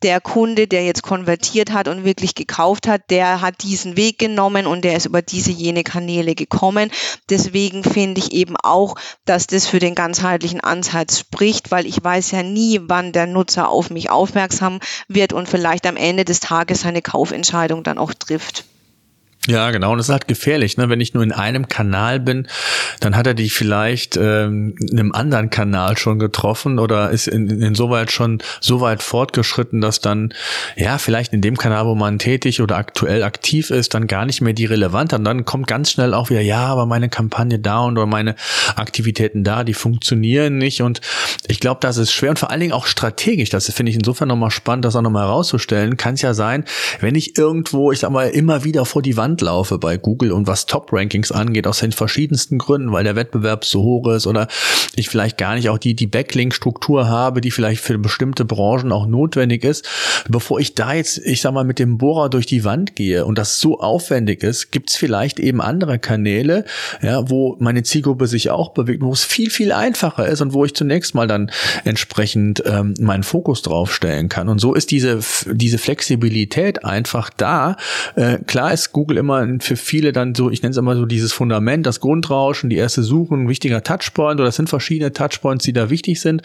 der 0.03 0.21
Kunde, 0.21 0.67
der 0.67 0.85
jetzt 0.85 1.03
konvertiert 1.03 1.73
hat 1.73 1.89
und 1.89 2.05
wirklich 2.05 2.35
gekauft 2.35 2.87
hat, 2.87 3.11
der 3.11 3.41
hat 3.41 3.63
diesen 3.63 3.97
Weg 3.97 4.19
genommen 4.19 4.67
und 4.67 4.85
der 4.85 4.97
ist 4.97 5.07
über 5.07 5.23
diese 5.23 5.51
jene 5.51 5.83
Kanäle 5.83 6.35
gekommen. 6.35 6.91
Deswegen 7.31 7.83
finde 7.83 8.21
ich 8.21 8.33
eben 8.33 8.55
auch, 8.63 8.97
dass 9.25 9.47
das 9.47 9.67
für 9.67 9.79
den 9.79 9.95
ganzheitlichen 9.95 10.61
Ansatz 10.61 11.21
spricht, 11.21 11.71
weil 11.71 11.87
ich 11.87 12.03
weiß 12.03 12.33
ja 12.33 12.43
nie, 12.43 12.81
wann 12.83 13.13
der 13.13 13.27
Nutzer 13.27 13.69
auf 13.69 13.91
mich 13.91 14.11
aufmerksam 14.11 14.79
wird 15.09 15.33
und 15.33 15.49
vielleicht 15.49 15.87
am 15.87 15.97
Ende 15.97 16.25
des 16.25 16.41
Tages 16.41 16.83
seine 16.83 17.03
Kaufentscheidung 17.03 17.83
dann 17.83 17.99
auch 17.99 18.13
trifft. 18.13 18.65
Ja, 19.47 19.71
genau. 19.73 19.93
Und 19.93 19.99
das 19.99 20.09
ist 20.09 20.13
halt 20.13 20.27
gefährlich, 20.27 20.79
ne? 20.79 20.89
Wenn 20.89 21.03
ich 21.03 21.13
nur 21.13 21.23
in 21.23 21.33
einem 21.33 21.69
Kanal 21.69 22.19
bin, 22.19 22.49
dann 23.01 23.15
hat 23.15 23.27
er 23.27 23.35
dich 23.35 23.53
vielleicht 23.53 24.17
ähm, 24.17 24.75
in 24.81 24.99
einem 24.99 25.13
anderen 25.13 25.51
Kanal 25.51 25.99
schon 25.99 26.19
getroffen 26.19 26.79
oder 26.79 27.11
ist 27.11 27.27
in, 27.27 27.49
insoweit 27.61 28.11
schon 28.11 28.43
so 28.61 28.81
weit 28.81 29.03
fortgeschritten, 29.03 29.83
dass 29.83 30.01
dann, 30.01 30.33
ja, 30.77 30.97
vielleicht 30.97 31.35
in 31.35 31.43
dem 31.43 31.59
Kanal, 31.59 31.85
wo 31.85 31.95
man 31.95 32.19
tätig 32.19 32.63
oder 32.63 32.77
aktuell 32.77 33.23
aktiv 33.23 33.71
ist, 33.71 33.93
dann 33.93 34.07
gar 34.07 34.25
nicht 34.25 34.41
mehr 34.41 34.55
die 34.55 34.65
relevant. 34.65 35.13
Und 35.13 35.25
dann 35.25 35.45
kommt 35.45 35.67
ganz 35.67 35.91
schnell 35.91 36.15
auch 36.15 36.31
wieder, 36.31 36.41
ja, 36.41 36.65
aber 36.65 36.87
meine 36.87 37.11
Kampagne 37.11 37.59
da 37.59 37.81
und 37.81 37.99
oder 37.99 38.07
meine 38.07 38.37
Aktivitäten 38.77 39.45
da, 39.45 39.63
die 39.63 39.75
funktionieren 39.75 40.57
nicht. 40.57 40.81
Und 40.81 41.03
ich 41.49 41.61
glaube, 41.61 41.81
das 41.83 41.99
ist 41.99 42.13
schwer 42.13 42.31
und 42.31 42.39
vor 42.39 42.51
allen 42.51 42.61
Dingen 42.61 42.73
auch 42.73 42.87
strategisch. 42.87 43.51
Das 43.51 43.71
finde 43.71 43.91
ich 43.91 43.97
insofern 43.97 44.29
nochmal 44.29 44.51
spannend, 44.51 44.87
das 44.87 44.97
auch 44.97 45.03
nochmal 45.03 45.27
herauszustellen. 45.27 45.99
Kann 45.99 46.15
es 46.15 46.23
ja 46.23 46.33
sein, 46.33 46.65
wenn 47.01 47.15
ich 47.15 47.37
irgendwo, 47.37 47.93
ich 47.93 47.99
sag 47.99 48.11
mal, 48.11 48.29
immer 48.31 48.65
wieder 48.65 48.87
vor 48.87 49.03
die 49.03 49.19
Wand 49.19 49.34
Wand 49.35 49.41
laufe 49.41 49.78
bei 49.78 49.97
Google 49.97 50.30
und 50.30 50.47
was 50.47 50.66
Top-Rankings 50.66 51.32
angeht, 51.32 51.66
aus 51.66 51.80
den 51.80 51.91
verschiedensten 51.91 52.59
Gründen, 52.59 52.93
weil 52.93 53.03
der 53.03 53.16
Wettbewerb 53.16 53.64
so 53.64 53.82
hoch 53.82 54.09
ist 54.09 54.28
oder 54.28 54.47
ich 54.95 55.09
vielleicht 55.09 55.39
gar 55.39 55.57
nicht 55.57 55.68
auch 55.68 55.78
die, 55.78 55.95
die 55.95 56.07
Backlink-Struktur 56.07 57.09
habe, 57.09 57.41
die 57.41 57.51
vielleicht 57.51 57.82
für 57.82 57.99
bestimmte 57.99 58.45
Branchen 58.45 58.93
auch 58.93 59.07
notwendig 59.07 59.64
ist. 59.64 59.89
Bevor 60.28 60.61
ich 60.61 60.74
da 60.74 60.95
jetzt, 60.95 61.18
ich 61.18 61.41
sag 61.41 61.53
mal, 61.53 61.64
mit 61.64 61.80
dem 61.80 61.99
Bohrer 61.99 62.28
durch 62.28 62.47
die 62.47 62.62
Wand 62.62 62.95
gehe 62.95 63.24
und 63.24 63.37
das 63.37 63.59
so 63.59 63.80
aufwendig 63.80 64.45
ist, 64.45 64.70
gibt 64.70 64.91
es 64.91 64.97
vielleicht 64.97 65.41
eben 65.41 65.61
andere 65.61 65.99
Kanäle, 65.99 66.64
ja, 67.03 67.28
wo 67.28 67.57
meine 67.59 67.82
Zielgruppe 67.82 68.28
sich 68.28 68.51
auch 68.51 68.70
bewegt, 68.70 69.03
wo 69.03 69.12
es 69.12 69.24
viel, 69.24 69.51
viel 69.51 69.72
einfacher 69.72 70.28
ist 70.28 70.43
und 70.43 70.53
wo 70.53 70.64
ich 70.64 70.74
zunächst 70.74 71.14
mal 71.16 71.26
dann 71.26 71.51
entsprechend 71.85 72.62
ähm, 72.66 72.95
meinen 73.01 73.24
Fokus 73.24 73.62
drauf 73.62 73.93
stellen 73.93 74.28
kann. 74.28 74.49
Und 74.49 74.61
so 74.61 74.74
ist 74.74 74.93
diese, 74.93 75.18
diese 75.51 75.78
Flexibilität 75.78 76.85
einfach 76.85 77.30
da. 77.30 77.76
Äh, 78.14 78.39
klar 78.47 78.72
ist 78.72 78.93
Google 78.93 79.24
immer 79.25 79.47
für 79.61 79.77
viele 79.77 80.12
dann 80.12 80.35
so, 80.35 80.51
ich 80.51 80.62
nenne 80.62 80.72
es 80.72 80.77
immer 80.77 80.95
so 80.95 81.07
dieses 81.07 81.33
Fundament, 81.33 81.87
das 81.87 82.01
Grundrauschen, 82.01 82.68
die 82.68 82.77
erste 82.77 83.03
Suche, 83.03 83.35
ein 83.35 83.49
wichtiger 83.49 83.83
Touchpoint 83.83 84.39
oder 84.39 84.51
es 84.51 84.57
sind 84.57 84.68
verschiedene 84.68 85.12
Touchpoints, 85.12 85.64
die 85.64 85.72
da 85.72 85.89
wichtig 85.89 86.20
sind. 86.20 86.43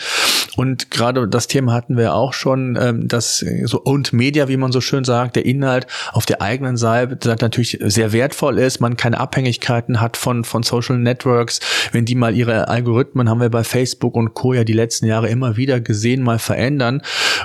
Und 0.56 0.92
gerade 0.92 1.28
das 1.28 1.48
Thema 1.48 1.74
hatten 1.74 1.98
wir 1.98 2.14
auch 2.14 2.34
schon, 2.34 2.78
ähm, 2.80 3.08
dass 3.08 3.46
so 3.64 3.82
und 3.82 4.14
Media, 4.14 4.48
wie 4.48 4.58
man 4.58 4.72
so 4.72 4.82
schön 4.82 5.04
sagt, 5.04 5.36
der 5.36 5.46
Inhalt 5.46 5.88
auf 6.14 6.26
der 6.26 6.42
eigenen 6.42 6.78
Seite 6.78 7.36
natürlich 7.42 7.80
sehr 7.82 8.14
wertvoll 8.14 8.58
ist, 8.58 8.80
man 8.80 8.96
keine 8.98 9.20
Abhängigkeiten 9.20 10.00
hat 10.00 10.16
von, 10.16 10.44
von 10.44 10.64
Social 10.64 10.98
Networks, 10.98 11.60
wenn 11.92 12.06
die 12.06 12.16
mal 12.16 12.36
ihre 12.36 12.70
Algorithmen, 12.70 13.30
haben 13.30 13.42
wir 13.42 13.50
bei 13.50 13.64
Facebook 13.64 14.16
und 14.16 14.34
Co. 14.34 14.54
ja 14.54 14.64
die 14.64 14.74
letzten 14.74 15.06
Jahre 15.06 15.28
immer 15.28 15.58
wieder 15.58 15.82
gesehen, 15.82 16.24
mal 16.24 16.40
verändern. 16.40 17.02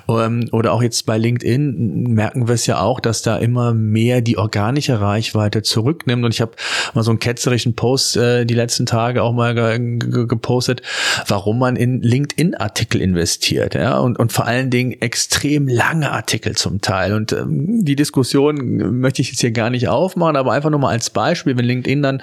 Ähm, 0.08 0.48
oder 0.52 0.72
auch 0.72 0.82
jetzt 0.82 1.06
bei 1.06 1.18
LinkedIn 1.18 2.14
merken 2.14 2.46
wir 2.46 2.54
es 2.54 2.66
ja 2.66 2.80
auch, 2.80 3.00
dass 3.00 3.22
da 3.22 3.36
immer 3.36 3.74
mehr 3.74 4.20
die 4.20 4.38
organische 4.38 5.00
Reichweite 5.00 5.23
Reichweite 5.24 5.62
zurücknimmt. 5.62 6.24
Und 6.24 6.34
ich 6.34 6.40
habe 6.40 6.52
mal 6.92 7.02
so 7.02 7.10
einen 7.10 7.18
ketzerischen 7.18 7.74
Post 7.74 8.16
äh, 8.16 8.44
die 8.44 8.54
letzten 8.54 8.86
Tage 8.86 9.22
auch 9.22 9.32
mal 9.32 9.54
ge 9.54 9.98
ge 9.98 10.26
gepostet, 10.26 10.82
warum 11.26 11.58
man 11.58 11.76
in 11.76 12.02
LinkedIn-Artikel 12.02 13.00
investiert. 13.00 13.74
Ja? 13.74 13.98
Und, 13.98 14.18
und 14.18 14.32
vor 14.32 14.46
allen 14.46 14.70
Dingen 14.70 14.92
extrem 15.00 15.68
lange 15.68 16.10
Artikel 16.10 16.56
zum 16.56 16.80
Teil. 16.80 17.14
Und 17.14 17.32
ähm, 17.32 17.84
die 17.84 17.96
Diskussion 17.96 19.00
möchte 19.00 19.22
ich 19.22 19.30
jetzt 19.30 19.40
hier 19.40 19.52
gar 19.52 19.70
nicht 19.70 19.88
aufmachen, 19.88 20.36
aber 20.36 20.52
einfach 20.52 20.70
nur 20.70 20.80
mal 20.80 20.90
als 20.90 21.10
Beispiel, 21.10 21.56
wenn 21.56 21.64
LinkedIn 21.64 22.02
dann 22.02 22.22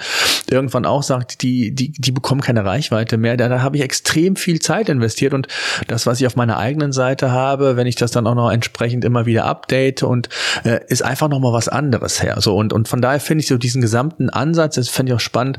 irgendwann 0.50 0.86
auch 0.86 1.02
sagt, 1.02 1.42
die, 1.42 1.74
die, 1.74 1.92
die 1.92 2.12
bekommen 2.12 2.40
keine 2.40 2.64
Reichweite 2.64 3.16
mehr, 3.16 3.36
da, 3.36 3.48
da 3.48 3.62
habe 3.62 3.76
ich 3.76 3.82
extrem 3.82 4.36
viel 4.36 4.60
Zeit 4.60 4.88
investiert 4.88 5.34
und 5.34 5.48
das, 5.88 6.06
was 6.06 6.20
ich 6.20 6.26
auf 6.26 6.36
meiner 6.36 6.58
eigenen 6.58 6.92
Seite 6.92 7.30
habe, 7.30 7.76
wenn 7.76 7.86
ich 7.86 7.96
das 7.96 8.10
dann 8.10 8.26
auch 8.26 8.34
noch 8.34 8.50
entsprechend 8.50 9.04
immer 9.04 9.26
wieder 9.26 9.44
update 9.44 10.02
und 10.02 10.28
äh, 10.64 10.80
ist 10.88 11.02
einfach 11.02 11.28
noch 11.28 11.40
mal 11.40 11.52
was 11.52 11.68
anderes 11.68 12.22
her. 12.22 12.36
So 12.40 12.56
und 12.56 12.72
und 12.72 12.88
von 12.92 13.00
daher 13.00 13.20
finde 13.20 13.40
ich 13.40 13.48
so 13.48 13.56
diesen 13.56 13.80
gesamten 13.80 14.28
Ansatz, 14.28 14.74
das 14.74 14.90
fände 14.90 15.12
ich 15.12 15.16
auch 15.16 15.20
spannend, 15.20 15.56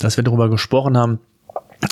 dass 0.00 0.18
wir 0.18 0.22
darüber 0.22 0.50
gesprochen 0.50 0.98
haben 0.98 1.18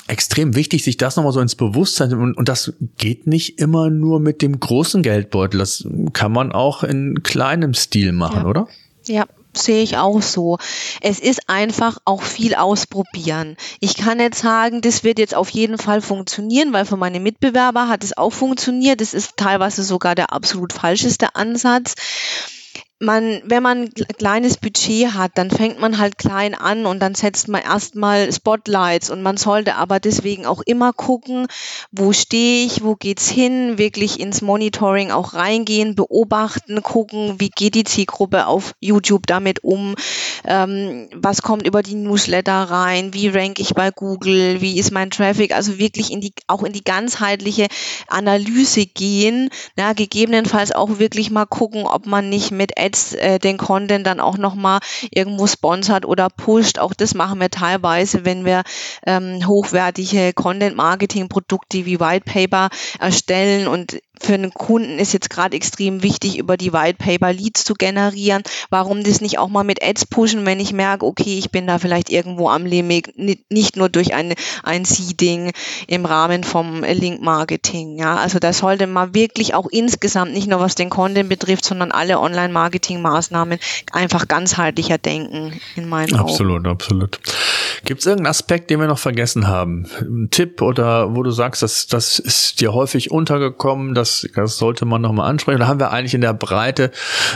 extrem 0.07 0.55
wichtig, 0.55 0.83
sich 0.83 0.97
das 0.97 1.15
nochmal 1.15 1.33
so 1.33 1.39
ins 1.39 1.55
Bewusstsein 1.55 2.13
und, 2.13 2.35
und 2.35 2.47
das 2.47 2.73
geht 2.99 3.25
nicht 3.25 3.57
immer 3.57 3.89
nur 3.89 4.19
mit 4.19 4.43
dem 4.43 4.59
großen 4.59 5.01
Geldbeutel. 5.01 5.57
Das 5.57 5.87
kann 6.13 6.31
man 6.31 6.51
auch 6.51 6.83
in 6.83 7.23
kleinem 7.23 7.73
Stil 7.73 8.11
machen, 8.11 8.41
Ja. 8.41 8.45
oder? 8.45 8.67
Ja, 9.07 9.25
sehe 9.57 9.81
ich 9.81 9.97
auch 9.97 10.21
so. 10.21 10.59
Es 11.01 11.17
ist 11.17 11.49
einfach 11.49 11.97
auch 12.05 12.21
viel 12.21 12.53
ausprobieren. 12.53 13.57
Ich 13.79 13.97
kann 13.97 14.19
jetzt 14.19 14.43
sagen, 14.43 14.81
das 14.81 15.03
wird 15.03 15.17
jetzt 15.17 15.33
auf 15.33 15.49
jeden 15.49 15.79
Fall 15.79 16.01
funktionieren, 16.01 16.71
weil 16.71 16.85
für 16.85 16.97
meine 16.97 17.19
Mitbewerber 17.19 17.87
hat 17.87 18.03
es 18.03 18.15
auch 18.15 18.31
funktioniert. 18.31 19.01
Das 19.01 19.15
ist 19.15 19.37
teilweise 19.37 19.81
sogar 19.81 20.13
der 20.13 20.31
absolut 20.33 20.71
falscheste 20.71 21.35
Ansatz. 21.35 21.95
Man, 23.03 23.41
wenn 23.45 23.61
man 23.61 23.81
ein 23.81 23.93
kleines 24.17 24.55
Budget 24.57 25.13
hat, 25.13 25.31
dann 25.35 25.51
fängt 25.51 25.77
man 25.77 25.97
halt 25.97 26.17
klein 26.17 26.55
an 26.55 26.85
und 26.85 27.01
dann 27.01 27.15
setzt 27.15 27.49
man 27.49 27.61
erstmal 27.61 28.31
Spotlights 28.31 29.09
und 29.09 29.21
man 29.21 29.35
sollte 29.35 29.75
aber 29.75 29.99
deswegen 29.99 30.45
auch 30.45 30.61
immer 30.65 30.93
gucken, 30.93 31.47
wo 31.91 32.13
stehe 32.13 32.65
ich, 32.65 32.81
wo 32.81 32.95
geht's 32.95 33.27
hin, 33.27 33.77
wirklich 33.77 34.21
ins 34.21 34.41
Monitoring 34.41 35.11
auch 35.11 35.33
reingehen, 35.33 35.95
beobachten, 35.95 36.81
gucken, 36.81 37.35
wie 37.39 37.49
geht 37.49 37.75
die 37.75 37.83
Zielgruppe 37.83 38.47
auf 38.47 38.73
YouTube 38.79 39.27
damit 39.27 39.65
um, 39.65 39.95
ähm, 40.45 41.09
was 41.13 41.41
kommt 41.41 41.67
über 41.67 41.83
die 41.83 41.95
Newsletter 41.95 42.53
rein, 42.53 43.13
wie 43.13 43.27
rank 43.27 43.59
ich 43.59 43.73
bei 43.73 43.91
Google, 43.91 44.61
wie 44.61 44.79
ist 44.79 44.91
mein 44.91 45.09
Traffic, 45.09 45.53
also 45.53 45.77
wirklich 45.77 46.09
in 46.09 46.21
die, 46.21 46.31
auch 46.47 46.63
in 46.63 46.71
die 46.71 46.85
ganzheitliche 46.85 47.67
Analyse 48.07 48.85
gehen, 48.85 49.49
na, 49.75 49.91
gegebenenfalls 49.91 50.71
auch 50.71 50.99
wirklich 50.99 51.31
mal 51.31 51.45
gucken, 51.45 51.85
ob 51.85 52.05
man 52.05 52.29
nicht 52.29 52.51
mit 52.51 52.77
Ads 52.93 53.13
äh, 53.15 53.39
den 53.39 53.57
Content 53.57 54.05
dann 54.05 54.19
auch 54.19 54.37
nochmal 54.37 54.79
irgendwo 55.11 55.47
sponsert 55.47 56.05
oder 56.05 56.29
pusht. 56.29 56.79
Auch 56.79 56.93
das 56.93 57.13
machen 57.13 57.39
wir 57.39 57.49
teilweise, 57.49 58.25
wenn 58.25 58.45
wir 58.45 58.63
ähm, 59.05 59.45
hochwertige 59.47 60.33
Content-Marketing-Produkte 60.33 61.85
wie 61.85 61.99
White 61.99 62.25
Paper 62.31 62.69
erstellen 62.99 63.67
und 63.67 63.99
für 64.21 64.35
einen 64.35 64.53
Kunden 64.53 64.99
ist 64.99 65.11
jetzt 65.11 65.29
gerade 65.29 65.55
extrem 65.55 66.03
wichtig, 66.03 66.37
über 66.37 66.55
die 66.55 66.71
White 66.71 66.97
Paper 66.97 67.33
Leads 67.33 67.65
zu 67.65 67.73
generieren. 67.73 68.43
Warum 68.69 69.03
das 69.03 69.21
nicht 69.21 69.39
auch 69.39 69.49
mal 69.49 69.63
mit 69.63 69.83
Ads 69.83 70.05
pushen, 70.05 70.45
wenn 70.45 70.59
ich 70.59 70.71
merke, 70.71 71.05
okay, 71.05 71.37
ich 71.37 71.51
bin 71.51 71.67
da 71.67 71.79
vielleicht 71.79 72.09
irgendwo 72.09 72.49
am 72.49 72.65
Limit, 72.65 73.17
ni- 73.17 73.43
nicht 73.49 73.75
nur 73.75 73.89
durch 73.89 74.13
ein, 74.13 74.33
ein 74.63 74.85
Seeding 74.85 75.51
im 75.87 76.05
Rahmen 76.05 76.43
vom 76.43 76.83
Link 76.83 77.21
Marketing. 77.21 77.97
Ja, 77.97 78.15
also 78.15 78.39
da 78.39 78.53
sollte 78.53 78.87
man 78.87 79.13
wirklich 79.15 79.55
auch 79.55 79.67
insgesamt, 79.69 80.33
nicht 80.33 80.47
nur 80.47 80.59
was 80.59 80.75
den 80.75 80.89
Content 80.89 81.27
betrifft, 81.27 81.65
sondern 81.65 81.91
alle 81.91 82.19
Online-Marketing-Maßnahmen 82.19 83.59
einfach 83.91 84.27
ganzheitlicher 84.27 84.99
denken, 84.99 85.59
in 85.75 85.89
meinen 85.89 86.13
Augen. 86.13 86.29
Absolut, 86.29 86.67
absolut. 86.67 87.19
Gibt 87.83 87.99
es 87.99 88.05
irgendeinen 88.05 88.31
Aspekt, 88.31 88.69
den 88.69 88.79
wir 88.79 88.87
noch 88.87 88.99
vergessen 88.99 89.47
haben? 89.47 89.87
Ein 89.99 90.29
Tipp 90.31 90.61
oder 90.61 91.15
wo 91.15 91.23
du 91.23 91.31
sagst, 91.31 91.61
das, 91.61 91.87
das 91.87 92.19
ist 92.19 92.61
dir 92.61 92.73
häufig 92.73 93.11
untergekommen, 93.11 93.93
das, 94.03 94.27
das 94.35 94.57
sollte 94.57 94.85
man 94.85 95.01
nochmal 95.01 95.29
ansprechen? 95.29 95.57
Oder 95.57 95.67
haben 95.67 95.79
wir 95.79 95.91
eigentlich 95.91 96.13
in 96.13 96.21
der 96.21 96.33
Breite 96.33 96.91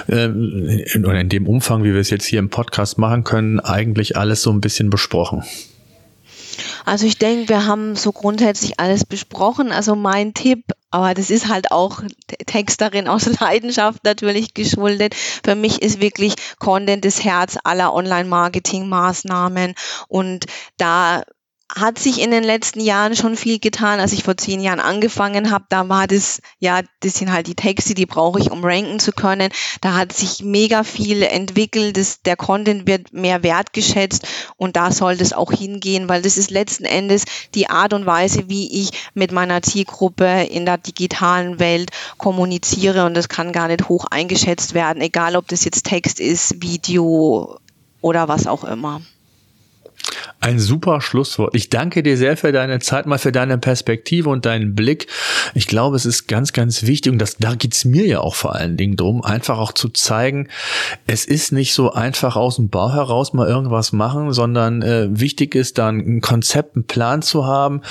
ähm, 0.10 0.84
in, 0.94 1.06
oder 1.06 1.20
in 1.20 1.30
dem 1.30 1.48
Umfang, 1.48 1.84
wie 1.84 1.94
wir 1.94 2.02
es 2.02 2.10
jetzt 2.10 2.26
hier 2.26 2.40
im 2.40 2.50
Podcast 2.50 2.98
machen 2.98 3.24
können, 3.24 3.60
eigentlich 3.60 4.18
alles 4.18 4.42
so 4.42 4.52
ein 4.52 4.62
bisschen 4.62 4.90
besprochen? 4.90 5.44
Also 6.86 7.06
ich 7.06 7.18
denke, 7.18 7.50
wir 7.50 7.66
haben 7.66 7.96
so 7.96 8.12
grundsätzlich 8.12 8.80
alles 8.80 9.06
besprochen. 9.06 9.72
Also 9.72 9.96
mein 9.96 10.34
Tipp, 10.34 10.64
aber 10.90 11.14
das 11.14 11.30
ist 11.30 11.50
halt 11.50 11.72
auch 11.72 12.02
Texterin 12.46 13.08
aus 13.08 13.26
Leidenschaft 13.40 14.04
natürlich 14.04 14.54
geschuldet. 14.54 15.16
Für 15.16 15.56
mich 15.56 15.82
ist 15.82 16.02
wirklich 16.02 16.36
Content 16.60 17.06
das 17.06 17.24
Herz 17.24 17.58
aller 17.64 17.94
Online-Marketing-Maßnahmen 17.94 19.76
und 20.08 20.46
da 20.78 21.24
hat 21.76 22.00
sich 22.00 22.22
in 22.22 22.32
den 22.32 22.44
letzten 22.44 22.80
Jahren 22.80 23.16
schon 23.16 23.36
viel 23.36 23.60
getan. 23.60 24.00
Als 24.00 24.14
ich 24.14 24.24
vor 24.24 24.38
zehn 24.38 24.62
Jahren 24.62 24.80
angefangen 24.80 25.52
habe, 25.52 25.66
da 25.70 25.90
war 25.90 26.08
das, 26.08 26.42
ja, 26.60 26.82
das 27.02 27.16
sind 27.16 27.32
halt 27.32 27.48
die 27.48 27.56
Texte, 27.56 27.94
die 27.94 28.06
brauche 28.06 28.40
ich, 28.40 28.52
um 28.52 28.64
ranken 28.64 29.00
zu 29.00 29.12
können. 29.12 29.52
Da 29.82 29.96
hat 29.96 30.14
sich 30.14 30.44
mega 30.44 30.84
viel 30.84 31.24
entwickelt. 31.24 31.98
Das, 31.98 32.22
der 32.22 32.38
Content 32.38 32.88
wird 32.88 33.12
mehr 33.12 33.44
wertgeschätzt 33.44 34.26
und 34.56 34.78
da 34.78 34.92
soll 34.92 35.18
das 35.18 35.34
auch 35.34 35.52
hingehen, 35.52 36.08
weil 36.08 36.22
das 36.22 36.38
ist 36.38 36.52
letzten 36.52 36.86
Endes 36.86 37.26
die 37.54 37.70
Art 37.70 37.94
und 37.94 38.06
Weise, 38.06 38.48
wie 38.48 38.82
ich 38.82 38.92
mit 39.14 39.32
meiner 39.32 39.62
Zielgruppe 39.62 40.44
in 40.44 40.66
der 40.66 40.78
digitalen 40.78 41.60
Welt 41.60 41.92
kommuniziere 42.18 43.06
und 43.06 43.14
das 43.14 43.28
kann 43.30 43.52
gar 43.52 43.68
nicht 43.68 43.90
hoch 43.90 44.06
eingeschätzt 44.10 44.74
werden, 44.74 45.02
egal 45.02 45.36
ob 45.36 45.48
das 45.50 45.66
jetzt 45.66 45.86
Text 45.86 46.20
ist, 46.20 46.62
Video 46.62 47.60
oder 48.02 48.28
was 48.28 48.48
auch 48.48 48.64
immer. 48.64 49.02
Ein 50.40 50.60
super 50.60 51.02
Schlusswort. 51.02 51.56
Ich 51.56 51.70
danke 51.70 52.04
dir 52.04 52.18
sehr 52.18 52.38
für 52.38 52.52
deine 52.52 52.80
Zeit, 52.80 53.06
mal 53.06 53.18
für 53.18 53.32
deine 53.32 53.58
Perspektive 53.58 54.30
und 54.30 54.46
deinen 54.46 54.76
Blick. 54.76 55.08
Ich 55.54 55.68
glaube, 55.68 55.96
es 55.96 56.06
ist 56.06 56.28
ganz, 56.28 56.54
ganz 56.54 56.84
wichtig 56.84 57.12
und 57.12 57.20
das, 57.20 57.38
da 57.38 57.56
geht's 57.56 57.86
mir 57.86 58.06
ja 58.06 58.20
auch 58.20 58.36
vor 58.36 58.56
allen 58.56 58.78
Dingen 58.78 58.96
drum, 58.96 59.24
einfach 59.24 59.58
auch 59.58 59.72
zu 59.72 59.90
zeigen, 59.90 60.48
es 61.06 61.26
ist 61.26 61.52
nicht 61.52 61.74
so 61.74 61.92
einfach 61.92 62.36
aus 62.36 62.58
dem 62.58 62.70
Bau 62.70 62.92
heraus 62.92 63.34
mal 63.34 63.48
irgendwas 63.48 63.92
machen, 63.92 64.32
sondern 64.32 64.82
äh, 64.82 65.08
wichtig 65.10 65.56
ist 65.56 65.78
dann 65.78 66.00
ein 66.00 66.22
Konzept, 66.22 66.76
einen 66.76 66.86
Plan 66.86 67.22
zu 67.22 67.46
haben, 67.46 67.82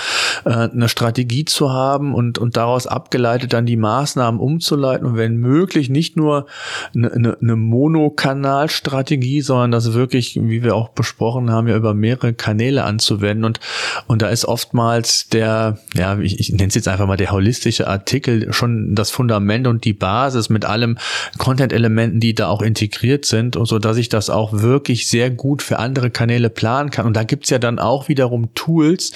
äh, 0.44 0.50
eine 0.50 0.88
Strategie 0.88 1.44
zu 1.44 1.72
haben 1.72 2.14
und, 2.14 2.38
und 2.38 2.56
daraus 2.56 2.86
abgeleitet 2.86 3.52
dann 3.52 3.66
die 3.66 3.76
Maßnahmen 3.76 4.40
umzuleiten 4.40 5.06
und 5.06 5.16
wenn 5.16 5.36
möglich 5.36 5.90
nicht 5.90 6.16
nur 6.16 6.46
eine, 6.94 7.36
eine, 7.40 7.56
Monokanalstrategie, 7.56 9.40
sondern 9.40 9.72
das 9.72 9.92
wirklich, 9.92 10.36
wie 10.40 10.62
wir 10.62 10.74
auch 10.74 10.90
besprochen 10.90 11.50
haben, 11.50 11.68
ja 11.68 11.76
über 11.76 11.94
mehrere 11.94 12.15
Kanäle 12.16 12.84
anzuwenden 12.84 13.44
und 13.44 13.60
und 14.06 14.22
da 14.22 14.28
ist 14.28 14.44
oftmals 14.44 15.28
der, 15.28 15.78
ja, 15.94 16.18
ich, 16.18 16.38
ich 16.38 16.50
nenne 16.50 16.68
es 16.68 16.74
jetzt 16.74 16.88
einfach 16.88 17.06
mal 17.06 17.16
der 17.16 17.32
holistische 17.32 17.86
Artikel 17.86 18.52
schon 18.52 18.94
das 18.94 19.10
Fundament 19.10 19.66
und 19.66 19.84
die 19.84 19.92
Basis 19.92 20.48
mit 20.48 20.64
allem 20.64 20.98
Content-Elementen, 21.38 22.20
die 22.20 22.34
da 22.34 22.48
auch 22.48 22.62
integriert 22.62 23.24
sind, 23.24 23.56
und 23.56 23.66
so 23.66 23.78
dass 23.78 23.96
ich 23.96 24.08
das 24.08 24.30
auch 24.30 24.52
wirklich 24.52 25.08
sehr 25.08 25.30
gut 25.30 25.62
für 25.62 25.78
andere 25.78 26.10
Kanäle 26.10 26.50
planen 26.50 26.90
kann. 26.90 27.06
Und 27.06 27.16
da 27.16 27.24
gibt's 27.24 27.50
ja 27.50 27.58
dann 27.58 27.78
auch 27.78 28.08
wiederum 28.08 28.54
Tools, 28.54 29.12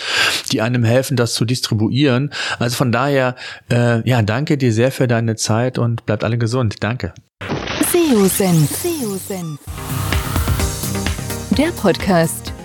die 0.53 0.61
einem 0.61 0.85
helfen, 0.85 1.17
das 1.17 1.35
zu 1.35 1.45
distribuieren. 1.45 2.31
Also 2.59 2.77
von 2.77 2.93
daher, 2.93 3.37
äh, 3.71 4.07
ja, 4.09 4.23
danke 4.23 4.59
dir 4.59 4.73
sehr 4.73 4.93
für 4.93 5.09
deine 5.09 5.37
Zeit 5.37 5.79
und 5.79 6.07
bleibt 6.07 6.25
alle 6.25 6.39
gesund. 6.39 6.77
Danke. 6.81 7.15
SEO-Senf. 7.91 8.71
SEO-Senf. 8.83 9.61
Der 11.57 11.73
Podcast 11.73 12.50